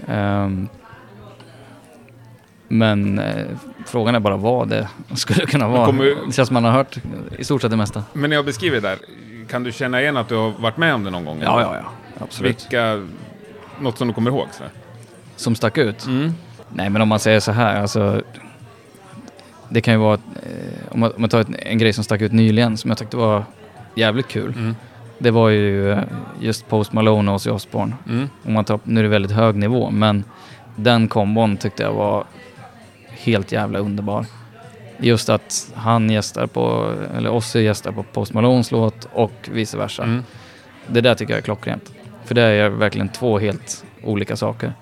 Ehm, 0.08 0.68
men 2.68 3.20
eh, 3.20 3.46
frågan 3.90 4.16
är 4.16 4.20
bara 4.20 4.38
vad 4.38 4.68
det 4.70 4.88
skulle 5.16 5.46
kunna 5.46 5.68
vara. 5.68 5.86
kommer- 5.86 6.26
Det 6.28 6.32
känns 6.34 6.48
som 6.48 6.54
man 6.54 6.64
har 6.64 6.72
hört 6.72 6.98
i 7.38 7.44
stort 7.44 7.62
sett 7.62 7.72
det 7.72 7.78
mesta. 7.78 8.04
Men 8.14 8.30
när 8.30 8.38
jag 8.38 8.46
beskriver 8.46 8.82
det 8.82 8.88
där, 8.88 8.98
kan 9.50 9.64
du 9.64 9.72
känna 9.72 10.02
igen 10.02 10.18
att 10.18 10.30
du 10.30 10.36
har 10.36 10.52
varit 10.60 10.78
med 10.78 10.94
om 10.96 11.04
det 11.04 11.10
någon 11.10 11.26
gång? 11.26 11.40
Ja, 11.44 11.62
ja, 11.62 11.76
ja. 11.76 11.92
Absolut. 12.24 12.64
Vilka, 12.64 13.04
något 13.80 13.98
som 13.98 14.08
du 14.08 14.14
kommer 14.14 14.32
ihåg? 14.32 14.48
Så? 14.52 14.64
Som 15.36 15.56
stack 15.56 15.78
ut? 15.78 16.06
Mm. 16.06 16.34
Nej, 16.70 16.90
men 16.90 17.02
om 17.02 17.08
man 17.08 17.20
säger 17.20 17.40
så 17.40 17.52
här, 17.52 17.82
alltså. 17.82 18.22
Det 19.70 19.82
kan 19.82 19.94
ju 19.94 20.00
vara, 20.00 20.14
eh, 20.14 20.92
om 20.92 21.00
man, 21.00 21.12
om 21.16 21.22
man 21.22 21.30
tar 21.30 21.42
ett, 21.42 21.48
en 21.60 21.78
grej 21.78 21.94
som 21.94 22.04
stack 22.04 22.22
ut 22.22 22.32
nyligen 22.32 22.78
som 22.78 22.90
jag 22.92 22.98
tyckte 22.98 23.18
var 23.18 23.44
jävligt 23.96 24.28
kul. 24.28 24.54
Mm. 24.58 24.76
Det 25.20 25.32
var 25.32 25.50
ju 25.50 25.92
eh, 25.92 26.00
just 26.40 26.70
Post 26.70 26.94
Malone 26.94 27.32
och 27.32 27.36
Ozzy 27.36 27.50
Osbourne. 27.50 27.96
Mm. 28.10 28.30
Om 28.46 28.54
man 28.54 28.66
tar, 28.66 28.80
nu 28.84 29.00
är 29.00 29.04
det 29.04 29.10
väldigt 29.10 29.32
hög 29.32 29.56
nivå, 29.56 29.90
men 29.92 30.24
den 30.76 31.08
kombon 31.08 31.58
tyckte 31.58 31.84
jag 31.84 31.94
var 31.94 32.24
helt 33.18 33.52
jävla 33.52 33.80
underbar. 33.80 34.26
Just 34.98 35.30
att 35.30 35.72
han 35.76 36.10
gästar 36.10 36.48
på, 36.48 36.94
eller 37.18 37.30
Ozzy 37.30 37.62
gästar 37.62 37.92
på 37.92 38.04
Post 38.04 38.34
Malones 38.34 38.72
låt 38.72 39.08
och 39.14 39.50
vice 39.52 39.78
versa. 39.78 40.04
Mm. 40.04 40.24
Det 40.88 41.02
där 41.02 41.16
tycker 41.16 41.34
jag 41.34 41.38
är 41.38 41.44
klockrent. 41.44 41.92
För 42.26 42.36
det 42.36 42.42
är 42.42 42.70
verkligen 42.70 43.10
två 43.10 43.40
helt 43.40 43.86
olika 44.04 44.36
saker. 44.36 44.74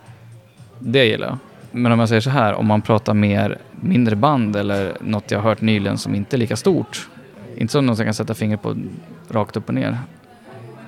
Det 0.79 1.05
gillar 1.05 1.27
jag. 1.27 1.37
Men 1.71 1.91
om 1.91 1.99
jag 1.99 2.09
säger 2.09 2.21
så 2.21 2.29
här, 2.29 2.53
om 2.53 2.65
man 2.65 2.81
pratar 2.81 3.13
mer 3.13 3.57
mindre 3.71 4.15
band 4.15 4.55
eller 4.55 4.97
något 5.01 5.31
jag 5.31 5.39
har 5.39 5.49
hört 5.49 5.61
nyligen 5.61 5.97
som 5.97 6.15
inte 6.15 6.35
är 6.35 6.37
lika 6.37 6.55
stort. 6.55 7.09
Inte 7.55 7.71
som 7.71 7.85
något 7.85 7.97
jag 7.97 8.07
kan 8.07 8.13
sätta 8.13 8.33
fingret 8.33 8.61
på 8.61 8.75
rakt 9.29 9.57
upp 9.57 9.67
och 9.67 9.75
ner. 9.75 9.97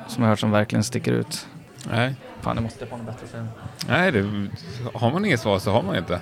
Som 0.08 0.24
jag 0.24 0.28
har 0.28 0.30
hört 0.30 0.40
som 0.40 0.52
verkligen 0.52 0.84
sticker 0.84 1.12
ut. 1.12 1.48
Nej. 1.92 2.16
Fan, 2.42 2.56
jag 2.56 2.64
måste 2.64 2.86
få 2.86 2.98
något 2.98 3.06
bättre 3.06 3.28
sen. 3.32 3.48
Nej, 3.90 4.12
det, 4.12 4.48
har 4.94 5.12
man 5.12 5.26
inget 5.26 5.40
svar 5.40 5.60
så 5.60 5.72
har 5.72 5.84
man 5.84 5.96
inte. 5.96 6.20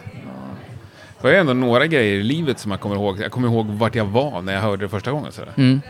Det 1.26 1.32
var 1.32 1.40
ändå 1.40 1.54
några 1.54 1.88
grejer 1.88 2.14
i 2.14 2.24
livet 2.24 2.60
som 2.60 2.72
jag 2.72 2.80
kommer 2.80 2.96
ihåg. 2.96 3.20
Jag 3.20 3.32
kommer 3.32 3.48
ihåg 3.48 3.68
vart 3.68 3.96
jag 3.96 4.06
var 4.06 4.42
när 4.42 4.54
jag 4.54 4.62
hörde 4.62 4.86
det 4.86 4.90
första 4.90 5.12
gången. 5.12 5.32
Mm. 5.58 5.82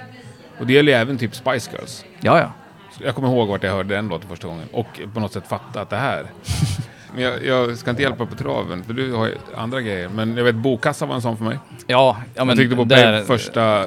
Och 0.59 0.67
det 0.67 0.73
gäller 0.73 0.91
ju 0.91 0.97
även 0.97 1.17
typ 1.17 1.35
Spice 1.35 1.71
Girls. 1.71 2.05
Ja, 2.19 2.39
ja. 2.39 2.51
Så 2.97 3.03
Jag 3.03 3.15
kommer 3.15 3.27
ihåg 3.27 3.47
vart 3.47 3.63
jag 3.63 3.71
hörde 3.71 3.95
den 3.95 4.07
låten 4.07 4.29
första 4.29 4.47
gången 4.47 4.67
och 4.71 4.87
på 5.13 5.19
något 5.19 5.33
sätt 5.33 5.47
fatta 5.47 5.81
att 5.81 5.89
det 5.89 5.95
här. 5.95 6.25
Men 7.13 7.23
jag, 7.23 7.45
jag 7.45 7.77
ska 7.77 7.89
inte 7.89 8.01
hjälpa 8.01 8.25
på 8.25 8.35
traven, 8.35 8.83
för 8.83 8.93
du 8.93 9.13
har 9.13 9.25
ju 9.25 9.35
andra 9.55 9.81
grejer. 9.81 10.09
Men 10.09 10.37
jag 10.37 10.43
vet, 10.43 10.55
Bokassa 10.55 11.05
var 11.05 11.15
en 11.15 11.21
sån 11.21 11.37
för 11.37 11.45
mig. 11.45 11.59
Ja, 11.87 12.17
ja 12.35 12.45
men 12.45 12.47
jag 12.47 12.57
tyckte 12.57 12.75
på 12.75 12.83
där, 12.83 13.23
första 13.23 13.85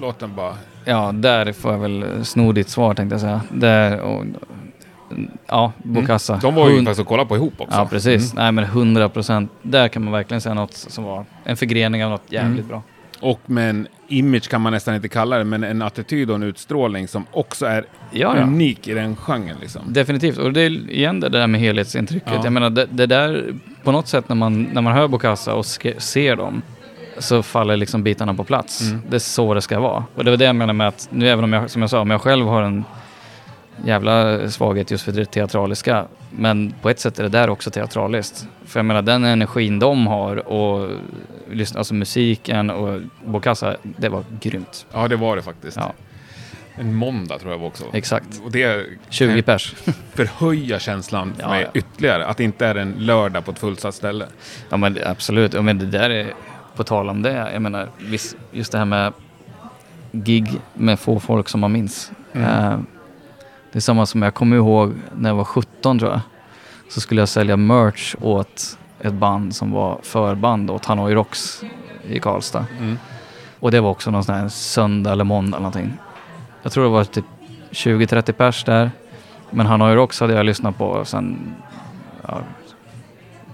låten 0.00 0.34
bara... 0.34 0.54
Ja, 0.84 1.12
där 1.12 1.52
får 1.52 1.72
jag 1.72 1.78
väl 1.78 2.24
sno 2.24 2.52
ditt 2.52 2.68
svar 2.68 2.94
tänkte 2.94 3.14
jag 3.14 3.20
säga. 3.20 3.40
Där 3.50 4.00
och, 4.00 4.24
Ja, 5.46 5.72
Bokassa. 5.82 6.32
Mm. 6.32 6.42
De 6.42 6.54
var 6.54 6.68
ju 6.68 6.74
Hund- 6.76 6.86
faktiskt 6.86 7.00
att 7.00 7.06
kolla 7.06 7.24
på 7.24 7.36
ihop 7.36 7.54
också. 7.58 7.76
Ja, 7.78 7.86
precis. 7.86 8.32
Mm. 8.32 8.42
Nej, 8.42 8.52
men 8.52 8.64
100 8.64 9.08
procent. 9.08 9.50
Där 9.62 9.88
kan 9.88 10.04
man 10.04 10.12
verkligen 10.12 10.40
säga 10.40 10.54
något 10.54 10.74
som 10.74 11.04
var 11.04 11.24
en 11.44 11.56
förgrening 11.56 12.04
av 12.04 12.10
något 12.10 12.22
jävligt 12.32 12.54
Mm. 12.58 12.68
bra. 12.68 12.82
Och 13.20 13.40
med 13.46 13.70
en 13.70 13.88
image 14.08 14.48
kan 14.50 14.60
man 14.60 14.72
nästan 14.72 14.94
inte 14.94 15.08
kalla 15.08 15.38
det, 15.38 15.44
men 15.44 15.64
en 15.64 15.82
attityd 15.82 16.30
och 16.30 16.36
en 16.36 16.42
utstrålning 16.42 17.08
som 17.08 17.24
också 17.32 17.66
är 17.66 17.84
Ja, 18.10 18.36
ja. 18.36 18.42
unik 18.42 18.88
i 18.88 18.94
den 18.94 19.16
genren. 19.16 19.56
Liksom. 19.60 19.82
Definitivt. 19.92 20.38
Och 20.38 20.52
det 20.52 20.60
är 20.60 20.90
igen 20.90 21.20
det 21.20 21.28
där 21.28 21.46
med 21.46 21.60
helhetsintrycket. 21.60 22.32
Ja. 22.34 22.40
Jag 22.44 22.52
menar, 22.52 22.70
det, 22.70 22.86
det 22.90 23.06
där, 23.06 23.54
på 23.84 23.92
något 23.92 24.08
sätt 24.08 24.28
när 24.28 24.36
man, 24.36 24.62
när 24.62 24.82
man 24.82 24.92
hör 24.92 25.08
Bokassa 25.08 25.54
och 25.54 25.66
ser 25.66 26.36
dem, 26.36 26.62
så 27.18 27.42
faller 27.42 27.76
liksom 27.76 28.02
bitarna 28.02 28.34
på 28.34 28.44
plats. 28.44 28.80
Mm. 28.82 29.02
Det 29.08 29.16
är 29.16 29.18
så 29.18 29.54
det 29.54 29.60
ska 29.62 29.80
vara. 29.80 30.04
Och 30.14 30.24
det 30.24 30.30
var 30.30 30.36
det 30.38 30.44
jag 30.44 30.56
menar 30.56 30.72
med 30.72 30.88
att, 30.88 31.08
nu 31.12 31.28
även 31.28 31.44
om 31.44 31.52
jag, 31.52 31.70
som 31.70 31.82
jag 31.82 31.90
sa, 31.90 32.00
om 32.00 32.10
jag 32.10 32.20
själv 32.20 32.46
har 32.46 32.62
en 32.62 32.84
jävla 33.84 34.48
svaghet 34.50 34.90
just 34.90 35.04
för 35.04 35.12
det 35.12 35.24
teatraliska, 35.24 36.04
men 36.30 36.74
på 36.82 36.90
ett 36.90 37.00
sätt 37.00 37.18
är 37.18 37.22
det 37.22 37.28
där 37.28 37.50
också 37.50 37.70
teatraliskt. 37.70 38.46
För 38.66 38.78
jag 38.78 38.84
menar, 38.84 39.02
den 39.02 39.24
energin 39.24 39.78
de 39.78 40.06
har 40.06 40.48
och 40.48 40.90
lyssna, 41.50 41.78
alltså 41.78 41.94
musiken 41.94 42.70
och 42.70 43.00
Bokassa, 43.24 43.76
det 43.82 44.08
var 44.08 44.24
grymt. 44.40 44.86
Ja, 44.92 45.08
det 45.08 45.16
var 45.16 45.36
det 45.36 45.42
faktiskt. 45.42 45.76
Ja, 45.76 45.92
En 46.74 46.94
måndag 46.94 47.38
tror 47.38 47.52
jag 47.52 47.58
var 47.58 47.66
också. 47.66 47.84
exakt. 47.92 48.40
Och 48.44 48.52
det 48.52 48.86
20 49.08 49.42
pers. 49.42 49.74
förhöja 50.14 50.78
känslan 50.78 51.34
för 51.34 51.42
Ja, 51.42 51.60
ja. 51.60 51.68
ytterligare. 51.74 52.26
Att 52.26 52.36
det 52.36 52.44
inte 52.44 52.66
är 52.66 52.74
en 52.74 52.92
lördag 52.98 53.44
på 53.44 53.50
ett 53.50 53.58
fullsatt 53.58 53.94
ställe. 53.94 54.26
Ja 54.70 54.76
men 54.76 54.98
absolut, 55.06 55.54
ja, 55.54 55.62
men 55.62 55.78
det 55.78 55.86
där 55.86 56.10
är, 56.10 56.32
på 56.76 56.84
tal 56.84 57.08
om 57.08 57.22
det, 57.22 57.50
jag 57.52 57.62
menar 57.62 57.88
just 58.52 58.72
det 58.72 58.78
här 58.78 58.84
med 58.84 59.12
gig 60.12 60.60
med 60.74 61.00
få 61.00 61.20
folk 61.20 61.48
som 61.48 61.60
man 61.60 61.72
minns. 61.72 62.12
Mm. 62.32 62.48
Eh, 62.72 62.78
det 63.76 63.78
är 63.78 63.82
samma 63.82 64.06
som 64.06 64.22
jag 64.22 64.34
kommer 64.34 64.56
ihåg 64.56 64.94
när 65.16 65.30
jag 65.30 65.36
var 65.36 65.44
17 65.44 65.98
tror 65.98 66.10
jag. 66.10 66.20
Så 66.88 67.00
skulle 67.00 67.20
jag 67.20 67.28
sälja 67.28 67.56
merch 67.56 68.14
åt 68.20 68.78
ett 69.00 69.12
band 69.12 69.54
som 69.54 69.72
var 69.72 69.98
förband 70.02 70.70
åt 70.70 70.84
Hanoi 70.84 71.14
Rocks 71.14 71.62
i 72.08 72.20
Karlstad. 72.20 72.66
Mm. 72.78 72.98
Och 73.60 73.70
det 73.70 73.80
var 73.80 73.90
också 73.90 74.10
någon 74.10 74.24
sån 74.24 74.34
här 74.34 74.48
söndag 74.48 75.12
eller 75.12 75.24
måndag 75.24 75.56
eller 75.56 75.62
någonting. 75.62 75.92
Jag 76.62 76.72
tror 76.72 76.84
det 76.84 76.90
var 76.90 77.04
typ 77.04 77.24
20-30 77.70 78.32
pers 78.32 78.64
där. 78.64 78.90
Men 79.50 79.66
Hanoi 79.66 79.94
Rocks 79.94 80.20
hade 80.20 80.34
jag 80.34 80.46
lyssnat 80.46 80.78
på 80.78 81.04
sen 81.04 81.54
ja, 82.28 82.40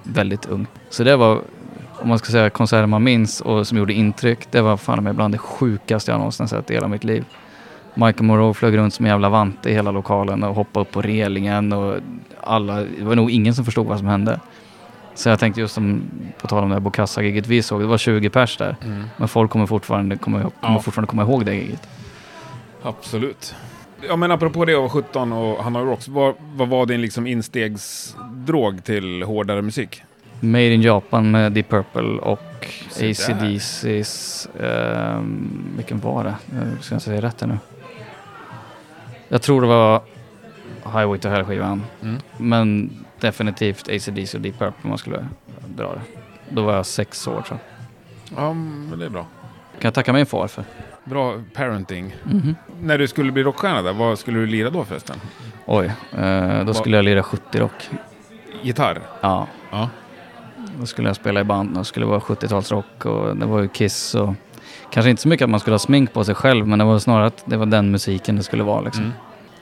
väldigt 0.02 0.46
ung. 0.46 0.66
Så 0.90 1.04
det 1.04 1.16
var, 1.16 1.40
om 2.00 2.08
man 2.08 2.18
ska 2.18 2.32
säga 2.32 2.50
konserter 2.50 2.86
man 2.86 3.02
minns 3.02 3.40
och 3.40 3.66
som 3.66 3.78
gjorde 3.78 3.92
intryck, 3.92 4.38
det 4.50 4.60
var 4.60 4.76
fan 4.76 5.04
med 5.04 5.14
bland 5.14 5.34
det 5.34 5.38
sjukaste 5.38 6.10
jag 6.10 6.18
någonsin 6.18 6.48
sett 6.48 6.70
i 6.70 6.74
hela 6.74 6.88
mitt 6.88 7.04
liv. 7.04 7.24
Michael 7.94 8.22
Moreau 8.24 8.54
flög 8.54 8.76
runt 8.76 8.94
som 8.94 9.04
en 9.04 9.10
jävla 9.10 9.28
vante 9.28 9.70
i 9.70 9.72
hela 9.74 9.90
lokalen 9.90 10.42
och 10.42 10.54
hoppade 10.54 10.82
upp 10.82 10.90
på 10.92 11.02
relingen 11.02 11.72
och 11.72 11.96
alla, 12.40 12.74
det 12.76 13.04
var 13.04 13.16
nog 13.16 13.30
ingen 13.30 13.54
som 13.54 13.64
förstod 13.64 13.86
vad 13.86 13.98
som 13.98 14.06
hände. 14.06 14.40
Så 15.14 15.28
jag 15.28 15.38
tänkte 15.38 15.60
just 15.60 15.74
som, 15.74 16.02
på 16.40 16.46
tal 16.46 16.62
om 16.62 16.68
det 16.68 16.74
här 16.74 16.80
Bokassa-giget 16.80 17.46
vi 17.46 17.62
såg, 17.62 17.80
det 17.80 17.86
var 17.86 17.98
20 17.98 18.30
pers 18.30 18.56
där. 18.56 18.76
Mm. 18.84 19.04
Men 19.16 19.28
folk 19.28 19.50
kommer 19.50 19.66
fortfarande 19.66 20.14
ihåg- 20.14 20.20
kommer 20.20 20.50
Ja. 20.60 20.80
fortfarande 20.80 21.10
komma 21.10 21.22
ihåg 21.22 21.44
det 21.46 21.54
giget. 21.54 21.88
Absolut. 22.82 23.54
Ja, 24.08 24.16
men 24.16 24.30
apropå 24.30 24.64
det 24.64 24.72
att 24.72 24.78
vara 24.78 24.88
17 24.90 25.32
och 25.32 25.64
han 25.64 25.74
har 25.74 25.82
rocks, 25.84 26.08
vad, 26.08 26.34
vad 26.54 26.68
var 26.68 26.86
din 26.86 27.00
liksom 27.00 27.26
instegsdrog 27.26 28.84
till 28.84 29.22
hårdare 29.22 29.62
musik? 29.62 30.02
Made 30.40 30.74
in 30.74 30.82
Japan 30.82 31.30
med 31.30 31.52
Deep 31.52 31.68
Purple 31.68 32.02
och. 32.20 32.66
ACDC's... 32.90 34.48
ehm, 34.62 35.48
vilken 35.76 36.00
var 36.00 36.24
det? 36.24 36.34
Jag 36.74 36.84
ska 36.84 36.94
jag 36.94 37.02
säga 37.02 37.22
rätt 37.22 37.40
här 37.40 37.48
nu? 37.48 37.58
Jag 39.32 39.42
tror 39.42 39.60
det 39.60 39.66
var 39.66 40.02
Highway 40.84 41.18
to 41.18 41.28
Hell-skivan. 41.28 41.82
Mm. 42.02 42.16
Men 42.36 42.90
definitivt 43.20 43.88
ACDC 43.88 44.36
och 44.36 44.42
Deep 44.42 44.58
Purple 44.58 44.82
om 44.82 44.88
man 44.88 44.98
skulle 44.98 45.26
dra 45.76 45.92
det. 45.94 46.00
Då 46.48 46.62
var 46.62 46.74
jag 46.74 46.86
sex 46.86 47.26
år 47.26 47.42
tror 47.42 47.58
jag. 48.30 48.44
Ja, 48.44 48.52
men 48.52 48.98
det 48.98 49.04
är 49.04 49.10
bra. 49.10 49.22
Kan 49.72 49.88
jag 49.88 49.94
tacka 49.94 50.12
min 50.12 50.26
far 50.26 50.46
för. 50.48 50.64
Bra 51.04 51.34
parenting. 51.54 52.16
Mhm. 52.24 52.56
När 52.80 52.98
du 52.98 53.08
skulle 53.08 53.32
bli 53.32 53.42
rockstjärna 53.42 53.82
där, 53.82 53.92
vad 53.92 54.18
skulle 54.18 54.38
du 54.38 54.46
lira 54.46 54.70
då 54.70 54.84
förresten? 54.84 55.16
Oj, 55.66 55.92
eh, 56.18 56.64
då 56.64 56.74
skulle 56.74 56.96
jag 56.96 57.04
lira 57.04 57.22
70-rock. 57.22 57.90
Gitarr? 58.62 59.00
Ja, 59.20 59.46
Ja. 59.70 59.88
Då 60.80 60.86
skulle 60.86 61.08
jag 61.08 61.16
spela 61.16 61.40
i 61.40 61.44
band 61.44 61.78
och 61.78 61.86
skulle 61.86 62.06
vara 62.06 62.20
70-talsrock 62.20 63.04
och 63.06 63.36
det 63.36 63.46
var 63.46 63.60
ju 63.62 63.68
Kiss 63.68 64.14
och 64.14 64.34
kanske 64.92 65.10
inte 65.10 65.22
så 65.22 65.28
mycket 65.28 65.44
att 65.44 65.50
man 65.50 65.60
skulle 65.60 65.74
ha 65.74 65.78
smink 65.78 66.12
på 66.12 66.24
sig 66.24 66.34
själv 66.34 66.68
men 66.68 66.78
det 66.78 66.84
var 66.84 66.98
snarare 66.98 67.26
att 67.26 67.42
det 67.44 67.56
var 67.56 67.66
den 67.66 67.90
musiken 67.90 68.36
det 68.36 68.42
skulle 68.42 68.62
vara 68.62 68.80
liksom. 68.80 69.04
Mm. 69.04 69.16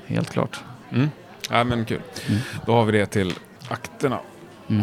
Helt 0.07 0.31
klart. 0.31 0.61
Mm. 0.93 1.11
Ja, 1.51 1.65
men 1.65 1.85
kul. 1.85 2.01
Mm. 2.29 2.41
Då 2.67 2.75
har 2.75 2.85
vi 2.85 2.93
det 2.93 3.07
till 3.07 3.35
akterna. 3.69 4.19
Mm. 4.69 4.83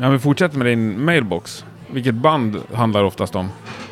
Ja, 0.00 0.08
vi 0.08 0.18
fortsätter 0.18 0.58
med 0.58 0.66
din 0.66 1.04
mailbox. 1.04 1.64
Vilket 1.90 2.14
band 2.14 2.56
handlar 2.74 3.04
oftast 3.04 3.36
om? 3.36 3.48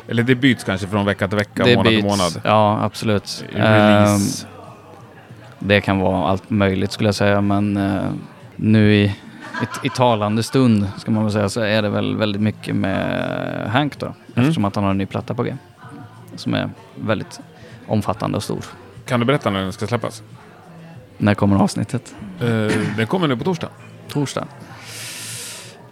Eller 0.07 0.23
det 0.23 0.35
byts 0.35 0.63
kanske 0.63 0.87
från 0.87 1.05
vecka 1.05 1.27
till 1.27 1.37
vecka, 1.37 1.63
det 1.63 1.75
månad 1.75 1.85
till 1.85 1.95
byts. 1.95 2.17
månad. 2.17 2.41
Ja, 2.43 2.83
absolut. 2.83 3.45
Release. 3.51 4.45
Ehm, 4.45 4.51
det 5.59 5.81
kan 5.81 5.99
vara 5.99 6.27
allt 6.27 6.49
möjligt 6.49 6.91
skulle 6.91 7.07
jag 7.07 7.15
säga 7.15 7.41
men 7.41 7.77
eh, 7.77 8.03
nu 8.55 8.95
i, 8.95 9.03
i, 9.03 9.15
i 9.83 9.89
talande 9.89 10.43
stund 10.43 10.87
ska 10.97 11.11
man 11.11 11.23
väl 11.23 11.33
säga 11.33 11.49
så 11.49 11.61
är 11.61 11.81
det 11.81 11.89
väl 11.89 12.17
väldigt 12.17 12.41
mycket 12.41 12.75
med 12.75 13.69
Hank 13.69 13.99
då. 13.99 14.13
Eftersom 14.35 14.65
att 14.65 14.75
han 14.75 14.83
har 14.83 14.91
en 14.91 14.97
ny 14.97 15.05
platta 15.05 15.33
på 15.33 15.43
G. 15.43 15.53
Som 16.35 16.53
är 16.53 16.69
väldigt 16.95 17.39
omfattande 17.87 18.37
och 18.37 18.43
stor. 18.43 18.65
Kan 19.05 19.19
du 19.19 19.25
berätta 19.25 19.49
när 19.49 19.61
den 19.61 19.73
ska 19.73 19.87
släppas? 19.87 20.23
När 21.17 21.33
kommer 21.33 21.57
avsnittet? 21.57 22.15
Uh, 22.43 22.71
den 22.97 23.07
kommer 23.07 23.27
nu 23.27 23.37
på 23.37 23.43
torsdag. 23.43 23.69
Torsdag. 24.09 24.47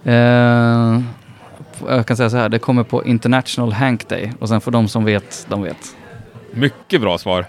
Eh, 0.04 1.02
jag 1.88 2.08
kan 2.08 2.18
säga 2.18 2.30
så 2.30 2.38
här, 2.38 2.50
det 2.50 2.60
kommer 2.60 2.84
på 2.84 3.06
International 3.06 3.74
Hank 3.74 4.10
Day 4.10 4.34
och 4.40 4.50
sen 4.50 4.62
för 4.62 4.72
de 4.72 4.88
som 4.88 5.06
vet, 5.06 5.46
de 5.50 5.64
vet. 5.64 5.96
Mycket 6.52 7.02
bra 7.02 7.18
svar. 7.18 7.46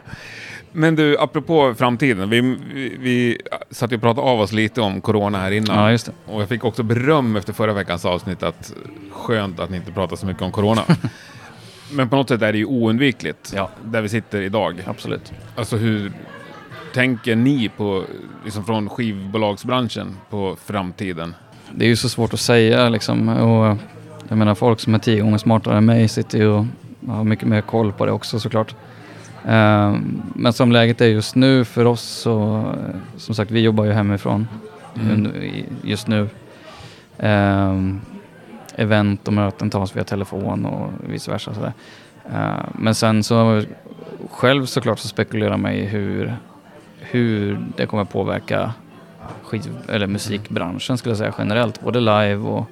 Men 0.73 0.97
du, 0.97 1.19
apropå 1.19 1.75
framtiden. 1.79 2.31
Vi, 2.31 2.41
vi, 2.75 2.97
vi 3.01 3.39
satt 3.71 3.93
ju 3.93 3.97
och 3.97 4.03
pratade 4.03 4.27
av 4.27 4.41
oss 4.41 4.53
lite 4.53 4.81
om 4.81 5.01
corona 5.01 5.39
här 5.39 5.51
innan. 5.51 5.79
Ja, 5.79 5.91
just 5.91 6.07
det. 6.07 6.13
Och 6.27 6.43
jag 6.43 6.49
fick 6.49 6.65
också 6.65 6.83
beröm 6.83 7.37
efter 7.37 7.53
förra 7.53 7.73
veckans 7.73 8.05
avsnitt 8.05 8.43
att 8.43 8.75
skönt 9.11 9.61
att 9.61 9.71
ni 9.71 9.77
inte 9.77 9.93
pratar 9.93 10.17
så 10.17 10.27
mycket 10.27 10.43
om 10.43 10.53
corona. 10.53 10.83
Men 11.93 12.09
på 12.09 12.16
något 12.16 12.28
sätt 12.28 12.43
är 12.43 12.53
det 12.53 12.59
ju 12.59 12.64
oundvikligt 12.64 13.53
Ja. 13.57 13.70
där 13.85 14.03
vi 14.03 14.09
sitter 14.09 14.43
idag. 14.43 14.82
Absolut. 14.87 15.32
Alltså 15.57 15.76
hur 15.76 16.12
tänker 16.95 17.37
ni 17.37 17.68
på, 17.76 18.05
liksom 18.45 18.64
från 18.64 18.89
skivbolagsbranschen 18.89 20.16
på 20.30 20.57
framtiden? 20.64 21.35
Det 21.74 21.85
är 21.85 21.89
ju 21.89 21.97
så 21.97 22.09
svårt 22.09 22.35
att 22.35 22.41
säga 22.41 22.89
liksom. 22.89 23.28
Och 23.28 23.76
jag 24.28 24.39
menar 24.39 24.55
folk 24.55 24.80
som 24.80 24.95
är 24.95 24.99
tio 24.99 25.20
gånger 25.22 25.39
smartare 25.39 25.76
än 25.76 25.85
mig 25.85 26.09
sitter 26.09 26.39
ju 26.39 26.47
och 26.49 26.64
har 27.09 27.24
mycket 27.24 27.49
mer 27.49 27.61
koll 27.61 27.93
på 27.93 28.07
det 28.07 28.12
också 28.12 28.41
såklart. 28.41 28.74
Eh, 29.45 29.97
Men 30.35 30.53
som 30.53 30.72
läget 30.72 31.01
är 31.01 31.07
just 31.07 31.35
nu 31.35 31.64
för 31.64 31.85
oss 31.85 32.03
så, 32.03 32.64
som 33.16 33.35
sagt 33.35 33.51
vi 33.51 33.61
jobbar 33.61 33.85
ju 33.85 33.93
hemifrån 33.93 34.49
Mm. 34.97 35.32
just 35.82 36.09
nu. 36.09 36.28
Event 38.77 39.29
och 39.29 39.35
möten 39.35 39.70
tas 39.70 39.97
via 39.97 40.05
telefon 40.05 40.66
och 40.66 40.91
vice 41.09 41.31
versa. 41.31 41.55
Sådär. 41.55 41.72
Eh, 42.33 42.64
men 42.72 42.95
sen 42.95 43.25
så 43.25 43.62
själv 44.31 44.66
såklart 44.66 44.99
så 44.99 45.09
spekulerar 45.09 45.57
man 45.57 45.72
i 45.72 45.85
hur, 45.85 46.37
hur 46.99 47.59
det 47.77 47.87
kommer 47.87 48.05
påverka 48.05 48.72
skiv, 49.43 49.77
eller 49.89 50.07
musikbranschen 50.07 50.99
skulle 50.99 51.11
jag 51.11 51.18
säga 51.18 51.35
generellt, 51.39 51.81
både 51.81 52.01
live 52.01 52.37
och 52.37 52.66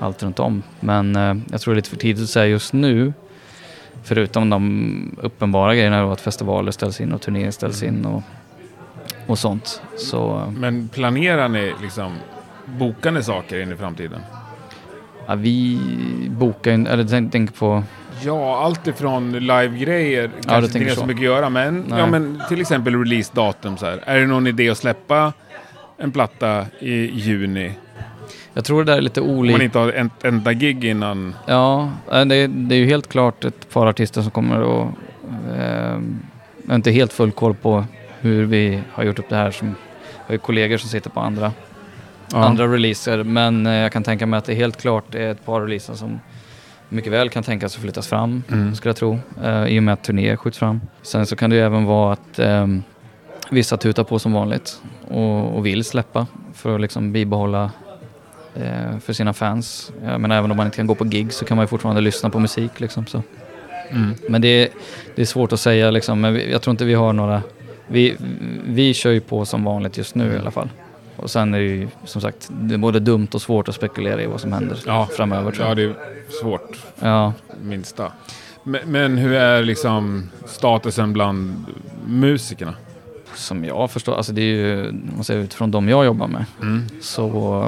allt 0.00 0.22
runt 0.22 0.38
om. 0.38 0.62
Men 0.80 1.16
eh, 1.16 1.36
jag 1.50 1.60
tror 1.60 1.74
det 1.74 1.76
är 1.76 1.76
lite 1.76 1.90
för 1.90 1.96
tidigt 1.96 2.22
att 2.22 2.30
säga 2.30 2.46
just 2.46 2.72
nu. 2.72 3.12
Förutom 4.02 4.50
de 4.50 5.16
uppenbara 5.22 5.74
grejerna 5.74 6.02
då, 6.02 6.12
att 6.12 6.20
festivaler 6.20 6.72
ställs 6.72 7.00
in 7.00 7.12
och 7.12 7.20
turnéer 7.20 7.50
ställs 7.50 7.82
in 7.82 8.04
och, 8.04 8.22
och 9.26 9.38
sånt. 9.38 9.82
Så 9.96 10.36
eh, 10.38 10.50
Men 10.50 10.88
planerar 10.88 11.48
ni 11.48 11.74
liksom 11.82 12.12
bokande 12.66 13.22
saker 13.22 13.60
in 13.60 13.72
i 13.72 13.76
framtiden? 13.76 14.20
Ja, 15.26 15.34
vi 15.34 15.78
bokar 16.30 16.70
ju, 16.70 16.86
eller 16.86 17.04
tänk, 17.04 17.32
tänk 17.32 17.54
på, 17.54 17.82
Ja, 18.22 18.64
allt 18.64 18.86
ifrån 18.86 19.32
live-grejer 19.32 20.30
kanske 20.34 20.50
du 20.52 20.56
inte 20.56 20.72
tänker 20.72 20.90
så 20.94 21.00
så. 21.00 21.06
mycket 21.06 21.20
att 21.20 21.24
göra, 21.24 21.48
men, 21.50 21.84
Nej. 21.88 21.98
ja, 21.98 22.06
men 22.06 22.42
till 22.48 22.60
exempel 22.60 22.94
release-datum 23.04 23.76
så 23.76 23.86
här. 23.86 24.00
Är 24.06 24.20
det 24.20 24.26
någon 24.26 24.46
idé 24.46 24.70
att 24.70 24.78
släppa 24.78 25.32
en 25.98 26.12
platta 26.12 26.66
i 26.80 27.10
juni? 27.20 27.72
jag 28.56 28.64
tror 28.64 28.84
det 28.84 28.92
där 28.92 28.98
är 28.98 29.02
lite 29.02 29.20
Om 29.20 29.26
man 29.26 29.36
olika. 29.38 29.62
inte 29.64 29.78
har 29.78 29.92
ett 29.92 30.24
enda 30.24 30.52
gig 30.52 30.84
innan. 30.84 31.34
Ja, 31.46 31.90
det, 32.10 32.16
är- 32.36 32.48
det 32.48 32.74
är 32.74 32.78
ju 32.78 32.86
helt 32.86 33.08
klart 33.08 33.44
ett 33.44 33.70
par 33.72 33.86
artister 33.86 34.22
som 34.22 34.30
kommer 34.30 34.60
och 34.60 34.88
eh, 35.58 35.98
jag 36.62 36.68
har 36.68 36.74
inte 36.74 36.90
helt 36.90 37.12
full 37.12 37.32
koll 37.32 37.54
på 37.54 37.84
hur 38.20 38.44
vi 38.44 38.80
har 38.92 39.04
gjort 39.04 39.18
upp 39.18 39.28
det 39.28 39.36
här. 39.36 39.50
Som, 39.50 39.68
jag 39.68 40.26
har 40.26 40.32
ju 40.32 40.38
kollegor 40.38 40.76
som 40.76 40.88
sitter 40.90 41.10
på 41.10 41.20
andra 41.20 41.52
andra 42.32 42.66
releaser. 42.72 43.22
Men 43.22 43.66
eh, 43.66 43.72
jag 43.72 43.92
kan 43.92 44.02
tänka 44.02 44.26
mig 44.26 44.38
att 44.38 44.44
det 44.44 44.54
helt 44.54 44.76
klart 44.80 45.14
är 45.14 45.30
ett 45.30 45.44
par 45.44 45.60
releaser 45.60 45.94
som 45.94 46.20
mycket 46.88 47.12
väl 47.12 47.28
kan 47.30 47.42
tänkas 47.42 47.76
att 47.76 47.82
flyttas 47.82 48.08
fram, 48.08 48.42
Mm. 48.52 48.74
skulle 48.74 48.88
jag 48.88 48.96
tro. 48.96 49.18
Eh, 49.44 49.64
I 49.66 49.78
och 49.78 49.82
med 49.82 49.94
att 49.94 50.04
turnéer 50.04 50.36
skjuts 50.36 50.58
fram. 50.58 50.80
Sen 51.02 51.26
så 51.26 51.36
kan 51.36 51.50
det 51.50 51.56
ju 51.56 51.62
även 51.62 51.84
vara 51.84 52.12
att 52.12 52.38
eh, 52.38 52.66
vissa 53.50 53.76
tutar 53.76 54.04
på 54.04 54.18
som 54.18 54.32
vanligt 54.32 54.80
och, 55.08 55.56
och 55.56 55.66
vill 55.66 55.84
släppa 55.84 56.26
för 56.54 56.74
att 56.74 56.80
liksom 56.80 57.12
bibehålla 57.12 57.70
eh, 58.54 58.98
för 59.04 59.12
sina 59.12 59.32
fans. 59.32 59.92
Jag 60.04 60.20
menar, 60.20 60.36
även 60.36 60.50
om 60.50 60.56
man 60.56 60.66
inte 60.66 60.76
kan 60.76 60.86
gå 60.86 60.94
på 60.94 61.04
gig 61.04 61.32
så 61.32 61.44
kan 61.44 61.56
man 61.56 61.64
ju 61.64 61.68
fortfarande 61.68 62.00
lyssna 62.00 62.30
på 62.30 62.38
musik. 62.38 62.80
Liksom, 62.80 63.06
så. 63.06 63.22
Mm. 63.90 64.14
Men 64.28 64.40
det 64.42 64.48
är, 64.48 64.68
det 65.14 65.22
är 65.22 65.26
svårt 65.26 65.52
att 65.52 65.60
säga 65.60 65.90
liksom. 65.90 66.20
Men 66.20 66.50
jag 66.50 66.62
tror 66.62 66.70
inte 66.70 66.84
vi 66.84 66.94
har 66.94 67.12
några... 67.12 67.42
Vi, 67.86 68.16
vi 68.66 68.94
kör 68.94 69.10
ju 69.10 69.20
på 69.20 69.44
som 69.44 69.64
vanligt 69.64 69.98
just 69.98 70.14
nu 70.14 70.32
i 70.34 70.38
alla 70.38 70.50
fall. 70.50 70.68
Och 71.16 71.30
sen 71.30 71.54
är 71.54 71.58
det 71.58 71.64
ju 71.64 71.88
som 72.04 72.20
sagt 72.20 72.48
det 72.50 72.74
är 72.74 72.78
både 72.78 73.00
dumt 73.00 73.28
och 73.34 73.42
svårt 73.42 73.68
att 73.68 73.74
spekulera 73.74 74.22
i 74.22 74.26
vad 74.26 74.40
som 74.40 74.52
händer 74.52 74.78
Ja. 74.86 75.08
framöver 75.16 75.50
tror 75.52 75.62
Ja, 75.64 75.68
jag. 75.70 75.76
det 75.76 75.82
är 75.84 75.94
svårt. 76.42 76.78
Ja, 77.00 77.32
Minsta. 77.62 78.12
Men, 78.62 78.80
men 78.86 79.18
hur 79.18 79.32
är 79.32 79.62
liksom 79.62 80.30
statusen 80.46 81.12
bland 81.12 81.64
musikerna? 82.06 82.74
som 83.34 83.64
jag 83.64 83.90
förstår, 83.90 84.16
alltså 84.16 84.32
det 84.32 84.40
är 84.40 84.44
ju, 84.56 84.92
man 85.14 85.24
säger 85.24 85.40
utifrån 85.44 85.70
de 85.70 85.88
jag 85.88 86.04
jobbar 86.04 86.26
med, 86.26 86.44
Mm. 86.62 86.82
så, 87.00 87.64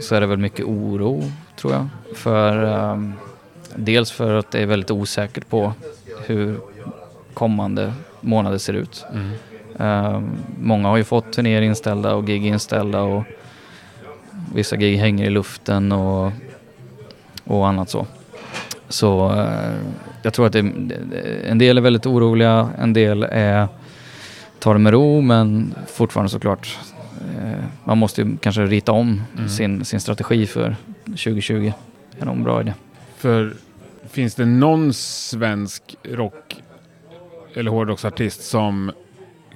så 0.00 0.14
är 0.14 0.20
det 0.20 0.26
väl 0.26 0.38
mycket 0.38 0.64
oro 0.66 1.22
tror 1.56 1.72
jag. 1.72 1.88
För, 2.16 2.64
ehm, 2.64 3.12
dels 3.74 4.10
för 4.10 4.34
att 4.34 4.50
det 4.50 4.58
är 4.62 4.66
väldigt 4.66 4.90
osäkert 4.90 5.48
på 5.48 5.72
hur 6.26 6.60
kommande 7.34 7.92
månader 8.20 8.58
ser 8.58 8.72
ut. 8.74 9.04
Mm. 9.12 9.30
Ehm, 9.78 10.30
många 10.60 10.88
har 10.88 10.96
ju 10.96 11.04
fått 11.04 11.32
turnéer 11.32 11.62
inställda 11.62 12.14
och 12.14 12.26
gig 12.26 12.46
inställda 12.46 13.00
och 13.02 13.24
vissa 14.54 14.76
gig 14.76 14.96
hänger 14.96 15.24
i 15.26 15.30
luften 15.30 15.92
och, 15.92 16.32
och 17.44 17.68
annat 17.68 17.90
så. 17.90 18.06
Så 18.88 19.32
eh, 19.32 19.74
jag 20.22 20.32
tror 20.34 20.46
att 20.46 20.52
det, 20.52 20.62
det- 20.62 21.48
en 21.48 21.58
del 21.58 21.78
är 21.78 21.82
väldigt 21.82 22.06
oroliga, 22.06 22.70
en 22.78 22.92
del 22.92 23.22
är, 23.22 23.68
tar 24.58 24.74
det 24.74 24.80
med 24.80 24.92
ro 24.92 25.20
men 25.20 25.74
fortfarande 25.86 26.30
såklart 26.30 26.78
eh, 27.38 27.64
man 27.84 27.98
måste 27.98 28.22
ju 28.22 28.36
kanske 28.36 28.62
rita 28.66 28.92
om 28.92 29.22
Mm. 29.36 29.48
sin, 29.48 29.84
sin 29.84 30.00
strategi 30.00 30.46
för 30.46 30.76
2020. 31.04 31.72
Det 32.16 32.22
är 32.22 32.26
nog 32.26 32.36
en 32.36 32.44
bra 32.44 32.60
idé. 32.60 32.74
För 33.16 33.54
finns 34.10 34.34
det 34.34 34.44
någon 34.44 34.92
svensk 34.94 35.96
rock 36.02 36.62
eller 37.54 37.70
hårdrocksartist 37.70 38.42
som 38.44 38.92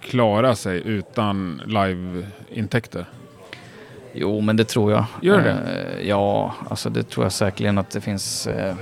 klarar 0.03 0.55
sig 0.55 0.83
utan 0.85 1.63
live-intäkter? 1.67 3.07
Jo, 4.13 4.41
men 4.41 4.57
det 4.57 4.65
tror 4.65 4.93
jag. 4.93 5.05
Gör 5.23 5.41
det? 5.41 5.51
Eh, 5.51 6.09
ja, 6.09 6.55
alltså 6.69 6.91
det 6.91 7.03
tror 7.03 7.25
jag 7.25 7.33
säkerligen 7.33 7.79
att 7.79 7.91
det 7.91 8.01
finns. 8.01 8.47
Eh, 8.47 8.75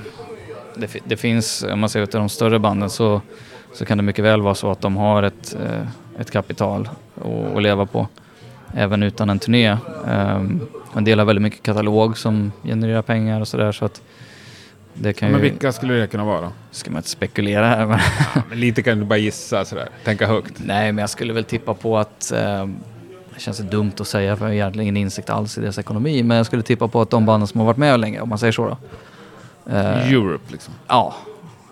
det, 0.76 0.96
det 1.04 1.16
finns, 1.16 1.62
om 1.62 1.80
man 1.80 1.88
ser 1.88 2.00
ut 2.00 2.12
de 2.12 2.28
större 2.28 2.58
banden 2.58 2.90
så, 2.90 3.20
så 3.72 3.84
kan 3.84 3.98
det 3.98 4.02
mycket 4.04 4.24
väl 4.24 4.42
vara 4.42 4.54
så 4.54 4.70
att 4.70 4.80
de 4.80 4.96
har 4.96 5.22
ett, 5.22 5.56
eh, 5.62 6.20
ett 6.20 6.30
kapital 6.30 6.88
att, 7.14 7.56
att 7.56 7.62
leva 7.62 7.86
på. 7.86 8.08
Även 8.74 9.02
utan 9.02 9.30
en 9.30 9.38
turné. 9.38 9.68
Eh, 10.06 10.40
en 10.94 11.04
del 11.04 11.18
har 11.18 11.26
väldigt 11.26 11.42
mycket 11.42 11.62
katalog 11.62 12.18
som 12.18 12.52
genererar 12.62 13.02
pengar 13.02 13.40
och 13.40 13.48
sådär 13.48 13.72
så 13.72 13.84
att 13.84 14.02
det 15.02 15.12
kan 15.12 15.30
Men 15.30 15.42
ju, 15.42 15.50
vilka 15.50 15.72
skulle 15.72 15.94
det 15.94 16.06
kunna 16.06 16.24
vara? 16.24 16.52
ska 16.70 16.90
man 16.90 16.98
inte 16.98 17.08
spekulera 17.08 17.66
här 17.66 17.86
men 17.86 17.98
Men 18.48 18.60
lite 18.60 18.82
kan 18.82 18.98
du 18.98 19.04
bara 19.04 19.18
gissa 19.18 19.64
sådär, 19.64 19.88
tänka 20.04 20.26
högt. 20.26 20.52
Nej, 20.64 20.92
men 20.92 21.02
jag 21.02 21.10
skulle 21.10 21.32
väl 21.32 21.44
tippa 21.44 21.74
på 21.74 21.98
att 21.98 22.32
eh, 22.32 22.66
det 23.34 23.40
känns 23.40 23.58
dumt 23.58 23.92
att 24.00 24.06
säga 24.08 24.36
för 24.36 24.44
jag 24.44 24.50
har 24.50 24.54
egentligen 24.54 24.82
ingen 24.82 24.96
insikt 24.96 25.30
alls 25.30 25.58
i 25.58 25.60
deras 25.60 25.78
ekonomi. 25.78 26.22
Men 26.22 26.36
jag 26.36 26.46
skulle 26.46 26.62
tippa 26.62 26.88
på 26.88 27.00
att 27.00 27.10
de 27.10 27.26
banden 27.26 27.46
som 27.46 27.60
har 27.60 27.66
varit 27.66 27.76
med 27.76 28.00
länge, 28.00 28.20
om 28.20 28.28
man 28.28 28.38
säger 28.38 28.52
så 28.52 28.68
då. 28.68 28.76
Eh, 29.72 30.12
Europe 30.12 30.44
liksom. 30.52 30.74
ja, 30.86 31.14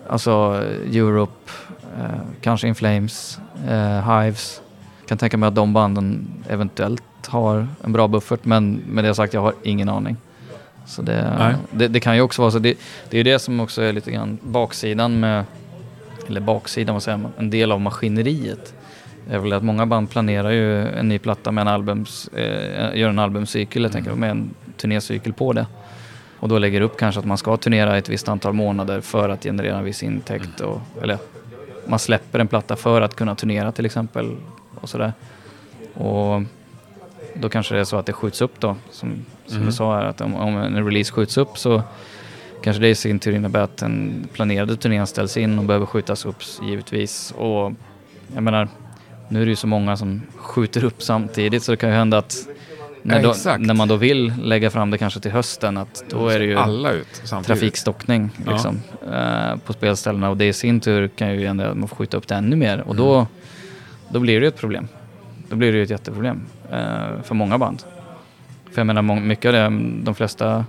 alltså 0.09 0.63
eh, 0.91 0.97
Europe, 0.97 1.51
eh, 1.99 2.19
kanske 2.41 2.67
In 2.67 2.75
Flames, 2.75 3.39
eh, 3.69 4.19
Hives. 4.19 4.61
Kan 5.07 5.17
tänka 5.17 5.37
mig 5.37 5.47
att 5.47 5.55
de 5.55 5.73
banden 5.73 6.27
eventuellt 6.49 7.03
har 7.27 7.67
en 7.83 7.91
bra 7.91 8.07
buffert. 8.07 8.45
Men 8.45 8.81
med 8.87 9.03
det 9.03 9.15
sagt, 9.15 9.33
jag 9.33 9.41
har 9.41 9.53
ingen 9.63 9.89
aning. 9.89 10.17
Så 10.89 11.01
det, 11.01 11.55
det, 11.71 11.87
det 11.87 11.99
kan 11.99 12.15
ju 12.15 12.21
också 12.21 12.41
vara 12.41 12.51
så. 12.51 12.59
Det, 12.59 12.77
det 13.09 13.17
är 13.17 13.17
ju 13.17 13.23
det 13.23 13.39
som 13.39 13.59
också 13.59 13.81
är 13.81 13.93
lite 13.93 14.11
grann 14.11 14.37
baksidan 14.41 15.19
med, 15.19 15.45
eller 16.27 16.41
baksidan, 16.41 16.95
vad 16.95 17.03
säger 17.03 17.17
man, 17.17 17.31
en 17.37 17.49
del 17.49 17.71
av 17.71 17.81
maskineriet. 17.81 18.73
är 19.29 19.39
väl 19.39 19.53
att 19.53 19.63
många 19.63 19.85
band 19.85 20.09
planerar 20.09 20.49
ju 20.49 20.87
en 20.87 21.09
ny 21.09 21.19
platta 21.19 21.51
med 21.51 21.61
en 21.61 21.67
albums, 21.67 22.27
eh, 22.27 22.97
gör 22.99 23.09
en 23.09 23.19
albumcykel, 23.19 23.83
jag 23.83 23.91
tänker, 23.91 24.11
med 24.11 24.31
en 24.31 24.49
turnécykel 24.77 25.33
på 25.33 25.53
det. 25.53 25.65
Och 26.39 26.49
då 26.49 26.59
lägger 26.59 26.81
upp 26.81 26.97
kanske 26.97 27.19
att 27.19 27.25
man 27.25 27.37
ska 27.37 27.57
turnera 27.57 27.97
ett 27.97 28.09
visst 28.09 28.29
antal 28.29 28.53
månader 28.53 29.01
för 29.01 29.29
att 29.29 29.43
generera 29.43 29.77
en 29.77 29.83
viss 29.83 30.03
intäkt. 30.03 30.59
Och, 30.59 30.81
eller 31.01 31.17
man 31.85 31.99
släpper 31.99 32.39
en 32.39 32.47
platta 32.47 32.75
för 32.75 33.01
att 33.01 33.15
kunna 33.15 33.35
turnera 33.35 33.71
till 33.71 33.85
exempel. 33.85 34.35
Och 34.75 34.89
sådär. 34.89 35.13
Och 35.93 36.41
då 37.33 37.49
kanske 37.49 37.75
det 37.75 37.81
är 37.81 37.85
så 37.85 37.97
att 37.97 38.05
det 38.05 38.13
skjuts 38.13 38.41
upp 38.41 38.59
då. 38.59 38.75
Som, 38.91 39.25
som 39.49 39.57
Mm. 39.57 39.65
du 39.69 39.71
sa 39.75 39.95
här, 39.95 40.05
att 40.05 40.21
om, 40.21 40.35
om 40.35 40.57
en 40.57 40.85
release 40.85 41.11
skjuts 41.13 41.37
upp 41.37 41.57
så 41.57 41.81
kanske 42.63 42.81
det 42.81 42.89
i 42.89 42.95
sin 42.95 43.19
tur 43.19 43.35
innebär 43.35 43.59
att 43.61 43.77
den 43.77 44.27
planerade 44.33 44.75
turnén 44.75 45.07
ställs 45.07 45.37
in 45.37 45.59
och 45.59 45.65
behöver 45.65 45.85
skjutas 45.85 46.25
upp 46.25 46.37
givetvis. 46.63 47.33
Och 47.37 47.73
jag 48.35 48.43
menar, 48.43 48.67
nu 49.29 49.41
är 49.41 49.45
det 49.45 49.49
ju 49.49 49.55
så 49.55 49.67
många 49.67 49.97
som 49.97 50.21
skjuter 50.35 50.83
upp 50.83 51.01
samtidigt 51.03 51.63
så 51.63 51.71
det 51.71 51.77
kan 51.77 51.89
ju 51.89 51.95
hända 51.95 52.17
att 52.17 52.35
när, 53.01 53.19
Ja, 53.21 53.33
då, 53.45 53.55
när 53.59 53.73
man 53.73 53.87
då 53.87 53.95
vill 53.95 54.33
lägga 54.43 54.69
fram 54.69 54.91
det 54.91 54.97
kanske 54.97 55.19
till 55.19 55.31
hösten 55.31 55.77
att 55.77 56.03
då 56.09 56.27
är 56.27 56.39
det 56.39 56.45
ju 56.45 56.57
Alla 56.57 56.91
ut 56.91 57.07
samtidigt. 57.23 57.47
trafikstockning 57.59 58.29
Ja. 58.45 58.51
liksom, 58.51 58.81
eh, 59.13 59.55
på 59.65 59.73
spelställena 59.73 60.29
och 60.29 60.37
det 60.37 60.45
i 60.47 60.53
sin 60.53 60.79
tur 60.79 61.07
kan 61.07 61.31
ju 61.33 61.45
ändå 61.45 61.63
att 61.63 61.77
man 61.77 61.87
får 61.87 61.95
skjuta 61.95 62.17
upp 62.17 62.27
det 62.27 62.35
ännu 62.35 62.55
mer 62.55 62.81
och 62.81 62.95
då, 62.95 63.13
Mm. 63.15 63.25
då 64.09 64.19
blir 64.19 64.39
det 64.39 64.45
ju 64.45 64.47
ett 64.47 64.57
problem. 64.57 64.87
Då 65.49 65.55
blir 65.55 65.71
det 65.71 65.77
ju 65.77 65.83
ett 65.83 65.89
jätteproblem 65.89 66.41
eh, 66.71 67.21
för 67.23 67.35
många 67.35 67.57
band. 67.57 67.83
För 68.71 68.79
jag 68.79 68.87
menar, 68.87 69.01
mycket 69.01 69.45
av 69.45 69.53
det, 69.53 69.79
de 70.03 70.15
flesta, 70.15 70.65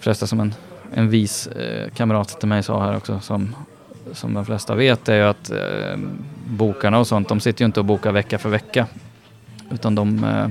flesta 0.00 0.26
som 0.26 0.40
en, 0.40 0.54
en 0.94 1.10
vis 1.10 1.46
eh, 1.46 1.90
kamrat 1.90 2.40
till 2.40 2.48
mig 2.48 2.62
sa 2.62 2.84
här 2.84 2.96
också, 2.96 3.20
som, 3.20 3.56
som 4.12 4.34
de 4.34 4.46
flesta 4.46 4.74
vet, 4.74 5.08
är 5.08 5.16
ju 5.16 5.22
att 5.22 5.50
eh, 5.50 5.98
bokarna 6.46 6.98
och 6.98 7.06
sånt, 7.06 7.28
de 7.28 7.40
sitter 7.40 7.62
ju 7.62 7.66
inte 7.66 7.80
och 7.80 7.86
bokar 7.86 8.12
vecka 8.12 8.38
för 8.38 8.48
vecka. 8.48 8.86
Utan 9.70 9.94
de, 9.94 10.24
eh, 10.24 10.48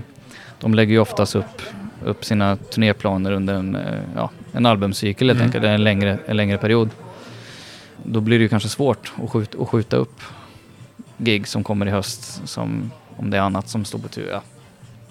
de 0.59 0.73
lägger 0.73 0.93
ju 0.93 0.99
oftast 0.99 1.35
upp, 1.35 1.61
upp 2.05 2.25
sina 2.25 2.55
turnéplaner 2.55 3.31
under 3.31 3.53
en, 3.53 3.75
eh, 3.75 3.99
ja, 4.15 4.29
en 4.51 4.65
albumcykel 4.65 5.27
helt 5.27 5.37
Mm. 5.39 5.47
enkelt, 5.47 5.65
en 5.65 5.83
längre, 5.83 6.19
en 6.25 6.37
längre 6.37 6.57
period. 6.57 6.89
Då 8.03 8.21
blir 8.21 8.39
det 8.39 8.43
ju 8.43 8.49
kanske 8.49 8.69
svårt 8.69 9.11
att 9.23 9.29
skjuta, 9.29 9.61
att 9.61 9.69
skjuta 9.69 9.97
upp 9.97 10.21
gig 11.17 11.47
som 11.47 11.63
kommer 11.63 11.85
i 11.85 11.89
höst, 11.89 12.41
som, 12.47 12.91
om 13.17 13.29
det 13.29 13.37
är 13.37 13.41
annat 13.41 13.69
som 13.69 13.85
står 13.85 13.99
på 13.99 14.07
tur. 14.07 14.29
Ja, 14.31 14.41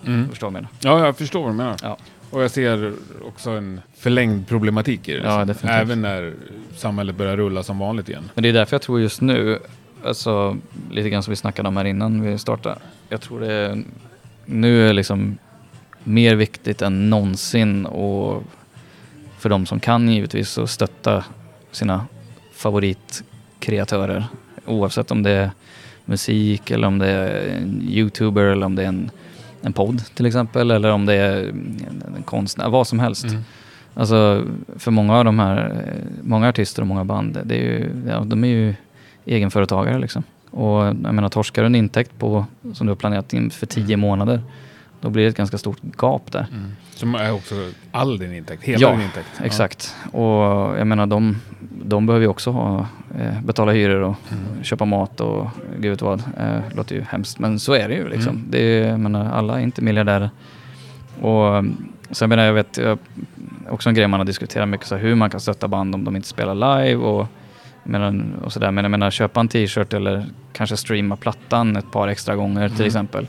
Mm. 0.07 0.23
du 0.23 0.29
förstår 0.29 0.47
vad 0.51 0.55
jag 0.55 0.63
menar. 0.63 0.99
Ja, 0.99 1.07
jag 1.07 1.17
förstår 1.17 1.43
vad 1.43 1.53
du 1.53 1.57
menar. 1.57 1.77
Ja. 1.83 1.97
Och 2.31 2.43
jag 2.43 2.51
ser 2.51 2.93
också 3.25 3.51
en 3.51 3.81
förlängd 3.97 4.49
problematik 4.49 5.09
i 5.09 5.13
det. 5.13 5.23
Ja, 5.25 5.45
definitivt. 5.45 5.81
Även 5.81 6.03
när 6.03 6.35
samhället 6.77 7.17
börjar 7.17 7.37
rulla 7.37 7.63
som 7.63 7.79
vanligt 7.79 8.09
igen. 8.09 8.31
Men 8.35 8.43
det 8.43 8.49
är 8.49 8.53
därför 8.53 8.75
jag 8.75 8.83
tror 8.83 9.01
just 9.01 9.21
nu, 9.21 9.59
alltså 10.05 10.57
lite 10.91 11.11
grann 11.11 11.23
som 11.23 11.31
vi 11.31 11.37
snackade 11.37 11.69
om 11.69 11.77
här 11.77 11.85
innan 11.85 12.23
vi 12.23 12.39
startade. 12.39 12.79
Jag 13.09 13.21
tror 13.21 13.41
det 13.41 13.53
är, 13.53 13.83
nu 14.45 14.89
är 14.89 14.93
liksom 14.93 15.39
mer 16.05 16.35
viktigt 16.35 16.83
än 16.83 17.11
någonsin 17.11 17.87
och 17.87 18.43
för 19.39 19.49
de 19.49 19.67
som 19.67 19.81
kan 19.81 20.09
givetvis 20.09 20.59
att 20.59 20.71
stötta 20.71 21.25
sina 21.73 22.07
favoritkreatörer. 22.53 24.27
Oavsett 24.67 25.11
om 25.11 25.23
det 25.23 25.31
är 25.31 25.51
musik 26.05 26.71
eller 26.71 26.89
om 26.89 26.99
det 26.99 27.07
är 27.07 27.49
en 27.57 27.83
youtuber 27.89 28.43
eller 28.43 28.67
om 28.67 28.75
det 28.75 28.83
är 28.83 28.89
en, 28.89 29.11
en 29.63 29.73
podd 29.73 30.03
till 30.15 30.27
exempel 30.27 30.71
eller 30.71 30.91
om 30.91 31.07
det 31.07 31.15
är 31.15 31.49
en, 31.49 32.23
konstnär, 32.25 32.69
vad 32.69 32.87
som 32.87 32.99
helst. 32.99 33.25
Mm. 33.25 33.43
Alltså 33.95 34.45
för 34.77 34.91
många 34.91 35.17
av 35.17 35.25
de 35.25 35.39
här, 35.39 35.85
många 36.23 36.49
artister 36.49 36.83
och 36.83 36.89
många 36.89 37.05
band, 37.05 37.39
det 37.45 37.55
är 37.55 37.63
ju, 37.63 37.91
ja, 38.09 38.21
de 38.25 38.45
är 38.45 38.49
ju 38.49 38.75
egenföretagare 39.25 39.99
liksom. 39.99 40.23
Och 40.51 40.85
jag 40.87 41.15
menar 41.15 41.29
torskar 41.29 41.63
du 41.63 41.67
en 41.67 41.75
intäkt 41.75 42.19
på, 42.19 42.47
som 42.75 42.87
du 42.87 42.91
har 42.91 42.97
planerat 42.97 43.33
in 43.33 43.51
för 43.51 43.67
tio 43.67 43.85
Mm. 43.85 44.01
månader, 44.01 44.43
då 45.01 45.11
blir 45.11 45.23
det 45.23 45.29
ett 45.29 45.37
ganska 45.37 45.59
stort 45.59 45.79
gap 46.01 46.33
där. 46.33 46.47
Mm. 46.53 46.73
Som 46.99 47.15
är 47.15 47.33
också 47.33 47.55
all 47.93 48.19
din 48.19 48.35
intäkt, 48.35 48.63
hela 48.65 48.79
Ja, 48.81 48.91
din 48.93 49.01
intäkt. 49.01 49.41
Exakt. 49.43 49.97
Och 50.13 50.79
jag 50.79 50.87
menar 50.87 51.07
de, 51.07 51.37
de 51.85 52.07
behöver 52.07 52.25
ju 52.25 52.31
också 52.31 52.51
ha, 52.51 52.87
eh, 53.21 53.41
betala 53.45 53.73
hyror 53.73 54.01
och 54.03 54.17
Mm. 54.33 54.65
köpa 54.65 54.85
mat 54.85 55.21
och 55.21 55.49
gud 55.79 55.91
vet 55.91 56.03
vad. 56.03 56.23
Eh, 56.39 56.59
låter 56.77 56.95
ju 56.95 57.03
hemskt 57.11 57.39
men 57.39 57.59
så 57.59 57.73
är 57.75 57.89
det 57.89 57.95
ju 57.95 58.09
liksom. 58.09 58.35
Mm. 58.37 58.47
Det 58.51 58.59
är, 58.61 58.89
jag 58.89 59.01
menar, 59.01 59.31
alla 59.33 59.59
är 59.59 59.63
inte 59.63 59.83
miljardärer. 59.83 60.31
Och 61.21 61.65
sen 62.11 62.29
menar 62.29 62.45
jag 62.45 62.53
vet, 62.53 62.77
jag, 62.79 62.99
också 63.71 63.89
en 63.89 63.95
grej 63.95 64.09
man 64.09 64.21
har 64.21 64.25
diskuterat 64.25 64.69
mycket, 64.69 64.87
så 64.87 64.95
här, 64.97 65.03
hur 65.03 65.15
man 65.15 65.31
kan 65.31 65.41
stötta 65.41 65.69
band 65.69 65.95
om 65.95 66.05
de 66.05 66.17
inte 66.17 66.29
spelar 66.29 66.55
live 66.55 66.97
och, 67.05 67.27
jag 67.85 67.91
menar, 67.91 68.25
och 68.45 68.53
sådär. 68.53 68.71
Men 68.71 68.85
jag 68.85 68.91
menar 68.91 69.11
köpa 69.11 69.41
en 69.41 69.49
t-shirt 69.49 69.93
eller 69.95 70.27
kanske 70.53 70.77
streama 70.77 71.17
plattan 71.17 71.77
ett 71.77 71.91
par 71.91 72.09
extra 72.09 72.37
gånger 72.37 72.69
till 72.69 72.77
Mm. 72.77 72.87
exempel. 72.87 73.27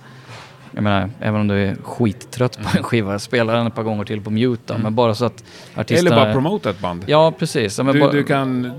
Jag 0.72 0.84
menar, 0.84 1.10
även 1.20 1.42
om 1.42 1.48
du 1.48 1.56
är 1.68 1.76
skittrött 1.84 2.58
på 2.64 2.78
en 2.78 2.84
skiva, 2.84 3.20
spela 3.20 3.54
den 3.54 3.68
ett 3.68 3.76
par 3.76 3.84
gånger 3.84 4.04
till 4.04 4.22
på 4.22 4.30
mute 4.30 4.62
då, 4.66 4.74
Mm. 4.74 4.84
men 4.84 4.96
bara 4.96 5.16
så 5.16 5.26
att 5.26 5.44
artisterna... 5.76 6.16
Eller 6.16 6.26
bara 6.26 6.34
promota 6.34 6.70
ett 6.70 6.80
band. 6.82 7.04
Ja, 7.08 7.34
precis. 7.40 7.78
Ja, 7.78 7.84
du, 7.84 8.00
bara- 8.00 8.12
du 8.12 8.24
kan 8.24 8.66
eh, 8.66 8.72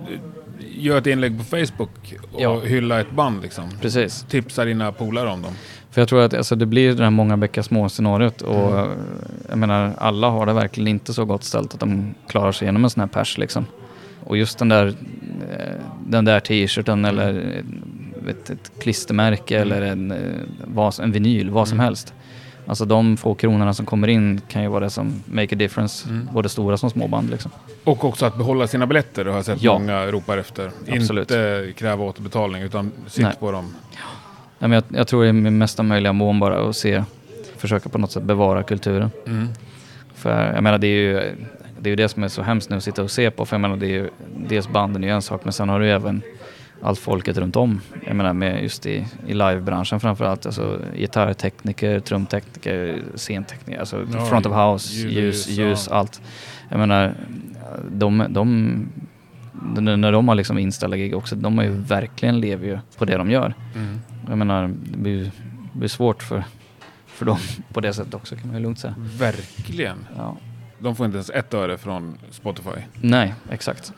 göra 0.76 0.98
ett 0.98 1.06
inlägg 1.06 1.38
på 1.38 1.44
Facebook 1.44 2.14
och 2.32 2.40
Ja. 2.40 2.60
hylla 2.60 3.00
ett 3.00 3.10
band 3.10 3.42
liksom. 3.42 3.64
Precis. 3.80 4.22
Tipsa 4.28 4.64
dina 4.64 4.92
polare 4.92 5.28
om 5.30 5.42
dem. 5.42 5.52
För 5.90 6.00
jag 6.00 6.08
tror 6.08 6.20
att 6.22 6.34
alltså, 6.34 6.56
det 6.56 6.66
blir 6.66 6.94
det 6.94 7.02
här 7.04 7.10
många 7.10 7.36
bäckar 7.36 7.62
små 7.62 7.88
scenariot 7.88 8.42
och 8.42 8.78
Mm. 8.80 8.90
jag 9.48 9.58
menar 9.58 9.92
alla 9.98 10.28
har 10.28 10.46
det 10.46 10.52
verkligen 10.52 10.88
inte 10.88 11.12
så 11.14 11.24
gott 11.24 11.44
ställt 11.44 11.74
att 11.74 11.80
de 11.80 12.14
klarar 12.28 12.52
sig 12.52 12.64
igenom 12.66 12.84
en 12.84 12.90
sån 12.90 13.00
här 13.00 13.08
pers 13.08 13.38
liksom. 13.38 13.66
Och 14.24 14.36
just 14.36 14.58
den 14.58 14.68
där, 14.68 14.86
eh, 14.86 15.74
den 16.06 16.24
där 16.24 16.40
t-shirten 16.40 17.04
Mm. 17.04 17.18
eller 17.18 17.62
vet, 18.26 18.50
ett 18.50 18.72
klistermärke 18.80 19.58
eller 19.58 19.82
en, 19.82 20.10
eh, 20.10 20.18
vad, 20.64 21.00
en 21.00 21.12
vinyl, 21.12 21.50
vad 21.50 21.68
som 21.68 21.76
Mm. 21.76 21.84
helst. 21.84 22.14
Alltså 22.66 22.84
de 22.84 23.16
få 23.16 23.34
kronorna 23.34 23.74
som 23.74 23.86
kommer 23.86 24.08
in 24.08 24.40
kan 24.48 24.62
ju 24.62 24.68
vara 24.68 24.84
det 24.84 24.90
som 24.90 25.22
make 25.26 25.54
a 25.54 25.58
difference, 25.58 26.08
Mm. 26.08 26.28
både 26.32 26.48
stora 26.48 26.76
som 26.76 26.90
små 26.90 27.08
band 27.08 27.30
liksom. 27.30 27.50
Och 27.84 28.04
också 28.04 28.26
att 28.26 28.36
behålla 28.38 28.66
sina 28.66 28.86
biljetter, 28.86 29.24
det 29.24 29.30
har 29.30 29.38
jag 29.38 29.44
sett 29.44 29.62
Ja. 29.62 29.78
många 29.78 30.06
ropar 30.06 30.38
efter. 30.38 30.70
Absolut. 30.92 31.30
Inte 31.30 31.72
kräva 31.76 32.04
återbetalning, 32.04 32.62
utan 32.62 32.92
sitt 33.06 33.24
Nej. 33.24 33.32
på 33.40 33.52
dem. 33.52 33.74
Men 34.58 34.72
jag, 34.72 34.84
jag 34.88 35.08
tror 35.08 35.22
det 35.22 35.28
är 35.28 35.32
med 35.32 35.52
mesta 35.52 35.82
möjliga 35.82 36.12
mån 36.12 36.40
bara 36.40 36.68
att 36.68 36.76
se, 36.76 37.04
försöka 37.56 37.88
på 37.88 37.98
något 37.98 38.12
sätt 38.12 38.22
bevara 38.22 38.62
kulturen. 38.62 39.10
Mm. 39.26 39.48
För 40.14 40.54
jag 40.54 40.62
menar 40.62 40.78
det 40.78 40.86
är 40.86 41.00
ju 41.00 41.12
det, 41.80 41.88
är 41.88 41.90
ju 41.90 41.96
det 41.96 42.08
som 42.08 42.22
är 42.24 42.28
så 42.28 42.42
hemskt 42.42 42.70
nu 42.70 42.76
att 42.76 42.84
sitta 42.84 43.02
och 43.02 43.10
se 43.10 43.30
på. 43.30 43.46
För 43.46 43.54
jag 43.56 43.60
menar 43.60 43.76
det 43.76 43.86
är 43.86 43.90
ju, 43.90 44.10
dels 44.36 44.68
banden 44.68 45.04
är 45.04 45.08
ju 45.08 45.14
en 45.14 45.22
sak 45.22 45.40
men 45.44 45.52
sen 45.52 45.68
har 45.68 45.80
du 45.80 45.86
ju 45.86 45.92
även 45.92 46.22
allt 46.82 46.98
folket 46.98 47.38
runt 47.38 47.56
om. 47.56 47.80
Jag 48.06 48.16
menar 48.16 48.32
med 48.32 48.62
just 48.62 48.86
i, 48.86 49.06
i 49.26 49.34
livebranschen 49.34 50.00
framförallt. 50.00 50.46
Alltså 50.46 50.80
gitarrtekniker, 50.94 52.00
trumtekniker, 52.00 53.02
scentekniker, 53.14 53.80
alltså 53.80 54.06
Ja, 54.12 54.24
front 54.24 54.46
of 54.46 54.52
house, 54.52 54.94
ljus, 54.94 55.12
ljus, 55.48 55.48
ja. 55.48 55.64
ljus, 55.64 55.88
allt. 55.88 56.20
Jag 56.68 56.78
menar 56.78 57.14
de, 57.90 58.26
de 58.30 58.88
när 59.80 60.12
de 60.12 60.28
har 60.28 60.34
liksom 60.34 60.58
inställda 60.58 60.96
gig 60.96 61.16
också, 61.16 61.36
de 61.36 61.58
har 61.58 61.64
ju 61.64 61.70
verkligen 61.70 62.40
lever 62.40 62.66
ju 62.66 62.78
på 62.98 63.04
det 63.04 63.16
de 63.16 63.30
gör. 63.30 63.54
Mm. 63.74 64.00
Jag 64.28 64.38
menar, 64.38 64.68
det 64.68 64.98
blir, 64.98 65.24
det 65.72 65.78
blir 65.78 65.88
svårt 65.88 66.22
för, 66.22 66.44
för 67.06 67.26
dem 67.26 67.38
på 67.72 67.80
det 67.80 67.92
sättet 67.92 68.14
också 68.14 68.36
kan 68.36 68.46
man 68.46 68.56
ju 68.56 68.62
lugnt 68.62 68.78
säga. 68.78 68.94
Verkligen. 68.98 70.06
Ja. 70.16 70.36
De 70.78 70.96
får 70.96 71.06
inte 71.06 71.16
ens 71.16 71.30
ett 71.30 71.54
öre 71.54 71.78
från 71.78 72.18
Spotify. 72.30 72.80
Nej, 73.00 73.34
exakt. 73.50 73.92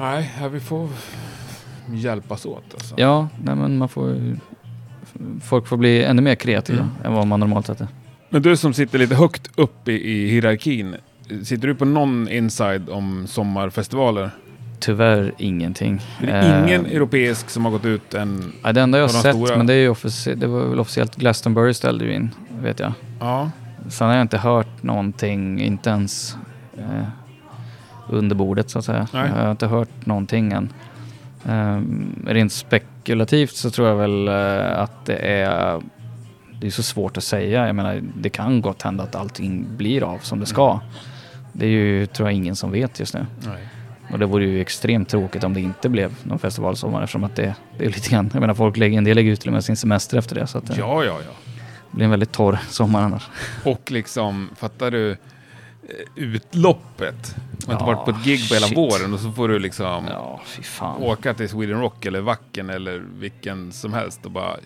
Nej, 0.00 0.30
vi 0.50 0.60
får 0.60 0.88
hjälpas 1.92 2.46
åt 2.46 2.64
alltså. 2.74 2.94
Ja, 2.98 3.28
nej 3.44 3.54
men 3.56 3.78
man 3.78 3.88
får 3.88 4.16
Folk 5.42 5.66
får 5.66 5.76
bli 5.76 6.04
ännu 6.04 6.22
mer 6.22 6.34
kreativa 6.34 6.78
Mm. 6.78 6.90
än 7.04 7.12
vad 7.12 7.26
man 7.26 7.40
normalt 7.40 7.66
sett 7.66 7.80
är. 7.80 7.88
Men 8.30 8.42
du 8.42 8.56
som 8.56 8.72
sitter 8.74 8.98
lite 8.98 9.14
högt 9.14 9.50
upp 9.54 9.88
i, 9.88 9.92
i 9.92 10.28
hierarkin, 10.28 10.96
sitter 11.44 11.68
du 11.68 11.74
på 11.74 11.84
någon 11.84 12.28
inside 12.28 12.88
om 12.90 13.26
sommarfestivaler? 13.26 14.30
Tyvärr 14.78 15.32
ingenting. 15.38 16.00
Det 16.20 16.30
är 16.30 16.64
ingen 16.66 16.86
Eh, 16.86 16.92
europeisk 16.92 17.50
som 17.50 17.64
har 17.64 17.72
gått 17.72 17.84
ut 17.84 18.14
än... 18.14 18.52
ja, 18.62 18.72
det 18.72 18.80
enda 18.80 18.98
jag 18.98 19.04
har 19.04 19.08
sett, 19.08 19.34
stora. 19.36 19.56
men 19.56 19.66
det, 19.66 19.74
är 19.74 19.76
ju 20.28 20.34
det 20.34 20.46
var 20.46 20.64
väl 20.68 20.80
officiellt 20.80 21.16
Glastonbury 21.16 21.74
ställde 21.74 22.04
ju 22.04 22.14
in, 22.14 22.30
vet 22.62 22.80
jag. 22.80 22.92
Ja. 23.20 23.50
Sen 23.88 24.06
har 24.06 24.14
jag 24.14 24.22
inte 24.22 24.38
hört 24.38 24.82
någonting, 24.82 25.60
inte 25.60 25.90
ens 25.90 26.36
eh, 26.78 27.04
under 28.10 28.36
bordet 28.36 28.70
så 28.70 28.78
att 28.78 28.84
säga. 28.84 29.08
Nej. 29.12 29.30
Jag 29.36 29.42
har 29.44 29.50
inte 29.50 29.66
hört 29.66 30.06
någonting 30.06 30.52
än. 30.52 30.72
Um, 31.48 32.24
rent 32.26 32.52
spekulativt 32.52 33.56
så 33.56 33.70
tror 33.70 33.88
jag 33.88 33.96
väl 33.96 34.28
eh, 34.28 34.80
att 34.80 35.06
det 35.06 35.16
är 35.16 35.80
det 36.60 36.66
är 36.66 36.70
så 36.70 36.82
svårt 36.82 37.16
att 37.16 37.24
säga. 37.24 37.66
Jag 37.66 37.76
menar, 37.76 38.02
det 38.16 38.30
kan 38.30 38.60
gott 38.60 38.82
hända 38.82 39.04
att 39.04 39.14
allting 39.14 39.66
blir 39.76 40.02
av 40.02 40.18
som 40.18 40.40
det 40.40 40.46
ska. 40.46 40.80
Det 41.52 41.66
är 41.66 41.70
ju, 41.70 42.06
tror 42.06 42.28
jag, 42.28 42.36
ingen 42.36 42.56
som 42.56 42.72
vet 42.72 43.00
just 43.00 43.14
nu. 43.14 43.26
Nej. 43.46 43.68
Och 44.12 44.18
det 44.18 44.26
vore 44.26 44.44
ju 44.44 44.60
extremt 44.60 45.08
tråkigt 45.08 45.44
om 45.44 45.54
det 45.54 45.60
inte 45.60 45.88
blev 45.88 46.14
någon 46.22 46.38
festivalsommar 46.38 47.02
eftersom 47.02 47.24
att 47.24 47.36
det, 47.36 47.54
det 47.78 47.84
är 47.84 47.88
lite 47.88 48.10
grann, 48.10 48.30
jag 48.32 48.40
menar 48.40 48.54
folk 48.54 48.76
lägger, 48.76 48.98
en 48.98 49.04
del 49.04 49.14
lägger 49.14 49.32
ut 49.32 49.40
till 49.40 49.48
och 49.48 49.52
med 49.52 49.64
sin 49.64 49.76
semester 49.76 50.18
efter 50.18 50.34
det 50.34 50.46
så 50.46 50.58
att 50.58 50.66
det 50.66 50.74
Ja, 50.78 51.04
ja, 51.04 51.18
ja. 51.26 51.32
blir 51.90 52.04
en 52.04 52.10
väldigt 52.10 52.32
torr 52.32 52.58
sommar 52.68 53.02
annars. 53.02 53.28
Och 53.64 53.90
liksom, 53.90 54.50
fattar 54.56 54.90
du 54.90 55.10
eh, 55.10 55.16
utloppet? 56.14 57.36
Man 57.66 57.76
har 57.76 57.82
inte 57.82 57.84
Ja, 57.84 57.94
varit 57.94 58.04
på 58.04 58.10
ett 58.10 58.24
gig 58.24 58.48
på 58.48 58.54
hela 58.54 58.66
shit. 58.66 58.78
våren 58.78 59.14
och 59.14 59.20
så 59.20 59.32
får 59.32 59.48
du 59.48 59.58
liksom 59.58 60.04
Ja, 60.10 60.40
åka 61.00 61.34
till 61.34 61.48
Sweden 61.48 61.80
Rock 61.80 62.06
eller 62.06 62.20
Wacken 62.20 62.70
eller 62.70 63.02
vilken 63.18 63.72
som 63.72 63.92
helst 63.94 64.24
och 64.24 64.30
bara 64.30 64.56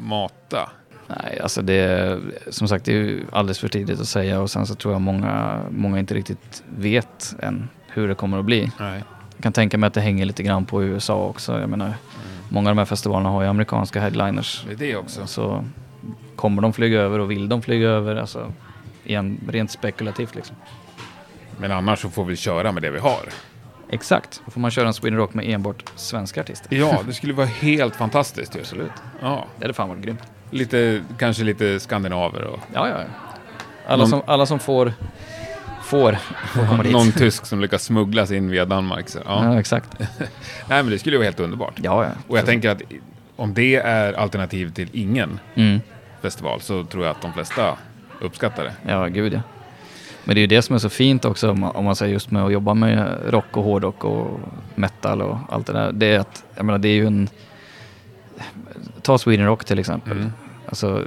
mata. 0.00 0.70
Nej, 1.06 1.40
alltså 1.42 1.62
det 1.62 1.74
är 1.74 2.20
som 2.50 2.68
sagt 2.68 2.84
det 2.84 2.92
är 2.92 3.20
alldeles 3.32 3.58
för 3.58 3.68
tidigt 3.68 4.00
att 4.00 4.08
säga 4.08 4.40
och 4.40 4.50
sen 4.50 4.66
så 4.66 4.74
tror 4.74 4.94
jag 4.94 5.00
många, 5.00 5.60
många 5.70 5.98
inte 5.98 6.14
riktigt 6.14 6.62
vet 6.76 7.34
än 7.42 7.68
hur 7.88 8.08
det 8.08 8.14
kommer 8.14 8.38
att 8.38 8.44
bli. 8.44 8.70
Nej. 8.80 9.02
Jag 9.36 9.42
kan 9.42 9.52
tänka 9.52 9.78
mig 9.78 9.86
att 9.86 9.94
det 9.94 10.00
hänger 10.00 10.24
lite 10.24 10.42
grann 10.42 10.64
på 10.66 10.82
USA 10.84 11.24
också. 11.26 11.60
Jag 11.60 11.68
menar, 11.70 11.94
många 12.48 12.70
av 12.70 12.76
de 12.76 12.78
här 12.80 12.84
festivalerna 12.86 13.28
har 13.30 13.42
ju 13.42 13.48
amerikanska 13.48 14.00
headliners. 14.00 14.64
Det 14.68 14.72
är 14.72 14.76
det 14.76 14.96
också. 14.96 15.26
Så 15.26 15.64
kommer 16.36 16.62
de 16.62 16.72
flyga 16.72 17.00
över 17.00 17.18
och 17.18 17.30
vill 17.30 17.48
de 17.48 17.62
flyga 17.62 17.88
över, 17.88 18.16
alltså 18.16 18.52
igen, 19.10 19.40
rent 19.48 19.70
spekulativt 19.70 20.34
liksom. 20.34 20.56
Men 21.58 21.72
annars 21.72 21.98
så 22.02 22.10
får 22.10 22.24
vi 22.24 22.36
köra 22.36 22.72
med 22.72 22.82
det 22.82 22.90
vi 22.90 22.98
har. 22.98 23.20
Exakt. 23.90 24.42
Då 24.44 24.50
får 24.50 24.60
man 24.60 24.70
köra 24.70 24.86
en 24.86 24.94
Sweden 24.94 25.18
Rock 25.18 25.34
med 25.34 25.48
enbart 25.50 25.84
svenska 25.96 26.40
artister. 26.40 26.76
Ja, 26.76 27.00
det 27.06 27.12
skulle 27.12 27.32
vara 27.32 27.46
helt 27.46 27.96
fantastiskt 27.96 28.56
ju. 28.56 28.60
Absolut. 28.60 28.90
Ja, 29.20 29.46
Det 29.58 29.64
hade 29.64 29.74
fan 29.74 29.88
varit 29.88 30.02
grymt. 30.02 30.20
lite, 30.50 31.02
kanske 31.18 31.44
lite 31.44 31.80
skandinaver 31.80 32.42
och 32.44 32.58
Ja, 32.74 32.88
ja. 32.88 32.96
Alla, 33.86 33.96
Någon- 33.96 34.08
som, 34.10 34.22
alla 34.26 34.46
som 34.46 34.58
får, 34.58 34.92
får, 35.84 36.18
får 36.54 36.66
komma 36.66 36.82
dit. 36.82 36.92
någon 36.98 37.12
tysk 37.12 37.46
som 37.46 37.60
lyckas 37.60 37.82
smuggla 37.84 38.26
sig 38.26 38.36
in 38.36 38.50
via 38.50 38.64
Danmark. 38.64 39.08
Så, 39.08 39.18
ja. 39.24 39.44
Ja, 39.44 39.60
exakt. 39.60 39.88
Nej, 40.68 40.82
men 40.82 40.86
det 40.90 40.98
skulle 40.98 41.14
ju 41.14 41.18
vara 41.18 41.26
helt 41.26 41.40
underbart. 41.40 41.74
Ja, 41.82 42.04
ja. 42.04 42.10
Och 42.28 42.38
jag 42.38 42.46
tänker 42.46 42.68
att 42.70 42.82
om 43.36 43.54
det 43.54 43.76
är 43.76 44.12
alternativ 44.12 44.72
till 44.72 44.88
ingen 44.92 45.40
Mm. 45.54 45.80
festival 46.22 46.60
så 46.60 46.84
tror 46.84 47.04
jag 47.04 47.10
att 47.10 47.22
de 47.22 47.32
flesta 47.32 47.76
uppskattar 48.20 48.64
det. 48.64 48.72
Ja, 48.86 49.06
gud 49.06 49.32
ja. 49.32 49.40
Men 50.24 50.34
det 50.34 50.38
är 50.38 50.42
ju 50.42 50.46
det 50.46 50.62
som 50.62 50.74
är 50.74 50.78
så 50.78 50.88
fint 50.88 51.24
också 51.24 51.50
om 51.50 51.84
man, 51.84 51.96
säger 51.96 52.12
just 52.12 52.30
med 52.30 52.44
att 52.44 52.52
jobba 52.52 52.74
med 52.74 53.18
rock 53.28 53.56
och 53.56 53.64
hårdrock 53.64 54.04
och 54.04 54.40
metal 54.74 55.22
och 55.22 55.38
allt 55.48 55.66
det 55.66 55.72
där. 55.72 55.92
Det 55.92 56.06
är 56.06 56.18
att, 56.18 56.44
jag 56.54 56.64
menar 56.64 56.78
det 56.78 56.88
är 56.88 56.94
ju 56.94 57.06
en... 57.06 57.28
ta 59.02 59.18
Sweden 59.18 59.46
Rock 59.46 59.64
till 59.64 59.78
exempel. 59.78 60.16
Mm. 60.16 60.32
Alltså, 60.66 61.04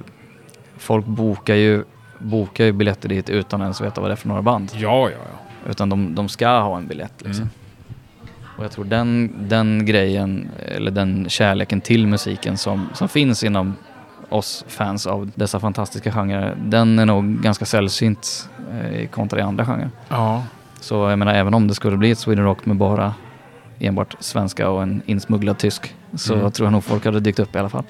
folk 0.78 1.06
bokar 1.06 1.56
ju, 1.56 1.84
bokar 2.20 2.66
ju 2.66 2.72
biljetter 2.72 3.10
dit 3.10 3.30
utan 3.30 3.62
ens 3.62 3.82
veta 3.82 4.02
vad 4.02 4.10
det 4.10 4.14
är 4.14 4.16
för 4.16 4.28
några 4.28 4.42
band. 4.42 4.72
Ja, 4.74 5.10
ja, 5.10 5.18
ja. 5.32 5.70
Utan 5.72 5.90
de, 5.90 6.16
de 6.16 6.30
ska 6.30 6.48
ha 6.48 6.78
en 6.78 6.88
biljett 6.88 7.14
liksom. 7.18 7.44
Mm. 7.44 7.50
Och 8.58 8.64
jag 8.64 8.72
tror 8.72 8.86
den, 8.86 9.36
den 9.50 9.86
grejen, 9.86 10.50
eller 10.66 10.92
den 10.92 11.30
kärleken 11.30 11.82
till 11.82 12.08
musiken 12.08 12.58
som, 12.58 12.90
som 12.94 13.10
finns 13.10 13.44
inom 13.44 13.76
oss 14.30 14.66
fans 14.68 15.08
av 15.08 15.32
dessa 15.36 15.60
fantastiska 15.60 16.12
genrer, 16.12 16.56
den 16.60 17.00
är 17.00 17.06
nog 17.06 17.26
ganska 17.42 17.66
sällsynt 17.66 18.50
eh, 18.72 19.08
kontra 19.08 19.40
i 19.40 19.42
andra 19.42 19.66
genrer. 19.66 19.90
Ja. 20.10 20.44
Så 20.80 21.10
jag 21.10 21.20
menar, 21.20 21.34
även 21.34 21.54
om 21.54 21.68
det 21.68 21.76
skulle 21.76 21.98
bli 21.98 22.12
ett 22.12 22.20
Sweden 22.20 22.44
Rock 22.46 22.66
med 22.66 22.76
bara 22.78 23.14
enbart 23.80 24.16
svenska 24.20 24.70
och 24.70 24.84
en 24.84 25.02
insmugglad 25.06 25.58
tysk, 25.58 25.96
så 26.16 26.34
Mm. 26.34 26.52
tror 26.52 26.66
jag 26.66 26.72
nog 26.72 26.84
folk 26.84 27.06
hade 27.06 27.20
dykt 27.20 27.40
upp 27.40 27.56
i 27.56 27.60
alla 27.60 27.70
fall. 27.70 27.84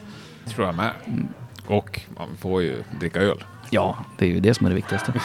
Det 0.46 0.52
tror 0.52 0.68
jag 0.68 0.76
med. 0.76 0.92
Mm. 1.06 1.28
Och 1.68 2.02
man 2.18 2.28
får 2.40 2.62
ju 2.62 2.84
dricka 3.00 3.20
öl. 3.20 3.44
Ja, 3.70 3.98
det 4.18 4.26
är 4.26 4.30
ju 4.30 4.40
det 4.40 4.54
som 4.54 4.66
är 4.66 4.70
det 4.70 4.76
viktigaste. 4.76 5.14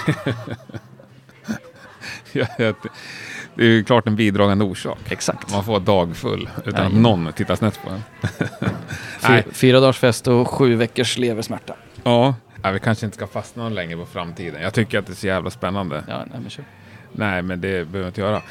Ja, 2.33 2.47
det 2.59 3.63
är 3.63 3.65
ju 3.65 3.85
klart 3.85 4.07
en 4.07 4.17
bidragande 4.17 4.65
orsak. 4.65 4.99
Exakt. 5.09 5.53
Man 5.53 5.65
får 5.65 5.73
vara 5.73 5.83
dagfull 5.83 6.49
utan 6.65 6.87
att 6.87 6.93
någon 6.93 7.33
tittar 7.33 7.57
snett 7.57 7.81
på 7.85 7.91
en. 7.91 8.03
Nej. 9.23 9.43
Fy, 9.43 9.53
fyra 9.53 9.81
dagars 9.81 9.99
fest 9.99 10.29
och 10.29 10.49
sju 10.49 10.75
veckors 10.75 11.19
leversmärta. 11.19 11.75
Ja. 12.03 12.35
Nej, 12.63 12.73
vi 12.73 12.79
kanske 12.79 13.07
inte 13.07 13.17
ska 13.17 13.27
fastna 13.27 13.69
längre 13.69 13.97
på 13.97 14.07
framtiden. 14.07 14.63
Jag 14.63 14.75
tycker 14.75 14.99
att 14.99 15.07
det 15.07 15.13
är 15.13 15.15
så 15.15 15.27
jävla 15.27 15.51
spännande. 15.51 16.05
Ja, 16.09 16.19
nej 16.19 16.41
men 16.41 16.51
kör. 16.51 16.65
Nej, 17.13 17.43
men 17.43 17.61
det 17.61 17.69
behöver 17.69 18.01
vi 18.01 18.07
inte 18.07 18.21
göra. 18.21 18.43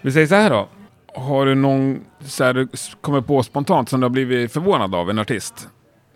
Vi 0.00 0.12
säger 0.12 0.26
så 0.26 0.34
här 0.34 0.50
då. 0.50 0.68
Har 1.14 1.46
du 1.46 1.54
någon 1.54 2.00
så 2.20 2.44
här, 2.44 2.54
du 2.54 2.68
kommer 3.00 3.20
på 3.20 3.42
spontant 3.42 3.88
som 3.88 4.00
du 4.00 4.04
har 4.04 4.10
blivit 4.10 4.52
förvånad 4.52 4.94
av, 4.94 5.10
en 5.10 5.18
artist? 5.18 5.68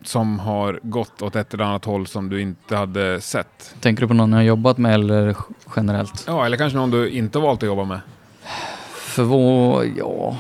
Som 0.05 0.39
har 0.39 0.81
gått 0.83 1.23
åt 1.23 1.37
ett 1.37 1.55
eller 1.55 1.65
annat 1.65 1.85
håll 1.85 2.07
som 2.07 2.29
du 2.29 2.41
inte 2.41 2.77
hade 2.77 3.21
sett? 3.21 3.75
Tänker 3.81 4.01
du 4.01 4.09
på 4.09 4.15
någon 4.15 4.33
jag 4.33 4.39
har 4.39 4.43
jobbat 4.43 4.79
med 4.79 4.95
eller 4.95 5.37
generellt? 5.77 6.25
Ja, 6.27 6.47
eller 6.47 6.57
kanske 6.57 6.79
någon 6.79 6.91
du 6.91 7.11
inte 7.11 7.39
valt 7.39 7.63
att 7.63 7.67
jobba 7.67 7.85
med? 7.85 8.01
Förvå... 8.95 9.83
Ja. 9.97 10.37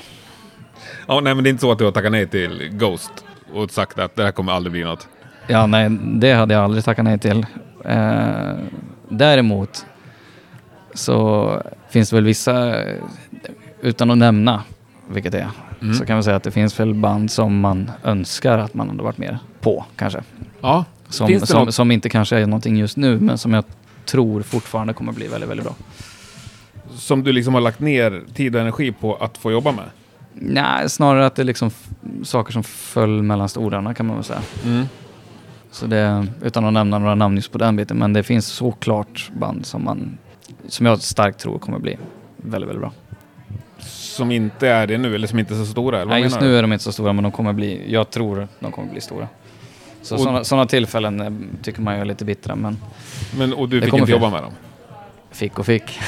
Ja, 1.09 1.21
nej, 1.21 1.35
men 1.35 1.45
det 1.45 1.49
är 1.49 1.51
inte 1.51 1.61
så 1.61 1.73
att 1.73 1.79
du 1.79 1.85
har 1.85 1.93
tackat 1.93 2.13
nej 2.13 2.27
till 2.27 2.69
Ghost 2.73 3.25
och 3.55 3.71
sagt 3.71 3.99
att 3.99 4.17
det 4.17 4.25
här 4.25 4.33
kommer 4.33 4.53
aldrig 4.53 4.73
bli 4.73 4.85
något. 4.85 5.09
Ja, 5.47 5.67
nej, 5.67 5.89
det 6.03 6.33
hade 6.33 6.55
jag 6.55 6.65
aldrig 6.65 6.85
tackat 6.85 7.05
nej 7.05 7.19
till. 7.19 7.47
Eh, 7.85 8.53
däremot 9.09 9.87
så 10.95 11.53
finns 11.89 12.11
det 12.11 12.17
väl 12.17 12.25
vissa, 12.25 12.75
utan 13.81 14.11
att 14.11 14.19
nämna 14.19 14.63
vilket 15.09 15.33
det 15.33 15.39
är, 15.41 15.51
Mm. 15.83 15.95
så 15.95 16.07
kan 16.07 16.17
vi 16.17 16.23
säga 16.23 16.37
att 16.37 16.43
det 16.43 16.51
finns 16.51 16.81
väl 16.81 16.95
band 16.95 17.31
som 17.31 17.61
man 17.61 17.91
önskar 18.05 18.59
att 18.59 18.75
man 18.75 18.89
hade 18.89 19.03
varit 19.03 19.19
mer 19.19 19.39
på 19.61 19.85
kanske. 19.97 20.21
Ja, 20.61 20.85
Som, 21.09 21.27
Finns 21.27 21.41
det 21.43 21.47
som, 21.47 21.73
som 21.73 21.91
inte 21.91 22.09
kanske 22.09 22.37
är 22.39 22.47
någonting 22.47 22.77
just 22.77 22.97
nu, 22.97 23.21
men 23.21 23.39
som 23.39 23.55
jag 23.55 23.65
tror 24.05 24.43
fortfarande 24.43 24.93
kommer 24.93 25.13
bli 25.13 25.29
väldigt, 25.29 25.51
väldigt 25.51 25.67
bra. 25.67 25.75
som 26.95 27.23
du 27.25 27.33
liksom 27.33 27.55
har 27.55 27.61
lagt 27.61 27.81
ner 27.81 28.23
tid 28.35 28.55
och 28.55 28.61
energi 28.61 28.93
på 28.93 29.15
att 29.15 29.39
få 29.39 29.53
jobba 29.53 29.73
med. 29.73 29.85
Nej, 30.43 30.91
snarare 30.91 31.27
att 31.27 31.35
det 31.35 31.43
är 31.43 31.45
liksom 31.45 31.71
saker 32.23 32.53
som 32.53 32.63
föll 32.63 33.23
mellan 33.23 33.49
stolarna 33.49 33.95
kan 33.95 34.07
man 34.07 34.17
väl 34.17 34.25
säga. 34.25 34.43
Mm. 34.65 34.87
Så 35.71 35.87
det, 35.87 36.27
utan 36.43 36.65
att 36.65 36.73
nämna 36.73 36.99
några 36.99 37.15
namn 37.15 37.37
just 37.37 37.53
på 37.53 37.59
den 37.59 37.77
biten, 37.77 37.97
men 37.97 38.13
det 38.13 38.23
finns 38.23 38.47
såklart 38.47 39.31
band 39.33 39.67
som 39.67 39.85
man, 39.85 40.19
som 40.69 40.87
jag 40.87 41.01
starkt 41.01 41.41
tror 41.41 41.59
kommer 41.59 41.79
bli 41.79 41.99
väldigt, 42.37 42.69
väldigt 42.69 42.81
bra. 42.81 42.93
Som 43.89 44.31
inte 44.31 44.69
är 44.69 44.87
det 44.87 44.99
nu, 44.99 45.15
eller 45.15 45.27
som 45.27 45.39
inte 45.39 45.55
är 45.55 45.59
så 45.59 45.67
stora? 45.67 46.01
Eller 46.01 46.11
Nej, 46.11 46.23
just 46.23 46.41
nu 46.41 46.57
är 46.59 46.63
de 46.63 46.73
inte 46.73 46.85
så 46.85 46.93
stora, 46.93 47.13
men 47.13 47.23
de 47.23 47.33
kommer 47.33 47.53
bli, 47.53 47.93
jag 47.93 48.11
tror 48.11 48.49
de 48.61 48.73
kommer 48.73 48.91
bli 48.91 49.01
stora. 49.01 49.29
Så 50.03 50.15
Och- 50.15 50.47
sådana, 50.47 50.67
tillfällen 50.67 51.21
eh, 51.21 51.63
tycker 51.63 51.83
man 51.83 51.95
ju 51.95 52.01
är 52.01 52.05
lite 52.05 52.25
bittra, 52.25 52.57
men 52.57 52.79
Men, 53.39 53.53
och 53.53 53.69
du 53.69 53.83
fick 53.83 53.95
inte 53.95 54.13
jobba 54.13 54.31
med 54.31 54.43
dem? 54.43 54.53
fick 55.31 55.59
och 55.59 55.67
fick. 55.67 55.99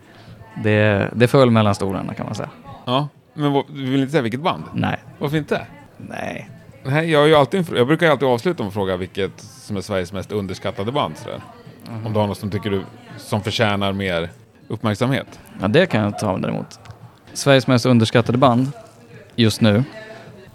det, 0.62 1.10
det 1.14 1.28
föll 1.28 1.50
mellan 1.50 1.74
stolarna 1.74 2.14
kan 2.14 2.26
man 2.26 2.34
säga. 2.34 2.50
Ja. 2.84 3.08
Men 3.36 3.52
du 3.68 3.90
vill 3.90 4.00
inte 4.00 4.10
säga 4.10 4.22
vilket 4.22 4.40
band? 4.40 4.64
Nej. 4.74 4.98
Varför 5.18 5.36
inte? 5.36 5.66
Nej. 5.96 6.50
Nej, 6.84 7.10
jag, 7.10 7.18
har 7.20 7.26
ju 7.26 7.34
alltid, 7.34 7.66
jag 7.76 7.86
brukar 7.86 8.10
alltid 8.10 8.28
avsluta 8.28 8.62
med 8.62 8.68
att 8.68 8.74
fråga 8.74 8.96
vilket 8.96 9.40
som 9.40 9.76
är 9.76 9.80
Sveriges 9.80 10.12
mest 10.12 10.32
underskattade 10.32 10.92
band. 10.92 11.16
Sådär. 11.16 11.40
Om 12.04 12.12
du 12.12 12.18
har 12.18 12.26
något 12.26 12.38
som 12.38 12.50
tycker 12.50 12.70
du 12.70 12.82
som 13.16 13.42
förtjänar 13.42 13.92
mer 13.92 14.30
uppmärksamhet. 14.68 15.40
Ja, 15.60 15.68
det 15.68 15.86
kan 15.86 16.02
jag 16.02 16.18
ta 16.18 16.38
däremot. 16.38 16.80
Sveriges 17.32 17.66
mest 17.66 17.86
underskattade 17.86 18.38
band 18.38 18.70
just 19.36 19.60
nu, 19.60 19.84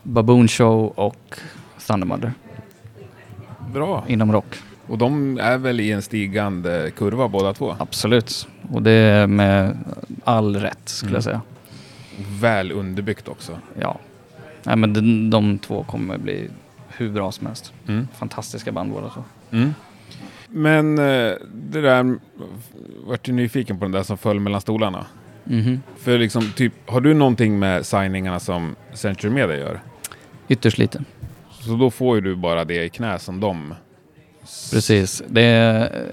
Baboon 0.04 0.48
Show 0.48 0.88
och 0.96 1.36
Thundermother 1.88 2.34
Bra. 3.74 4.04
inom 4.08 4.32
rock. 4.32 4.56
Och 4.88 4.98
de 4.98 5.38
är 5.38 5.58
väl 5.58 5.80
i 5.80 5.92
en 5.92 6.02
stigande 6.02 6.92
kurva 6.98 7.28
båda 7.28 7.54
två? 7.54 7.76
Absolut. 7.80 8.48
Och 8.72 8.82
det 8.82 8.92
är 8.92 9.28
med 9.28 9.78
all 10.24 10.56
rätt 10.56 10.80
skulle 10.90 11.10
Mm. 11.10 11.16
jag 11.16 11.24
säga. 11.24 11.42
Väl 12.30 12.72
underbyggt 12.72 13.28
också. 13.28 13.60
Ja. 13.80 14.00
Nej, 14.64 14.76
men 14.76 14.94
de, 14.94 15.30
de 15.30 15.60
två 15.60 15.84
kommer 15.84 16.18
bli 16.18 16.50
hur 16.88 17.10
bra 17.10 17.32
som 17.32 17.48
helst. 17.48 17.74
Mm. 17.88 18.08
Fantastiska 18.14 18.72
band 18.72 18.92
båda 18.92 19.10
två. 19.10 19.24
Mm. 19.52 19.74
Men 20.48 21.00
eh, 21.00 21.34
det 21.54 21.82
där, 21.82 22.16
vart 23.06 23.24
du 23.24 23.32
nyfiken 23.32 23.80
på 23.80 23.86
den 23.86 23.92
där 23.92 24.04
som 24.04 24.18
föll 24.18 24.40
mellan 24.40 24.62
stolarna? 24.62 25.06
Mhm. 25.44 25.82
För 25.98 26.18
liksom, 26.18 26.52
typ, 26.56 26.74
har 26.86 27.02
du 27.02 27.14
någonting 27.14 27.60
med 27.60 27.86
signingarna 27.86 28.40
som 28.40 28.76
Century 28.94 29.32
Media 29.32 29.58
gör? 29.58 29.80
Ytterst 30.48 30.78
lite. 30.78 31.04
Så 31.50 31.76
då 31.76 31.92
får 31.92 32.16
ju 32.16 32.22
du 32.22 32.36
bara 32.36 32.66
det 32.66 32.84
i 32.84 32.90
knä 32.90 33.20
som 33.20 33.40
de. 33.40 33.74
Precis. 34.72 35.24
Det 35.28 35.42
är, 35.42 36.06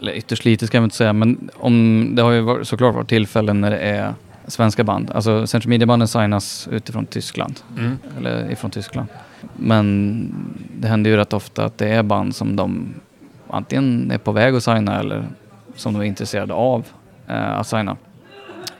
eller 0.00 0.12
ytterst 0.12 0.44
lite 0.44 0.66
ska 0.66 0.76
jag 0.76 0.84
inte 0.84 0.96
säga, 0.96 1.12
men 1.12 1.50
om, 1.56 2.10
det 2.14 2.22
har 2.22 2.32
ju 2.32 2.64
såklart 2.64 2.94
varit 2.94 3.08
tillfällen 3.08 3.60
när 3.60 3.70
det 3.70 3.78
är 3.78 4.14
svenska 4.46 4.84
band. 4.84 5.10
Alltså 5.14 5.46
Central 5.46 5.70
Media-banden 5.70 6.08
signas 6.08 6.68
utifrån 6.72 7.06
Tyskland. 7.06 7.60
Mm. 7.78 7.98
eller 8.18 8.50
ifrån 8.50 8.70
Tyskland. 8.70 9.08
Men 9.56 10.34
det 10.80 10.88
händer 10.88 11.10
ju 11.10 11.16
rätt 11.16 11.32
ofta 11.32 11.64
att 11.64 11.78
det 11.78 11.88
är 11.88 12.02
band 12.02 12.36
som 12.36 12.56
de 12.56 12.94
antingen 13.48 14.10
är 14.10 14.18
på 14.18 14.32
väg 14.32 14.54
att 14.54 14.64
signa 14.64 15.00
eller 15.00 15.28
som 15.74 15.92
de 15.92 16.00
är 16.00 16.04
intresserade 16.04 16.54
av 16.54 16.86
eh, 17.28 17.58
att 17.58 17.66
signa. 17.66 17.96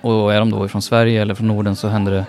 Och 0.01 0.35
är 0.35 0.39
de 0.39 0.51
då 0.51 0.67
ifrån 0.67 0.83
Sverige 0.83 1.23
eller 1.23 1.35
från 1.35 1.49
Norden 1.49 1.77
så 1.77 1.89
händer 1.89 2.13
det 2.13 2.27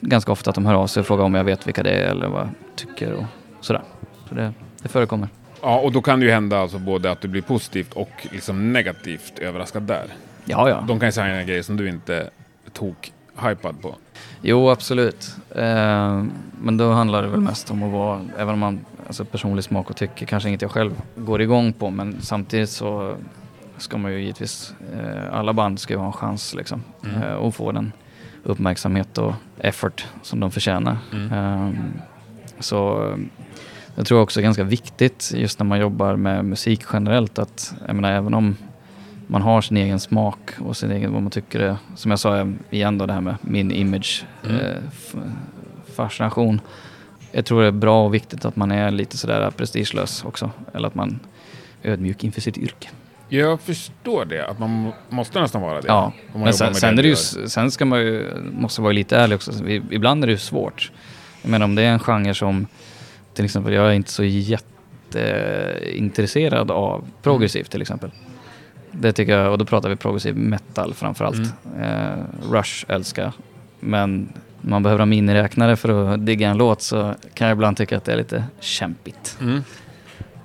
ganska 0.00 0.32
ofta 0.32 0.50
att 0.50 0.54
de 0.54 0.66
hör 0.66 0.74
av 0.74 0.86
sig 0.86 1.00
och 1.00 1.06
frågar 1.06 1.24
om 1.24 1.34
jag 1.34 1.44
vet 1.44 1.66
vilka 1.66 1.82
det 1.82 1.90
är 1.90 2.10
eller 2.10 2.28
vad 2.28 2.40
jag 2.40 2.50
tycker 2.76 3.12
och 3.12 3.24
sådär. 3.60 3.82
Så 4.28 4.34
det, 4.34 4.52
det 4.82 4.88
förekommer. 4.88 5.28
Ja, 5.62 5.78
och 5.78 5.92
då 5.92 6.02
kan 6.02 6.20
det 6.20 6.26
ju 6.26 6.32
hända 6.32 6.58
alltså 6.58 6.78
både 6.78 7.10
att 7.10 7.20
du 7.20 7.28
blir 7.28 7.42
positivt 7.42 7.92
och 7.92 8.28
liksom 8.30 8.72
negativt 8.72 9.38
överraskad 9.38 9.82
där. 9.82 10.04
Ja, 10.44 10.68
ja. 10.68 10.84
De 10.88 11.00
kan 11.00 11.08
ju 11.08 11.12
signa 11.12 11.42
grejer 11.42 11.62
som 11.62 11.76
du 11.76 11.88
inte 11.88 12.30
tog 12.78 12.94
hypad 13.48 13.82
på. 13.82 13.94
Jo, 14.42 14.70
absolut. 14.70 15.36
Eh, 15.54 16.24
men 16.62 16.76
då 16.76 16.92
handlar 16.92 17.22
det 17.22 17.28
väl 17.28 17.40
mest 17.40 17.70
om 17.70 17.82
att 17.82 17.92
vara, 17.92 18.20
även 18.38 18.54
om 18.54 18.58
man, 18.60 18.80
alltså 19.06 19.24
personlig 19.24 19.64
smak 19.64 19.90
och 19.90 19.96
tycke, 19.96 20.24
kanske 20.26 20.48
inget 20.48 20.62
jag 20.62 20.70
själv 20.70 21.02
går 21.16 21.42
igång 21.42 21.72
på, 21.72 21.90
men 21.90 22.16
samtidigt 22.20 22.70
så 22.70 23.14
ska 23.76 23.98
man 23.98 24.12
ju 24.12 24.20
givetvis, 24.20 24.74
eh, 24.94 25.34
alla 25.38 25.52
band 25.52 25.80
ska 25.80 25.94
ju 25.94 25.98
ha 26.00 26.06
en 26.06 26.12
chans 26.12 26.54
liksom, 26.54 26.82
Mm. 27.04 27.22
eh, 27.22 27.34
och 27.34 27.54
få 27.54 27.72
den 27.72 27.92
uppmärksamhet 28.42 29.18
och 29.18 29.34
effort 29.58 30.06
som 30.22 30.40
de 30.40 30.50
förtjänar. 30.50 30.96
Mm. 31.12 31.32
Eh, 31.32 31.72
så 32.60 33.10
eh, 33.10 33.16
jag 33.94 34.06
tror 34.06 34.20
också 34.20 34.40
är 34.40 34.42
ganska 34.42 34.64
viktigt 34.64 35.32
just 35.34 35.58
när 35.58 35.66
man 35.66 35.80
jobbar 35.80 36.16
med 36.16 36.44
musik 36.44 36.82
generellt 36.92 37.38
att, 37.38 37.74
jag 37.86 37.96
menar 37.96 38.12
även 38.12 38.34
om 38.34 38.56
man 39.30 39.42
har 39.42 39.60
sin 39.60 39.76
egen 39.76 40.00
smak 40.00 40.38
och 40.60 40.76
sin 40.76 40.90
egen, 40.90 41.12
vad 41.12 41.22
man 41.22 41.30
tycker 41.30 41.60
är, 41.60 41.76
som 41.96 42.10
jag 42.10 42.20
sa 42.20 42.52
igen 42.70 42.98
då 42.98 43.06
det 43.06 43.12
här 43.12 43.20
med 43.20 43.34
min 43.40 43.70
image 43.70 44.24
Mm. 44.44 44.56
eh, 44.56 44.76
fascination. 45.96 46.60
Jag 47.32 47.44
tror 47.44 47.60
det 47.62 47.66
är 47.66 47.70
bra 47.72 48.04
och 48.04 48.14
viktigt 48.14 48.44
att 48.44 48.56
man 48.56 48.70
är 48.70 48.90
lite 48.90 49.18
sådär 49.18 49.50
prestigelös 49.50 50.24
också. 50.24 50.50
Eller 50.74 50.88
att 50.88 50.94
man 50.94 51.20
är 51.82 51.90
ödmjuk 51.90 52.24
inför 52.24 52.40
sitt 52.40 52.58
yrke. 52.58 52.88
Jag 53.28 53.60
förstår 53.60 54.24
det, 54.24 54.46
att 54.46 54.58
man 54.58 54.70
må- 54.70 54.94
måste 55.08 55.40
nästan 55.40 55.62
vara 55.62 55.80
det. 55.80 55.88
Ja, 55.88 56.04
Om 56.04 56.12
man 56.32 56.42
men 56.42 56.54
sen, 56.54 56.74
sen, 56.74 56.96
det 56.96 57.02
det 57.02 57.08
ju, 57.08 57.16
sen 57.16 57.70
ska 57.70 57.84
man 57.84 58.00
ju, 58.00 58.26
måste 58.52 58.82
vara 58.82 58.92
lite 58.92 59.16
ärlig 59.16 59.36
också. 59.36 59.52
Ibland 59.90 60.22
är 60.22 60.26
det 60.26 60.32
ju 60.32 60.38
svårt. 60.38 60.92
Jag 61.42 61.50
menar 61.50 61.64
om 61.64 61.74
det 61.74 61.82
är 61.82 61.92
en 61.92 61.98
genre 61.98 62.34
som, 62.34 62.66
till 63.34 63.44
exempel 63.44 63.72
jag 63.72 63.88
är 63.88 63.92
inte 63.92 64.10
så 64.10 64.24
jätteintresserad 64.24 66.70
av 66.70 67.04
progressivt 67.22 67.70
till 67.70 67.82
exempel. 67.82 68.10
Det 69.00 69.12
tycker 69.12 69.38
jag, 69.38 69.52
och 69.52 69.58
då 69.58 69.64
pratar 69.64 69.88
vi 69.88 69.96
progressiv 69.96 70.36
metal 70.36 70.94
framförallt. 70.94 71.54
Eh, 71.80 72.18
Rush 72.50 72.84
älskar 72.88 73.22
jag. 73.22 73.32
Men 73.80 74.32
man 74.60 74.82
behöver 74.82 74.98
ha 74.98 75.06
miniräknare 75.06 75.76
för 75.76 76.14
att 76.14 76.26
digga 76.26 76.48
en 76.48 76.56
låt 76.56 76.82
så 76.82 77.14
kan 77.34 77.48
jag 77.48 77.54
ibland 77.54 77.76
tycka 77.76 77.96
att 77.96 78.04
det 78.04 78.12
är 78.12 78.16
lite 78.16 78.44
kämpigt. 78.60 79.38
Mm. 79.40 79.62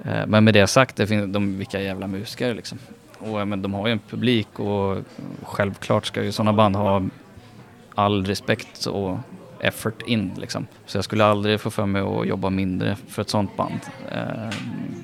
Eh, 0.05 0.25
Men 0.27 0.43
med 0.43 0.53
det 0.53 0.67
sagt, 0.67 0.95
det 0.95 1.07
finns 1.07 1.33
de, 1.33 1.57
vilka 1.57 1.81
jävla 1.81 2.07
musiker 2.07 2.53
liksom. 2.55 2.77
Och, 3.19 3.47
men 3.47 3.61
de 3.61 3.73
har 3.73 3.87
ju 3.87 3.93
en 3.93 3.99
publik 4.09 4.59
och 4.59 4.97
självklart 5.43 6.05
ska 6.05 6.23
ju 6.23 6.31
sådana 6.31 6.53
band 6.53 6.75
ha 6.75 7.03
all 7.95 8.25
respekt 8.25 8.85
och 8.85 9.17
effort 9.59 10.01
in 10.01 10.31
liksom. 10.37 10.67
Så 10.85 10.97
jag 10.97 11.05
skulle 11.05 11.25
aldrig 11.25 11.61
få 11.61 11.69
för 11.69 11.85
mig 11.85 12.01
att 12.01 12.27
jobba 12.27 12.49
mindre 12.49 12.97
för 13.07 13.21
ett 13.21 13.29
sånt 13.29 13.57
band. 13.57 13.79
Eh, 14.11 14.55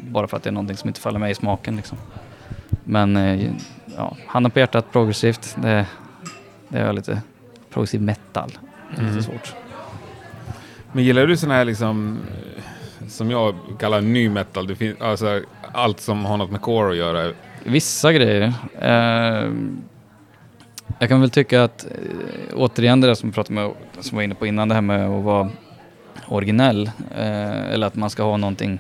bara 0.02 0.28
för 0.28 0.38
att 0.38 0.44
det 0.44 0.50
är 0.50 0.52
någonting 0.52 0.78
som 0.78 0.88
inte 0.88 1.00
faller 1.00 1.20
mig 1.20 1.32
i 1.32 1.36
smaken 1.36 1.76
liksom. 1.76 1.98
Men 2.84 3.18
eh, 3.18 3.52
ja, 3.98 4.16
handen 4.28 4.52
på 4.52 4.60
hjärtat, 4.60 4.92
progressivt, 4.92 5.56
det, 5.62 5.86
det 6.68 6.80
är 6.80 6.94
lite 6.94 7.22
progressiv 7.70 8.02
metal. 8.02 8.52
Det 8.90 8.96
är 8.96 9.00
Mm. 9.04 9.16
lite 9.16 9.26
svårt. 9.28 9.54
Men 10.92 11.04
gillar 11.04 11.28
du 11.28 11.38
sån 11.38 11.52
här 11.52 11.66
liksom, 11.66 12.20
eh, 12.58 13.08
som 13.08 13.32
jag 13.32 13.56
kallar 13.80 14.02
ny 14.02 14.30
metal, 14.30 14.68
det 14.68 14.76
finns, 14.76 15.02
alltså 15.02 15.42
allt 15.74 16.00
som 16.00 16.26
har 16.26 16.38
något 16.38 16.52
med 16.52 16.62
core 16.62 16.90
att 16.92 16.98
göra? 16.98 17.34
Vissa 17.64 18.14
grejer. 18.14 18.54
Eh, 18.82 19.52
jag 21.00 21.10
kan 21.10 21.22
väl 21.22 21.30
tycka 21.30 21.64
att, 21.64 21.86
eh, 21.86 22.56
återigen 22.56 23.02
det 23.02 23.08
där 23.08 23.14
som 23.14 23.30
vi 23.30 23.34
pratade 23.34 23.54
med, 23.54 23.72
som 24.00 24.16
var 24.16 24.24
inne 24.24 24.36
på 24.36 24.46
innan, 24.48 24.68
det 24.68 24.74
här 24.76 24.82
med 24.82 25.06
att 25.10 25.24
vara 25.24 25.50
originell. 26.28 26.92
Eh, 27.18 27.70
eller 27.70 27.88
att 27.88 27.96
man 27.96 28.10
ska 28.10 28.24
ha 28.24 28.38
någonting, 28.38 28.80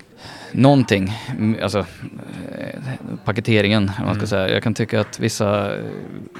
någonting, 0.51 1.13
mm, 1.29 1.59
alltså 1.63 1.79
eh, 1.79 2.79
paketeringen, 3.25 3.83
om 3.99 4.05
man 4.05 4.13
ska 4.15 4.19
Mm. 4.19 4.27
säga. 4.27 4.49
Jag 4.49 4.63
kan 4.63 4.73
tycka 4.73 5.01
att 5.01 5.19
vissa, 5.19 5.71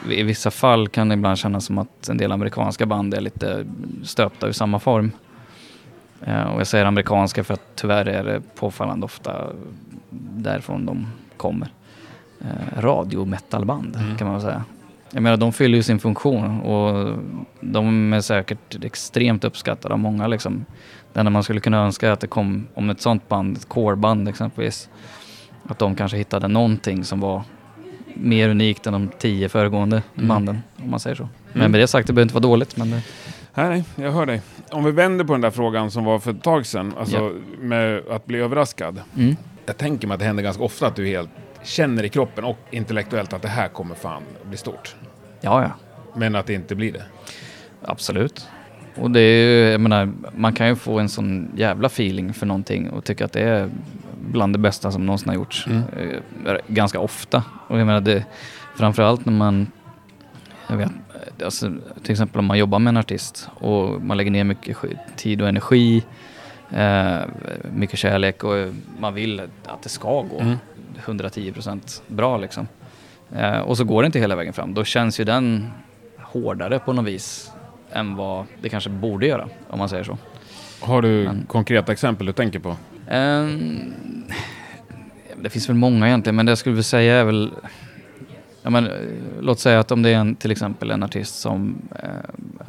i 0.10 0.24
vissa 0.24 0.52
fall 0.52 0.88
kan 0.88 1.10
det 1.10 1.14
ibland 1.14 1.38
kännas 1.38 1.66
som 1.66 1.78
att 1.78 2.10
en 2.10 2.18
del 2.18 2.32
amerikanska 2.32 2.86
band 2.86 3.14
är 3.14 3.22
lite 3.22 3.66
stöpta 4.04 4.48
ur 4.48 4.52
samma 4.52 4.80
form. 4.80 5.12
Eh, 6.26 6.42
och 6.44 6.60
jag 6.60 6.68
säger 6.68 6.86
amerikanska 6.86 7.44
för 7.44 7.54
att 7.54 7.76
tyvärr 7.76 8.06
är 8.06 8.24
det 8.24 8.42
påfallande 8.56 9.06
ofta 9.06 9.48
därifrån 10.36 10.86
de 10.86 11.08
kommer. 11.38 11.68
Eh, 12.42 12.82
radiometalband 12.82 13.96
Mm. 13.96 14.18
kan 14.18 14.28
man 14.28 14.36
väl 14.36 14.46
säga. 14.46 14.64
Jag 15.12 15.24
menar 15.24 15.38
de 15.38 15.54
fyller 15.54 15.76
ju 15.78 15.84
sin 15.84 16.00
funktion 16.00 16.62
och 16.62 17.14
de 17.62 18.14
är 18.14 18.22
säkert 18.22 18.84
extremt 18.86 19.44
uppskattade 19.44 19.94
av 19.94 20.00
många 20.00 20.28
liksom. 20.28 20.66
Det 21.14 21.20
enda 21.20 21.30
man 21.30 21.44
skulle 21.44 21.60
kunna 21.60 21.78
önska 21.78 22.08
är 22.08 22.12
att 22.12 22.20
det 22.20 22.28
kom, 22.28 22.68
om 22.74 22.90
ett 22.90 23.02
sånt 23.02 23.30
band, 23.30 23.58
ett 23.58 23.70
coreband 23.70 24.30
exempelvis, 24.30 24.90
att 25.68 25.80
de 25.80 25.96
kanske 25.96 26.18
hittade 26.18 26.48
någonting 26.48 27.04
som 27.04 27.20
var 27.20 27.44
mer 28.14 28.50
unikt 28.50 28.88
än 28.88 28.94
de 28.94 29.10
tio 29.20 29.50
föregående 29.50 30.04
Mm. 30.16 30.28
banden, 30.28 30.60
om 30.84 30.90
man 30.92 31.00
säger 31.00 31.16
så. 31.16 31.28
Men 31.54 31.62
Mm. 31.62 31.72
med 31.72 31.82
det 31.82 31.88
sagt, 31.88 32.08
det 32.08 32.14
behöver 32.14 32.26
inte 32.26 32.34
vara 32.36 32.42
dåligt, 32.42 32.78
men 32.78 32.92
det, 32.92 33.02
Nej, 33.54 33.70
nej, 33.70 33.84
jag 34.06 34.12
hör 34.12 34.26
dig. 34.26 34.42
Om 34.72 34.84
vi 34.84 34.92
vänder 34.92 35.26
på 35.26 35.34
den 35.34 35.42
där 35.42 35.52
frågan 35.52 35.92
som 35.92 36.04
var 36.04 36.20
för 36.20 36.32
ett 36.32 36.44
tag 36.44 36.66
sedan, 36.66 36.94
alltså 37.00 37.18
Ja. 37.18 37.32
med 37.60 38.02
att 38.12 38.26
bli 38.26 38.40
överraskad. 38.40 39.02
mm. 39.18 39.36
Jag 39.66 39.78
tänker 39.78 40.08
mig 40.08 40.14
att 40.16 40.20
det 40.20 40.26
händer 40.26 40.44
ganska 40.44 40.64
ofta 40.64 40.88
att 40.88 40.96
du 40.96 41.08
helt 41.08 41.30
känner 41.64 42.04
i 42.04 42.10
kroppen 42.10 42.44
och 42.44 42.58
intellektuellt 42.72 43.34
att 43.34 43.42
det 43.42 43.48
här 43.48 43.68
kommer 43.68 43.96
fan 43.96 44.24
bli 44.44 44.58
stort. 44.58 44.96
ja, 45.42 45.62
ja. 45.62 45.72
Men 46.16 46.36
att 46.36 46.46
det 46.46 46.54
inte 46.54 46.76
blir 46.76 46.94
det. 46.94 47.04
Absolut. 47.82 48.48
Och 49.02 49.12
det 49.12 49.20
är 49.20 49.48
ju, 49.48 49.72
jag 49.72 49.82
menar, 49.82 50.12
man 50.36 50.54
kan 50.54 50.68
ju 50.68 50.76
få 50.76 51.00
en 51.00 51.10
sån 51.10 51.52
jävla 51.56 51.86
feeling 51.86 52.34
för 52.34 52.46
någonting 52.46 52.90
och 52.90 53.04
tycka 53.04 53.26
att 53.26 53.32
det 53.32 53.42
är 53.42 53.70
bland 54.22 54.54
det 54.56 54.60
bästa 54.60 54.92
som 54.92 55.06
någonsin 55.06 55.28
har 55.30 55.36
gjorts. 55.36 55.68
Mm. 55.68 55.84
Eh, 56.46 56.56
Ganska 56.68 57.00
ofta. 57.00 57.44
Och 57.68 57.80
jag 57.80 57.86
menar, 57.88 58.02
det, 58.02 58.26
framförallt 58.76 59.26
när 59.26 59.34
man, 59.34 59.68
jag 60.68 60.78
vet, 60.78 60.92
alltså, 61.44 61.72
till 62.04 62.12
exempel 62.12 62.40
om 62.40 62.46
man 62.46 62.58
jobbar 62.58 62.80
med 62.80 62.92
en 62.92 62.98
artist 62.98 63.50
och 63.54 64.02
man 64.02 64.18
lägger 64.18 64.32
ner 64.32 64.44
mycket 64.44 64.78
tid 65.16 65.42
och 65.42 65.50
energi, 65.50 66.04
eh, 66.76 67.18
mycket 67.76 68.00
kärlek 68.00 68.44
och 68.44 68.56
man 69.00 69.14
vill 69.14 69.40
att 69.66 69.82
det 69.84 69.90
ska 69.90 70.22
gå 70.22 70.40
Mm. 70.40 70.58
110% 71.06 72.02
bra 72.08 72.38
liksom. 72.38 72.68
Eh, 73.36 73.60
och 73.60 73.78
så 73.78 73.84
går 73.84 74.04
det 74.04 74.06
inte 74.06 74.20
hela 74.20 74.36
vägen 74.36 74.54
fram. 74.54 74.74
Då 74.74 74.84
känns 74.84 75.20
ju 75.20 75.24
den 75.24 75.68
hårdare 76.18 76.80
på 76.80 76.94
något 76.94 77.06
vis 77.06 77.52
än 77.94 78.16
vad 78.16 78.46
det 78.62 78.70
kanske 78.70 78.90
borde 78.90 79.28
göra, 79.28 79.50
om 79.70 79.80
man 79.80 79.90
säger 79.90 80.04
så. 80.04 80.18
Har 80.82 81.02
du 81.02 81.24
Men- 81.24 81.46
konkreta 81.48 81.92
exempel 81.92 82.26
du 82.26 82.34
tänker 82.34 82.60
på? 82.60 82.76
Ehm, 83.10 83.94
det 85.42 85.50
finns 85.50 85.70
väl 85.70 85.76
många 85.76 86.08
egentligen, 86.08 86.36
men 86.36 86.46
det 86.46 86.50
jag 86.52 86.58
skulle 86.58 86.74
vilja 86.74 86.84
säga 86.84 87.16
är 87.16 87.24
väl... 87.24 87.52
Ja, 88.64 88.70
men, 88.70 88.88
eh, 88.88 88.92
låt 89.42 89.60
säga 89.60 89.80
att 89.80 89.92
om 89.92 90.02
det 90.02 90.10
är 90.10 90.16
en, 90.18 90.36
till 90.36 90.52
exempel 90.52 90.92
en 90.92 91.04
artist 91.04 91.40
som 91.40 91.82
eh, 91.96 92.10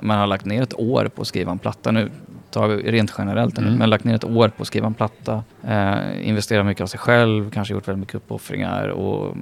man 0.03 0.19
har 0.19 0.27
lagt 0.27 0.45
ner 0.45 0.63
ett 0.63 0.75
år 0.79 1.11
på 1.15 1.23
att 1.23 1.29
skriva 1.29 1.53
en 1.53 1.59
platta 1.59 1.91
nu, 1.91 2.11
tar 2.51 2.69
vi 2.69 2.91
rent 2.93 3.15
generellt, 3.19 3.57
nu, 3.59 3.67
Mm. 3.67 3.79
men 3.79 3.91
lagt 3.91 4.05
ner 4.05 4.15
ett 4.15 4.25
år 4.25 4.49
på 4.49 4.63
att 4.63 4.67
skriva 4.67 4.87
en 4.87 4.95
platta, 4.95 5.43
eh, 5.67 6.29
investerar 6.29 6.63
mycket 6.65 6.83
av 6.83 6.87
sig 6.87 7.01
själv, 7.01 7.51
kanske 7.51 7.75
gjort 7.75 7.89
väldigt 7.89 8.01
mycket 8.01 8.15
uppoffringar 8.15 8.89
och 8.89 9.37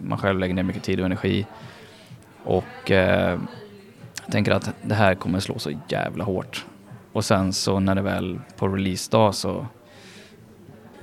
man 0.00 0.18
själv 0.18 0.38
lägger 0.38 0.54
ner 0.54 0.62
mycket 0.62 0.82
tid 0.82 1.00
och 1.00 1.06
energi. 1.06 1.46
Och 2.44 2.90
eh, 2.90 3.38
tänker 4.30 4.52
att 4.52 4.70
det 4.82 4.94
här 4.94 5.14
kommer 5.14 5.40
slå 5.40 5.58
så 5.58 5.70
jävla 5.88 6.24
hårt. 6.24 6.64
Och 7.12 7.24
sen 7.24 7.52
så 7.52 7.80
när 7.80 7.94
det 7.94 8.02
väl 8.02 8.40
på 8.56 8.68
releasedag 8.68 9.34
så, 9.34 9.66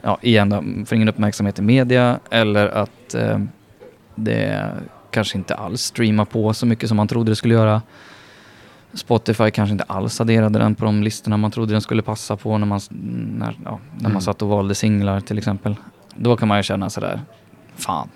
ja 0.01 0.17
igen 0.21 0.49
då, 0.49 0.63
får 0.86 0.95
ingen 0.95 1.09
uppmärksamhet 1.09 1.59
i 1.59 1.61
media 1.61 2.19
eller 2.32 2.67
att 2.67 3.13
eh, 3.13 3.39
det 4.15 4.69
kanske 5.11 5.38
inte 5.38 5.55
alls 5.55 5.82
streamar 5.82 6.26
på 6.26 6.53
så 6.53 6.65
mycket 6.65 6.88
som 6.89 6.97
man 6.97 7.07
trodde 7.07 7.32
det 7.32 7.36
skulle 7.36 7.53
göra. 7.53 7.82
Spotify 8.93 9.51
kanske 9.51 9.71
inte 9.71 9.84
alls 9.84 10.21
adderade 10.21 10.59
den 10.59 10.76
på 10.76 10.86
de 10.86 11.03
listorna 11.03 11.38
man 11.38 11.51
trodde 11.51 11.71
den 11.74 11.82
skulle 11.82 12.01
passa 12.01 12.38
på 12.38 12.57
när 12.57 12.65
man, 12.67 12.80
när, 13.38 13.57
ja, 13.65 13.80
när 13.93 13.99
Mm. 13.99 14.13
man 14.13 14.21
satt 14.21 14.41
och 14.41 14.47
valde 14.47 14.76
singlar 14.76 15.19
till 15.19 15.38
exempel. 15.38 15.76
Då 16.15 16.38
kan 16.38 16.47
man 16.47 16.57
ju 16.57 16.63
känna 16.63 16.89
sådär, 16.89 17.21
fan. 17.76 18.09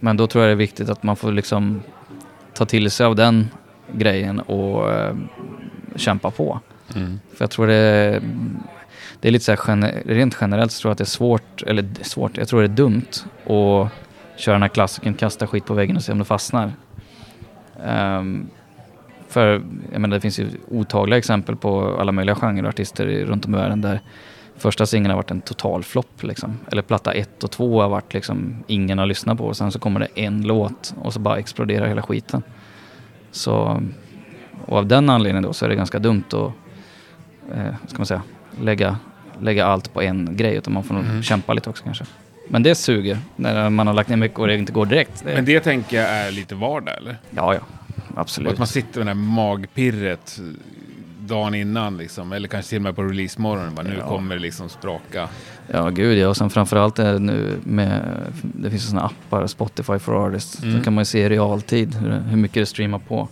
Men 0.00 0.16
då 0.16 0.26
tror 0.26 0.44
jag 0.44 0.48
det 0.48 0.52
är 0.54 0.56
viktigt 0.56 0.88
att 0.88 1.02
man 1.02 1.16
får 1.16 1.32
liksom 1.32 1.82
ta 2.54 2.64
till 2.64 2.90
sig 2.90 3.06
av 3.06 3.16
den 3.16 3.48
grejen 3.92 4.40
och 4.40 4.92
eh, 4.92 5.16
kämpa 5.96 6.30
på. 6.30 6.60
Mm. 6.96 7.20
För 7.34 7.44
jag 7.44 7.50
tror 7.50 7.66
det, 7.66 8.22
det 9.20 9.28
är 9.28 9.32
lite 9.32 9.44
så 9.44 9.52
här 9.52 10.02
rent 10.04 10.36
generellt 10.40 10.72
så 10.72 10.80
tror 10.80 10.90
jag 10.90 10.92
att 10.92 10.98
det 10.98 11.04
är 11.04 11.06
svårt, 11.06 11.62
eller 11.62 11.88
svårt, 12.02 12.36
jag 12.36 12.48
tror 12.48 12.60
det 12.60 12.66
är 12.66 12.68
dumt 12.68 13.10
att 13.44 13.88
köra 14.36 14.54
den 14.54 14.62
här 14.62 14.68
klassiken, 14.68 15.14
kasta 15.14 15.46
skit 15.46 15.66
på 15.66 15.74
väggen 15.74 15.96
och 15.96 16.02
se 16.02 16.12
om 16.12 16.18
det 16.18 16.24
fastnar. 16.24 16.72
Ehm, 17.84 18.46
för 19.28 19.62
jag 19.92 20.00
menar, 20.00 20.16
det 20.16 20.20
finns 20.20 20.38
ju 20.38 20.48
otagliga 20.68 21.18
exempel 21.18 21.56
på 21.56 21.96
alla 22.00 22.12
möjliga 22.12 22.34
genrer 22.34 22.62
och 22.62 22.68
artister 22.68 23.06
runt 23.06 23.46
om 23.46 23.54
i 23.54 23.58
världen 23.58 23.80
där 23.80 24.00
första 24.56 24.86
singeln 24.86 25.10
har 25.10 25.16
varit 25.16 25.30
en 25.30 25.40
total 25.40 25.84
flopp. 25.84 26.22
Liksom. 26.22 26.58
Eller 26.72 26.82
platta 26.82 27.12
ett 27.12 27.44
och 27.44 27.50
två 27.50 27.82
har 27.82 27.88
varit 27.88 28.14
liksom 28.14 28.64
ingen 28.66 28.98
har 28.98 29.06
lyssnat 29.06 29.38
på 29.38 29.44
och 29.44 29.56
sen 29.56 29.72
så 29.72 29.78
kommer 29.78 30.00
det 30.00 30.08
en 30.14 30.42
låt 30.42 30.94
och 31.00 31.12
så 31.12 31.20
bara 31.20 31.38
exploderar 31.38 31.86
hela 31.86 32.02
skiten. 32.02 32.42
Så, 33.30 33.82
och 34.66 34.78
av 34.78 34.86
den 34.86 35.10
anledningen 35.10 35.42
då 35.42 35.52
så 35.52 35.64
är 35.64 35.68
det 35.68 35.74
ganska 35.76 35.98
dumt 35.98 36.24
att 36.28 36.52
eh, 37.56 37.74
ska 37.86 37.98
man 37.98 38.06
säga, 38.06 38.22
lägga, 38.60 38.98
lägga 39.40 39.66
allt 39.66 39.94
på 39.94 40.02
en 40.02 40.36
grej 40.36 40.54
utan 40.56 40.72
man 40.74 40.84
får 40.84 40.94
nog 40.94 41.04
Mm. 41.04 41.22
kämpa 41.22 41.52
lite 41.52 41.70
också 41.70 41.84
kanske. 41.84 42.04
Men 42.48 42.62
det 42.62 42.74
suger 42.74 43.18
när 43.36 43.70
man 43.70 43.86
har 43.86 43.94
lagt 43.94 44.08
ner 44.08 44.16
mycket 44.16 44.38
och 44.38 44.46
det 44.46 44.54
inte 44.56 44.72
går 44.72 44.86
direkt. 44.86 45.22
Det, 45.24 45.34
Men 45.34 45.44
det 45.44 45.60
tänker 45.60 45.96
jag 45.96 46.06
är 46.10 46.30
lite 46.30 46.54
vardag 46.54 46.96
eller? 46.96 47.16
Ja, 47.30 47.54
ja. 47.54 47.60
Och 48.14 48.20
Absolut. 48.20 48.52
Att 48.52 48.58
man 48.58 48.66
sitter 48.66 48.98
med 49.00 49.06
det 49.06 49.10
här 49.20 49.26
magpirret 49.26 50.40
dagen 51.28 51.54
innan 51.54 51.96
liksom, 51.98 52.32
eller 52.32 52.48
kanske 52.48 52.68
till 52.68 52.78
och 52.78 52.82
med 52.82 52.96
på 52.96 53.02
releasemorgonen, 53.02 53.74
bara, 53.74 53.82
nu 53.82 53.96
Ja. 53.98 54.08
kommer 54.08 54.34
det 54.34 54.40
liksom 54.40 54.68
spraka. 54.68 55.28
Ja, 55.72 55.88
gud 55.90 56.18
ja. 56.18 56.28
Och 56.28 56.36
sen 56.36 56.50
framförallt 56.50 56.98
är 56.98 57.12
det 57.12 57.18
nu 57.18 57.56
med, 57.64 58.02
det 58.42 58.70
finns 58.70 58.88
sådana 58.88 59.06
appar, 59.06 59.46
Spotify 59.46 59.98
for 59.98 60.26
Artists. 60.26 60.62
Mm. 60.62 60.78
Då 60.78 60.84
kan 60.84 60.94
man 60.94 61.00
ju 61.00 61.04
se 61.06 61.18
i 61.20 61.28
realtid 61.28 61.94
hur, 61.94 62.10
hur 62.10 62.36
mycket 62.36 62.62
det 62.62 62.66
streamar 62.66 62.98
på. 62.98 63.28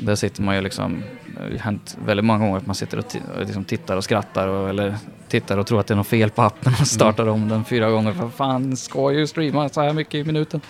Där 0.00 0.14
sitter 0.14 0.42
man 0.42 0.54
ju 0.54 0.60
liksom, 0.60 1.02
det 1.50 1.52
har 1.52 1.58
hänt 1.58 1.96
väldigt 2.06 2.24
många 2.24 2.38
gånger 2.38 2.56
att 2.56 2.66
man 2.66 2.74
sitter 2.74 2.98
och, 2.98 3.04
och 3.36 3.40
liksom 3.46 3.64
tittar 3.64 3.96
och 3.96 4.04
skrattar 4.04 4.48
och, 4.48 4.68
eller 4.68 4.94
tittar 5.28 5.58
och 5.58 5.66
tror 5.66 5.80
att 5.80 5.86
det 5.86 5.94
är 5.94 5.96
något 5.96 6.06
fel 6.06 6.30
på 6.30 6.42
appen 6.42 6.72
och 6.80 6.86
startar 6.86 7.26
om 7.28 7.48
den 7.48 7.64
fyra 7.64 7.90
gånger. 7.90 8.12
För 8.12 8.28
fan, 8.28 8.76
ska 8.76 9.12
ju 9.12 9.26
streama 9.26 9.68
så 9.68 9.80
här 9.80 9.92
mycket 9.92 10.14
i 10.14 10.24
minuten. 10.24 10.60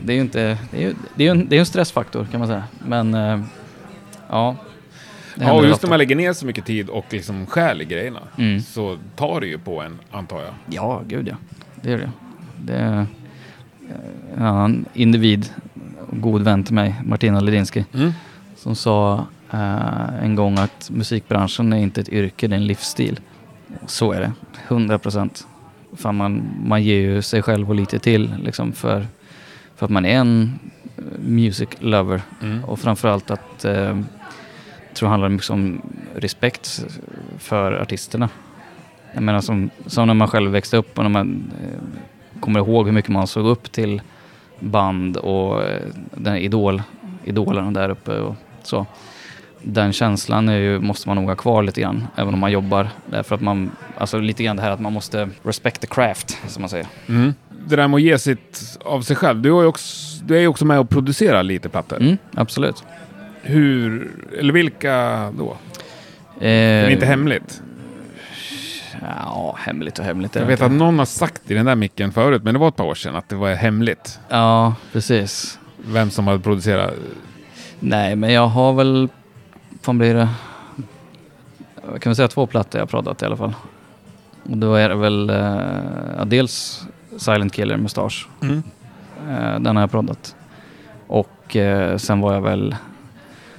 Det 0.00 0.12
är 0.12 0.14
ju 0.14 0.20
inte, 0.20 0.58
det 0.70 0.76
är 0.76 0.80
ju 0.82 0.94
det 1.14 1.26
är 1.26 1.30
en, 1.30 1.48
det 1.48 1.56
är 1.56 1.60
en 1.60 1.66
stressfaktor 1.66 2.26
kan 2.30 2.40
man 2.40 2.48
säga. 2.48 2.64
Men 2.86 3.14
eh, 3.14 3.40
ja. 4.28 4.56
Ja, 5.40 5.64
just 5.64 5.82
när 5.82 5.88
man 5.90 5.98
lägger 5.98 6.16
ner 6.16 6.32
så 6.32 6.46
mycket 6.46 6.64
tid 6.64 6.88
och 6.88 7.04
liksom 7.10 7.46
stjäl 7.46 7.82
i 7.82 7.84
grejerna, 7.84 8.20
Mm. 8.38 8.60
så 8.60 8.98
tar 9.16 9.40
det 9.40 9.46
ju 9.46 9.58
på 9.58 9.82
en, 9.82 9.98
antar 10.10 10.40
jag. 10.40 10.54
Ja, 10.66 11.02
gud 11.06 11.28
ja. 11.28 11.34
Det 11.82 11.92
är 11.92 11.98
det. 11.98 12.10
Det 12.64 12.74
är 12.74 12.92
eh, 13.00 13.04
en 14.36 14.42
annan 14.44 14.84
individ, 14.94 15.48
god 16.10 16.42
vän 16.42 16.64
till 16.64 16.74
mig, 16.74 16.94
Martina 17.04 17.40
Ledinski, 17.40 17.84
Mm. 17.94 18.12
som 18.56 18.74
sa 18.76 19.26
eh, 19.50 20.24
en 20.24 20.34
gång 20.34 20.58
att 20.58 20.90
musikbranschen 20.90 21.72
är 21.72 21.76
inte 21.78 22.00
ett 22.00 22.08
yrke, 22.08 22.46
det 22.48 22.54
är 22.54 22.58
en 22.60 22.66
livsstil. 22.66 23.20
Så 23.86 24.12
är 24.12 24.20
det, 24.20 24.32
100 24.68 24.98
procent. 24.98 25.46
Man, 26.12 26.42
man 26.64 26.82
ger 26.82 27.00
ju 27.00 27.22
sig 27.22 27.42
själv 27.42 27.68
och 27.68 27.74
lite 27.74 27.98
till 27.98 28.34
liksom 28.44 28.72
för, 28.72 29.06
för 29.76 29.86
att 29.86 29.90
man 29.92 30.04
är 30.06 30.16
en 30.18 30.58
eh, 30.96 31.02
music 31.20 31.68
lover 31.78 32.20
Mm. 32.42 32.64
och 32.64 32.78
framförallt 32.78 33.30
att 33.30 33.64
eh, 33.64 34.00
tror 34.96 35.06
det 35.06 35.10
handlar 35.10 35.28
mycket 35.28 35.50
om 35.50 35.82
respekt 36.14 36.84
för 37.38 37.72
artisterna. 37.72 38.28
Jag 39.12 39.22
menar 39.22 39.40
som, 39.40 39.70
som 39.86 40.06
när 40.06 40.14
man 40.14 40.28
själv 40.28 40.50
växte 40.50 40.76
upp 40.76 40.98
och 40.98 41.04
när 41.04 41.10
man 41.10 41.52
eh, 41.62 42.40
kommer 42.40 42.60
ihåg 42.60 42.86
hur 42.86 42.92
mycket 42.92 43.10
man 43.10 43.26
såg 43.26 43.46
upp 43.46 43.72
till 43.72 44.02
band 44.60 45.16
och 45.16 45.62
eh, 45.62 45.82
den 46.14 46.36
idol, 46.36 46.82
idolerna 47.24 47.70
där 47.70 47.88
uppe 47.88 48.18
och 48.18 48.34
så. 48.62 48.86
den 49.62 49.92
känslan 49.92 50.48
är 50.48 50.56
ju, 50.56 50.80
måste 50.80 51.08
man 51.08 51.16
nog 51.16 51.28
ha 51.28 51.36
kvar 51.36 51.62
lite 51.62 51.80
grann, 51.80 52.06
även 52.16 52.34
om 52.34 52.40
man 52.40 52.52
jobbar. 52.52 52.88
Därför 53.06 53.34
att 53.34 53.40
man, 53.40 53.70
alltså 53.98 54.18
lite 54.18 54.44
grann 54.44 54.56
det 54.56 54.62
här 54.62 54.70
att 54.70 54.80
man 54.80 54.92
måste 54.92 55.28
respect 55.42 55.80
the 55.80 55.86
craft, 55.86 56.38
som 56.46 56.62
man 56.62 56.68
säger. 56.68 56.86
Mm. 57.08 57.34
Det 57.68 57.76
där 57.76 57.88
med 57.88 57.96
att 57.96 58.02
ge 58.02 58.18
sitt 58.18 58.78
av 58.84 59.02
sig 59.02 59.16
själv. 59.16 59.42
Du, 59.42 59.50
har 59.50 59.64
också, 59.64 60.24
du 60.24 60.36
är 60.36 60.40
ju 60.40 60.46
också 60.46 60.64
med 60.64 60.78
och 60.78 60.88
producerar 60.88 61.42
lite 61.42 61.68
plattor. 61.68 62.00
Mm, 62.00 62.18
absolut. 62.34 62.84
Hur, 63.46 64.10
eller 64.38 64.52
vilka 64.52 65.30
då? 65.38 65.50
Eh, 65.50 65.56
Det 66.40 66.46
är 66.48 66.90
inte 66.90 67.06
hemligt. 67.06 67.62
Ja, 69.00 69.56
hemligt 69.58 69.98
och 69.98 70.04
hemligt 70.04 70.36
är 70.36 70.40
Jag 70.40 70.46
vet 70.46 70.52
inte. 70.60 70.66
att 70.66 70.72
någon 70.72 70.98
har 70.98 71.06
sagt 71.06 71.50
i 71.50 71.54
den 71.54 71.66
där 71.66 71.74
micken 71.74 72.12
förut, 72.12 72.42
men 72.44 72.54
det 72.54 72.60
var 72.60 72.68
ett 72.68 72.76
par 72.76 72.84
år 72.84 72.94
sedan, 72.94 73.16
att 73.16 73.28
det 73.28 73.36
var 73.36 73.54
hemligt. 73.54 74.18
Ja, 74.28 74.74
precis. 74.92 75.58
Vem 75.86 76.10
som 76.10 76.26
hade 76.26 76.38
producerat. 76.40 76.94
Nej, 77.80 78.16
men 78.16 78.32
jag 78.32 78.46
har 78.46 78.72
väl, 78.72 79.08
vad 79.84 79.96
blir 79.96 80.14
det? 80.14 80.28
Jag 81.92 82.02
kan 82.02 82.10
väl 82.10 82.16
säga 82.16 82.28
två 82.28 82.46
plattor 82.46 82.78
jag 82.78 82.82
har 82.82 82.86
proddat 82.88 83.22
i 83.22 83.24
alla 83.24 83.36
fall. 83.36 83.54
Och 84.42 84.56
då 84.56 84.74
är 84.74 84.88
det 84.88 84.94
väl 84.94 85.30
eh, 85.30 86.24
dels 86.26 86.84
Silent 87.16 87.52
Killer 87.52 87.76
Mustache. 87.76 88.26
Mm. 88.42 88.62
Eh, 89.30 89.60
den 89.60 89.76
har 89.76 89.82
jag 89.82 89.90
proddat. 89.90 90.36
Och 91.06 91.56
eh, 91.56 91.96
sen 91.96 92.20
var 92.20 92.34
jag 92.34 92.40
väl 92.40 92.76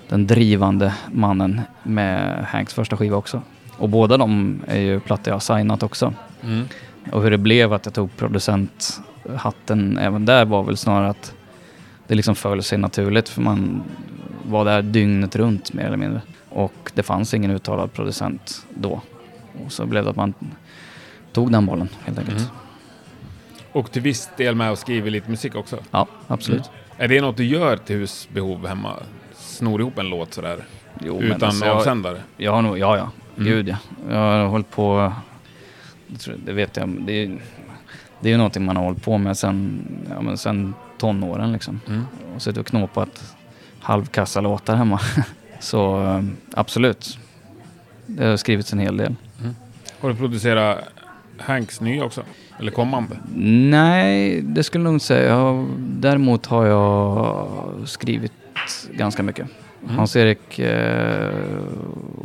den 0.10 0.28
drivande 0.28 0.94
mannen 1.12 1.62
med 1.84 2.46
Hanks 2.46 2.74
första 2.74 2.98
skiva 2.98 3.18
också. 3.18 3.42
Och 3.78 3.90
båda 3.90 4.18
de 4.18 4.60
är 4.68 4.80
ju 4.80 5.00
plattor 5.00 5.28
jag 5.28 5.36
har 5.36 5.40
signat 5.40 5.84
också. 5.84 6.14
Mm. 6.44 6.66
Och 7.12 7.24
hur 7.24 7.32
det 7.32 7.38
blev 7.38 7.74
att 7.74 7.86
jag 7.86 7.94
tog 7.94 8.18
producenthatten 8.18 9.98
även 9.98 10.26
där 10.26 10.46
var 10.46 10.64
väl 10.64 10.78
snarare 10.78 11.10
att 11.10 11.34
det 12.08 12.16
liksom 12.16 12.36
föll 12.36 12.64
sig 12.64 12.78
naturligt 12.78 13.30
för 13.30 13.42
man 13.42 13.84
var 14.44 14.66
där 14.66 14.82
dygnet 14.82 15.36
runt 15.36 15.74
mer 15.74 15.84
eller 15.84 15.98
mindre. 15.98 16.22
Och 16.50 16.92
det 16.94 17.04
fanns 17.04 17.34
ingen 17.34 17.52
uttalad 17.52 17.94
producent 17.94 18.66
då. 18.70 19.02
Och 19.66 19.72
så 19.72 19.86
blev 19.86 20.04
det 20.04 20.10
att 20.10 20.16
man 20.16 20.34
tog 21.32 21.52
den 21.52 21.66
bollen 21.66 21.90
helt 22.06 22.20
enkelt. 22.20 22.38
Mm. 22.38 22.52
Och 23.72 23.92
till 23.92 24.02
viss 24.02 24.30
del 24.38 24.56
med 24.56 24.72
och 24.72 24.78
skriver 24.78 25.12
lite 25.12 25.30
musik 25.30 25.56
också. 25.56 25.78
Ja, 25.92 26.08
absolut. 26.28 26.70
Är 26.98 27.08
det 27.08 27.22
något 27.22 27.38
du 27.38 27.46
gör 27.46 27.78
till 27.78 27.96
husbehov 27.96 28.68
hemma? 28.68 28.94
Snor 29.58 29.82
ihop 29.82 29.98
en 30.00 30.10
låt 30.10 30.34
sådär? 30.34 30.58
Jo, 31.02 31.22
utan 31.22 31.44
alltså, 31.44 31.66
jag, 31.66 31.78
avsändare? 31.78 32.18
jag 32.38 32.52
har 32.52 32.62
nog, 32.62 32.78
ja 32.78 32.98
ja, 32.98 33.10
Mm. 33.38 33.50
gud 33.50 33.68
ja. 33.70 33.78
Jag 34.10 34.18
har 34.18 34.46
hållit 34.46 34.72
på, 34.72 35.14
det, 36.46 36.54
vet 36.54 36.78
jag, 36.78 36.90
det 36.90 37.12
är, 37.24 37.40
det 38.20 38.30
är 38.30 38.32
ju 38.32 38.38
någonting 38.38 38.66
man 38.66 38.76
har 38.76 38.84
hållit 38.84 39.04
på 39.04 39.18
med 39.18 39.38
sen, 39.38 39.80
ja, 40.10 40.22
men 40.22 40.38
sen 40.38 40.74
tonåren 40.98 41.52
liksom. 41.52 41.80
Mm. 41.88 42.04
och 42.36 42.42
suttit 42.42 42.58
och 42.60 42.66
knåpat 42.68 43.36
halvkassa 43.80 44.42
låtar 44.42 44.76
hemma. 44.76 45.00
Så 45.60 46.04
eh, 46.04 46.24
absolut, 46.54 47.20
det 48.06 48.26
har 48.26 48.38
skrivits 48.38 48.74
en 48.74 48.80
hel 48.80 48.98
del. 48.98 49.16
Har 50.00 50.10
du 50.10 50.16
producerat 50.16 50.78
Hanks 51.38 51.82
nya 51.82 52.06
också? 52.06 52.24
Eller 52.60 52.72
kommande? 52.72 53.18
Nej, 53.36 54.42
det 54.42 54.64
skulle 54.64 54.82
jag 54.82 54.84
nog 54.84 54.96
inte 54.96 55.06
säga. 55.06 55.30
Jag, 55.30 55.68
däremot 55.80 56.46
har 56.46 56.66
jag 56.66 57.48
skrivit 57.86 58.32
ganska 58.92 59.24
mycket. 59.24 59.48
Mm. 59.84 59.98
Hans-Erik 59.98 60.60
eh, 60.60 61.30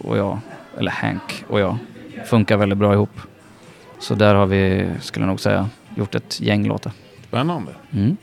och 0.04 0.16
jag, 0.16 0.38
eller 0.78 0.90
Hank 0.90 1.44
och 1.48 1.60
jag, 1.60 1.76
funkar 2.26 2.56
väldigt 2.56 2.78
bra 2.78 2.92
ihop. 2.92 3.20
Så 3.98 4.14
där 4.14 4.34
har 4.34 4.46
vi, 4.46 4.90
skulle 5.00 5.22
jag 5.22 5.28
nog 5.28 5.40
säga, 5.40 5.68
gjort 5.96 6.14
ett 6.14 6.40
gäng 6.40 6.66
låtar. 6.66 6.92
Spännande. 7.28 7.72
Mm. 7.92 8.16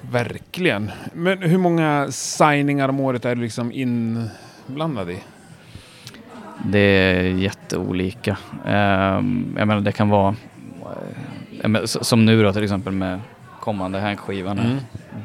Verkligen. 0.00 0.90
Men 1.12 1.42
hur 1.42 1.58
många 1.58 2.06
signingar 2.10 2.88
om 2.88 3.00
året 3.00 3.24
är 3.24 3.34
du 3.34 3.42
liksom 3.42 3.72
inblandad 3.72 5.10
i? 5.10 5.18
Det 6.64 6.78
är 6.78 7.22
jätteolika. 7.22 8.36
Um, 8.64 9.54
jag 9.58 9.68
menar 9.68 9.80
det 9.80 9.92
kan 9.92 10.08
vara, 10.08 10.36
eh, 11.64 11.84
som 11.84 12.24
nu 12.24 12.42
då 12.42 12.52
till 12.52 12.62
exempel 12.62 12.92
med 12.92 13.20
kommande 13.60 14.00
Hank-skivan, 14.00 14.58
Mm. 14.58 14.78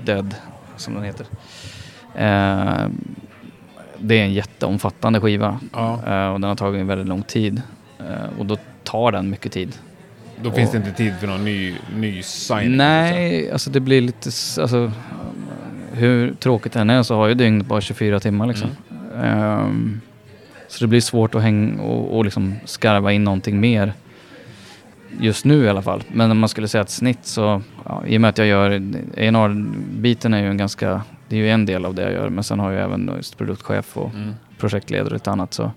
Dead 0.06 0.36
som 0.78 0.94
den 0.94 1.04
heter. 1.04 1.26
Ehm, 2.16 3.16
det 3.98 4.20
är 4.20 4.24
en 4.24 4.34
jätteomfattande 4.34 5.20
skiva 5.20 5.60
Ja. 5.74 5.94
eh, 6.08 6.28
och 6.34 6.40
den 6.42 6.50
har 6.50 6.56
tagit 6.56 6.82
en 6.82 6.88
väldigt 6.88 7.08
lång 7.08 7.24
tid. 7.24 7.62
Eh, 8.00 8.40
och 8.40 8.46
då 8.46 8.58
tar 8.84 9.12
den 9.12 9.30
mycket 9.30 9.52
tid. 9.52 9.78
Då 10.42 10.52
finns 10.52 10.72
det 10.72 10.78
inte 10.78 10.92
tid 10.92 11.14
för 11.20 11.28
någon 11.28 11.46
ny, 11.46 11.76
ny 11.96 12.22
signing? 12.24 12.78
Nej, 12.78 13.52
alltså 13.52 13.70
det 13.70 13.80
blir 13.80 14.02
lite, 14.02 14.30
alltså 14.62 14.92
hur 15.94 16.34
tråkigt 16.34 16.74
det 16.74 16.80
än 16.80 16.90
är 16.90 17.04
så 17.04 17.16
har 17.16 17.28
ju 17.28 17.34
dygnet 17.34 17.68
bara 17.68 17.82
24 17.82 18.20
timmar 18.20 18.48
liksom. 18.48 18.70
Ehm, 19.24 20.02
så 20.68 20.84
det 20.84 20.88
blir 20.88 21.02
svårt 21.02 21.36
att 21.36 21.42
hänga 21.42 21.82
och, 21.84 22.18
och 22.18 22.24
liksom 22.26 22.56
skarva 22.66 23.12
in 23.12 23.24
någonting 23.24 23.60
mer. 23.60 23.94
Just 25.20 25.46
nu 25.46 25.64
i 25.64 25.70
alla 25.70 25.82
fall. 25.82 26.04
Men 26.14 26.32
om 26.32 26.40
man 26.40 26.50
skulle 26.50 26.68
säga 26.68 26.82
ett 26.82 26.90
snitt 26.90 27.20
så, 27.26 27.62
ja, 27.86 28.04
i 28.06 28.18
och 28.18 28.22
med 28.22 28.30
att 28.30 28.38
jag 28.38 28.48
gör, 28.48 28.70
A&R-biten 29.18 30.34
är 30.34 30.42
ju 30.42 30.50
en 30.50 30.58
ganska, 30.58 31.02
det 31.30 31.36
är 31.36 31.40
ju 31.40 31.50
en 31.50 31.66
del 31.66 31.86
av 31.86 31.94
det 31.96 32.02
jag 32.02 32.12
gör, 32.12 32.30
men 32.30 32.44
sen 32.44 32.60
har 32.60 32.72
jag 32.72 32.84
även 32.84 33.12
just 33.18 33.38
produktchef 33.38 33.98
och 33.98 34.14
Mm. 34.16 34.34
projektledare 34.58 35.08
och 35.08 35.14
lite 35.14 35.32
annat 35.32 35.54
så 35.54 35.72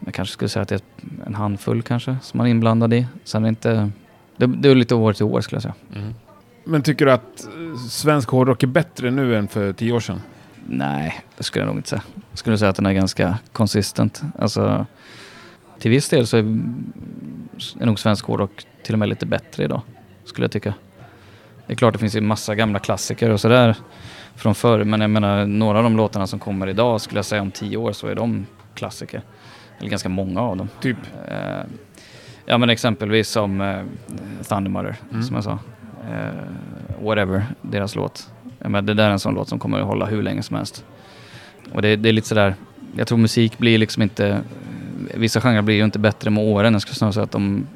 jag 0.00 0.14
kanske 0.14 0.32
skulle 0.32 0.48
säga 0.48 0.62
att 0.62 0.68
det 0.68 0.74
är 0.74 0.76
ett- 0.76 1.26
en 1.26 1.34
handfull 1.34 1.82
kanske 1.82 2.16
som 2.22 2.38
man 2.38 2.46
är 2.46 2.50
inblandad 2.50 2.94
i. 2.94 3.06
Sen 3.24 3.42
är 3.44 3.46
det 3.46 3.48
inte, 3.48 3.90
det, 4.36 4.46
det 4.46 4.68
är 4.68 4.74
lite 4.74 4.94
år 4.94 5.12
till 5.12 5.24
år 5.24 5.40
skulle 5.40 5.56
jag 5.56 5.62
säga. 5.62 5.74
Mm. 5.96 6.14
Men 6.64 6.82
tycker 6.82 7.06
du 7.06 7.12
att 7.12 7.44
eh, 7.46 7.78
svensk 7.88 8.28
hårdrock 8.30 8.62
är 8.62 8.66
bättre 8.66 9.10
nu 9.10 9.36
än 9.36 9.48
för 9.48 9.72
tio 9.72 9.92
år 9.92 10.00
sedan? 10.00 10.20
Nej, 10.68 11.20
det 11.36 11.42
skulle 11.44 11.62
jag 11.64 11.66
nog 11.66 11.76
inte 11.78 11.88
säga. 11.88 12.02
Jag 12.30 12.38
skulle 12.38 12.58
säga 12.58 12.68
att 12.70 12.76
den 12.76 12.86
är 12.86 12.92
ganska 12.92 13.38
konsistent. 13.52 14.22
Alltså, 14.38 14.86
till 15.78 15.90
viss 15.90 16.08
del 16.08 16.26
så 16.26 16.36
är, 16.36 16.42
är 17.80 17.86
nog 17.86 17.98
svensk 17.98 18.24
hårdrock 18.26 18.66
till 18.82 18.94
och 18.94 18.98
med 18.98 19.08
lite 19.08 19.26
bättre 19.26 19.64
idag, 19.64 19.80
skulle 20.24 20.44
jag 20.44 20.52
tycka. 20.52 20.74
Det 21.66 21.72
är 21.72 21.76
klart 21.76 21.92
det 21.92 21.98
finns 21.98 22.16
ju 22.16 22.20
massa 22.20 22.54
gamla 22.54 22.78
klassiker 22.78 23.30
och 23.30 23.40
sådär 23.40 23.76
från 24.34 24.54
förr, 24.54 24.84
men 24.84 25.00
jag 25.00 25.10
menar 25.10 25.46
några 25.46 25.78
av 25.78 25.84
de 25.84 25.96
låtarna 25.96 26.26
som 26.26 26.38
kommer 26.38 26.66
idag 26.66 27.00
skulle 27.00 27.18
jag 27.18 27.24
säga 27.24 27.42
om 27.42 27.50
tio 27.50 27.76
år 27.76 27.92
så 27.92 28.06
är 28.06 28.14
de 28.14 28.46
klassiker. 28.74 29.22
Eller 29.78 29.90
ganska 29.90 30.08
många 30.08 30.40
av 30.40 30.56
dem. 30.56 30.68
Typ? 30.80 30.96
Eh, 31.28 31.64
ja 32.46 32.58
men 32.58 32.70
exempelvis 32.70 33.28
som 33.28 33.60
eh, 33.60 33.80
Mm. 35.10 35.22
som 35.22 35.34
jag 35.34 35.44
sa. 35.44 35.58
Eh, 36.10 37.04
whatever, 37.04 37.44
deras 37.62 37.94
låt. 37.94 38.30
Ja, 38.58 38.68
men 38.68 38.86
det 38.86 38.94
där 38.94 39.06
är 39.06 39.10
en 39.10 39.18
sån 39.18 39.34
låt 39.34 39.48
som 39.48 39.58
kommer 39.58 39.80
att 39.80 39.86
hålla 39.86 40.06
hur 40.06 40.22
länge 40.22 40.42
som 40.42 40.56
helst. 40.56 40.84
Och 41.72 41.82
det, 41.82 41.96
det 41.96 42.08
är 42.08 42.12
lite 42.12 42.28
sådär, 42.28 42.54
jag 42.96 43.06
tror 43.06 43.18
musik 43.18 43.58
blir 43.58 43.78
liksom 43.78 44.02
inte, 44.02 44.40
vissa 45.14 45.40
genrer 45.40 45.62
blir 45.62 45.74
ju 45.76 45.84
inte 45.84 45.98
bättre 45.98 46.30
med 46.30 46.44
åren, 46.44 46.72
jag 46.72 46.82
skulle 46.82 46.94
snarare 46.94 47.12
säga 47.12 47.24
att 47.24 47.30
de, 47.30 47.66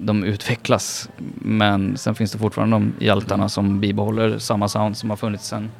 de 0.00 0.24
utvecklas. 0.24 1.08
Men 1.38 1.96
sen 1.96 2.14
finns 2.14 2.32
det 2.32 2.38
fortfarande 2.38 2.76
de 2.76 2.92
hjältarna 3.04 3.48
som 3.48 3.80
bibehåller 3.80 4.38
samma 4.38 4.68
sound 4.68 4.96
som 4.96 5.10
har 5.10 5.16
funnits 5.16 5.48
sedan 5.48 5.70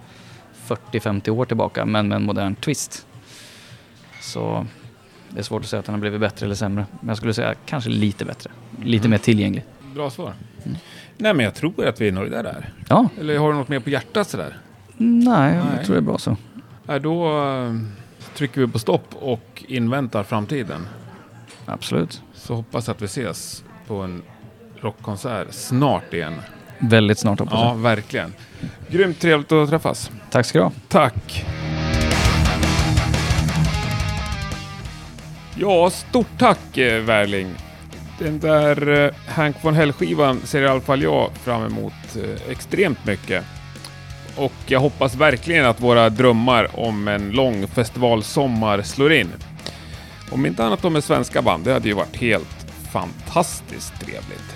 40-50 0.69 1.31
år 1.31 1.45
tillbaka, 1.45 1.85
men 1.87 2.09
med 2.09 2.17
en 2.17 2.25
modern 2.25 2.55
twist. 2.55 3.07
Så 4.23 4.67
det 5.29 5.39
är 5.39 5.43
svårt 5.43 5.63
att 5.63 5.69
säga 5.69 5.81
att 5.81 5.87
den 5.87 5.95
har 5.95 6.01
blivit 6.01 6.21
bättre 6.21 6.47
eller 6.47 6.55
sämre. 6.55 6.87
Men 7.01 7.09
jag 7.09 7.17
skulle 7.17 7.35
säga 7.35 7.55
kanske 7.67 7.91
lite 7.91 8.25
bättre. 8.25 8.51
Lite 8.85 9.03
Mm. 9.03 9.11
mer 9.11 9.19
tillgänglig. 9.19 9.65
Bra 9.95 10.11
svar. 10.11 10.33
Nej, 11.17 11.35
men 11.35 11.45
jag 11.45 11.55
tror 11.55 11.87
att 11.87 12.01
vi 12.01 12.09
är 12.09 12.13
nöjda 12.13 12.43
där. 12.43 12.73
Ja, 12.89 13.09
Eller 13.21 13.39
har 13.39 13.53
du 13.53 13.59
något 13.59 13.69
mer 13.69 13.81
på 13.81 13.91
hjärtat 13.91 14.29
sådär? 14.29 14.57
nej, 14.97 15.55
jag 15.57 15.65
Nej. 15.77 15.85
tror 15.85 15.95
det 15.95 16.01
är 16.01 16.05
bra 16.05 16.19
så. 16.19 16.37
Nej, 16.87 17.01
då 17.01 17.29
trycker 18.41 18.61
vi 18.61 18.67
på 18.69 18.79
stopp 18.79 19.15
och 19.15 19.65
inväntar 19.69 20.23
framtiden. 20.23 20.87
Absolut. 21.67 22.23
Så 22.35 22.55
hoppas 22.55 22.89
att 22.89 23.03
vi 23.03 23.05
ses 23.07 23.65
på 23.87 23.95
en 23.97 24.23
rockkonsert 24.81 25.47
snart 25.51 26.15
igen. 26.15 26.35
Väldigt 26.79 27.19
snart 27.19 27.39
hoppas 27.39 27.55
Ja, 27.55 27.69
jag. 27.69 27.77
verkligen. 27.77 28.33
Grymt 28.91 29.21
trevligt 29.21 29.53
att 29.53 29.69
träffas. 29.71 30.11
Tack 30.31 30.47
ska 30.47 30.59
du 30.59 30.65
ha. 30.65 30.73
Tack! 30.89 31.45
Ja, 35.57 35.91
stort 35.91 36.27
tack 36.39 36.79
eh, 36.79 37.03
Wärling. 37.03 37.55
Den 38.19 38.39
där 38.41 39.05
eh, 39.05 39.11
Hank 39.27 39.57
von 39.65 39.75
Hell-skivan 39.75 40.41
ser 40.45 40.63
i 40.63 40.67
alla 40.69 40.81
fall 40.81 41.03
jag 41.03 41.31
fram 41.43 41.67
emot 41.67 41.93
eh, 42.17 42.51
extremt 42.51 43.07
mycket. 43.07 43.45
Och 44.37 44.53
jag 44.67 44.81
hoppas 44.81 45.15
verkligen 45.15 45.67
att 45.67 45.81
våra 45.81 46.11
drömmar 46.11 46.69
om 46.73 47.09
en 47.09 47.31
lång 47.31 47.67
festivalsommar 47.67 48.83
slår 48.83 49.13
in. 49.13 49.29
Om 50.31 50.47
inte 50.47 50.65
annat 50.65 50.83
då 50.83 50.91
med 50.91 51.05
svenska 51.05 51.43
band, 51.43 51.65
det 51.65 51.73
hade 51.73 51.89
ju 51.89 51.95
varit 51.95 52.17
helt 52.17 52.67
fantastiskt 52.93 54.01
trevligt. 54.01 54.55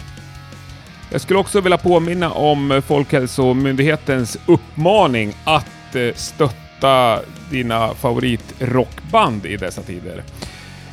Jag 1.13 1.21
skulle 1.21 1.39
också 1.39 1.61
vilja 1.61 1.79
påminna 1.79 2.31
om 2.31 2.83
Folkhälsomyndighetens 2.87 4.39
uppmaning 4.47 5.33
att 5.45 5.97
eh, 5.97 6.15
stötta 6.15 7.21
dina 7.51 7.95
favoritrockband 7.95 9.47
i 9.47 9.57
dessa 9.57 9.83
tider. 9.83 10.23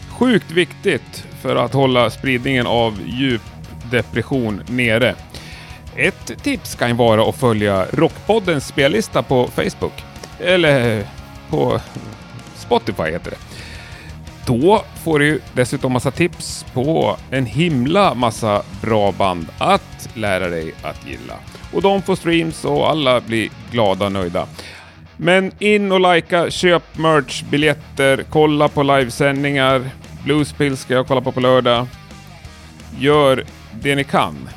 Sjukt 0.09 0.51
viktigt 0.51 1.25
för 1.41 1.55
att 1.55 1.73
hålla 1.73 2.09
spridningen 2.09 2.67
av 2.67 2.99
djup 3.05 3.41
depression 3.91 4.63
nere. 4.69 5.15
Ett 6.01 6.43
tips 6.43 6.75
kan 6.75 6.87
ju 6.87 6.95
vara 6.95 7.29
att 7.29 7.35
följa 7.35 7.85
Rockpoddens 7.91 8.67
spellista 8.67 9.23
på 9.23 9.47
Facebook. 9.47 10.03
Eller 10.39 11.03
på 11.49 11.79
Spotify 12.55 13.03
heter 13.03 13.31
det. 13.31 13.37
Då 14.45 14.83
får 15.03 15.19
du 15.19 15.41
dessutom 15.53 15.93
massa 15.93 16.11
tips 16.11 16.65
på 16.73 17.17
en 17.31 17.45
himla 17.45 18.13
massa 18.13 18.63
bra 18.81 19.11
band 19.11 19.47
att 19.57 20.09
lära 20.13 20.49
dig 20.49 20.73
att 20.81 21.07
gilla. 21.07 21.33
Och 21.73 21.81
de 21.81 22.01
får 22.01 22.15
streams 22.15 22.65
och 22.65 22.89
alla 22.89 23.21
blir 23.21 23.49
glada 23.71 24.05
och 24.05 24.11
nöjda. 24.11 24.47
Men 25.17 25.51
in 25.59 25.91
och 25.91 26.13
likea, 26.13 26.51
köp 26.51 26.97
merch, 26.97 27.43
biljetter, 27.43 28.25
kolla 28.29 28.67
på 28.67 28.83
livesändningar. 28.83 29.89
Bluespill 30.23 30.77
ska 30.77 30.93
jag 30.93 31.07
kolla 31.07 31.21
på 31.21 31.31
på 31.31 31.39
lördag. 31.39 31.87
Gör 32.99 33.45
det 33.71 33.95
ni 33.95 34.03
kan. 34.03 34.49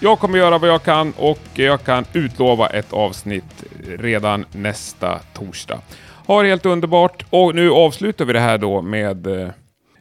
Jag 0.00 0.18
kommer 0.18 0.38
göra 0.38 0.58
vad 0.58 0.70
jag 0.70 0.82
kan 0.82 1.12
och 1.16 1.40
jag 1.54 1.84
kan 1.84 2.04
utlova 2.12 2.66
ett 2.66 2.92
avsnitt 2.92 3.64
redan 3.98 4.44
nästa 4.52 5.18
torsdag. 5.34 5.80
Ha 6.26 6.42
det 6.42 6.48
helt 6.48 6.66
underbart 6.66 7.24
och 7.30 7.54
nu 7.54 7.70
avslutar 7.70 8.24
vi 8.24 8.32
det 8.32 8.40
här 8.40 8.58
då 8.58 8.82
med 8.82 9.26
eh, 9.26 9.48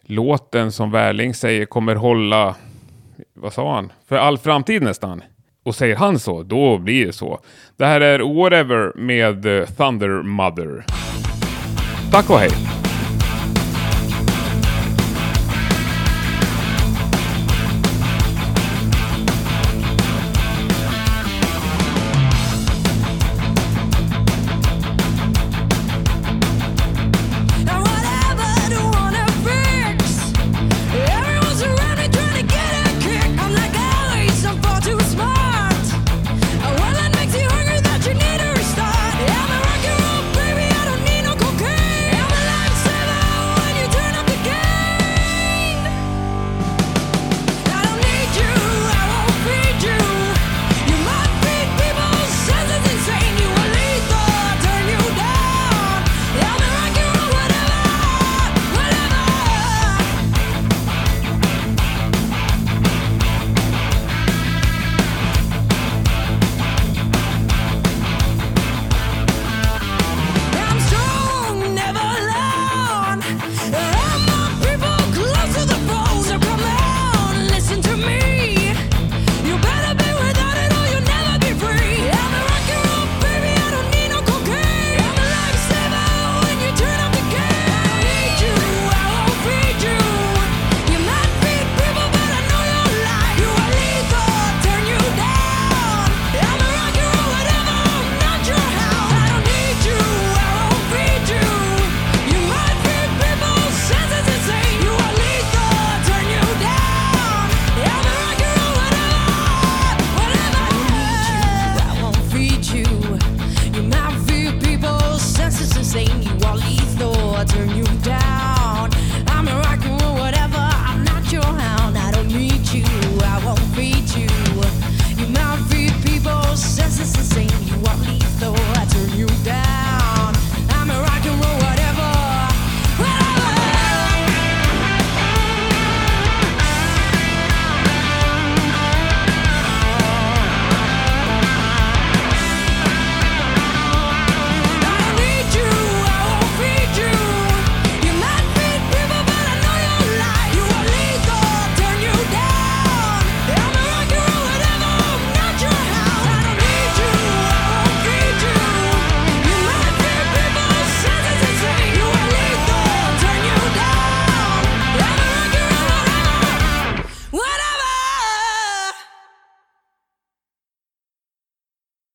låten 0.05 0.71
som 0.71 0.91
Wärling 0.91 1.33
säger 1.33 1.65
kommer 1.65 1.95
hålla, 1.95 2.55
vad 3.33 3.53
sa 3.53 3.75
han, 3.75 3.91
för 4.07 4.15
all 4.15 4.37
framtid 4.37 4.81
nästan. 4.81 5.23
Och 5.65 5.75
säger 5.75 5.95
han 5.95 6.19
så, 6.19 6.43
då 6.43 6.77
blir 6.77 7.05
det 7.05 7.13
så. 7.13 7.39
Det 7.77 7.85
här 7.85 8.01
är 8.01 8.19
Whatever 8.19 8.93
med 8.95 9.45
eh, 9.45 9.65
Thunder 9.65 10.23
Mother. 10.23 10.85
Tack 12.11 12.29
och 12.29 12.39
hej! 12.39 12.74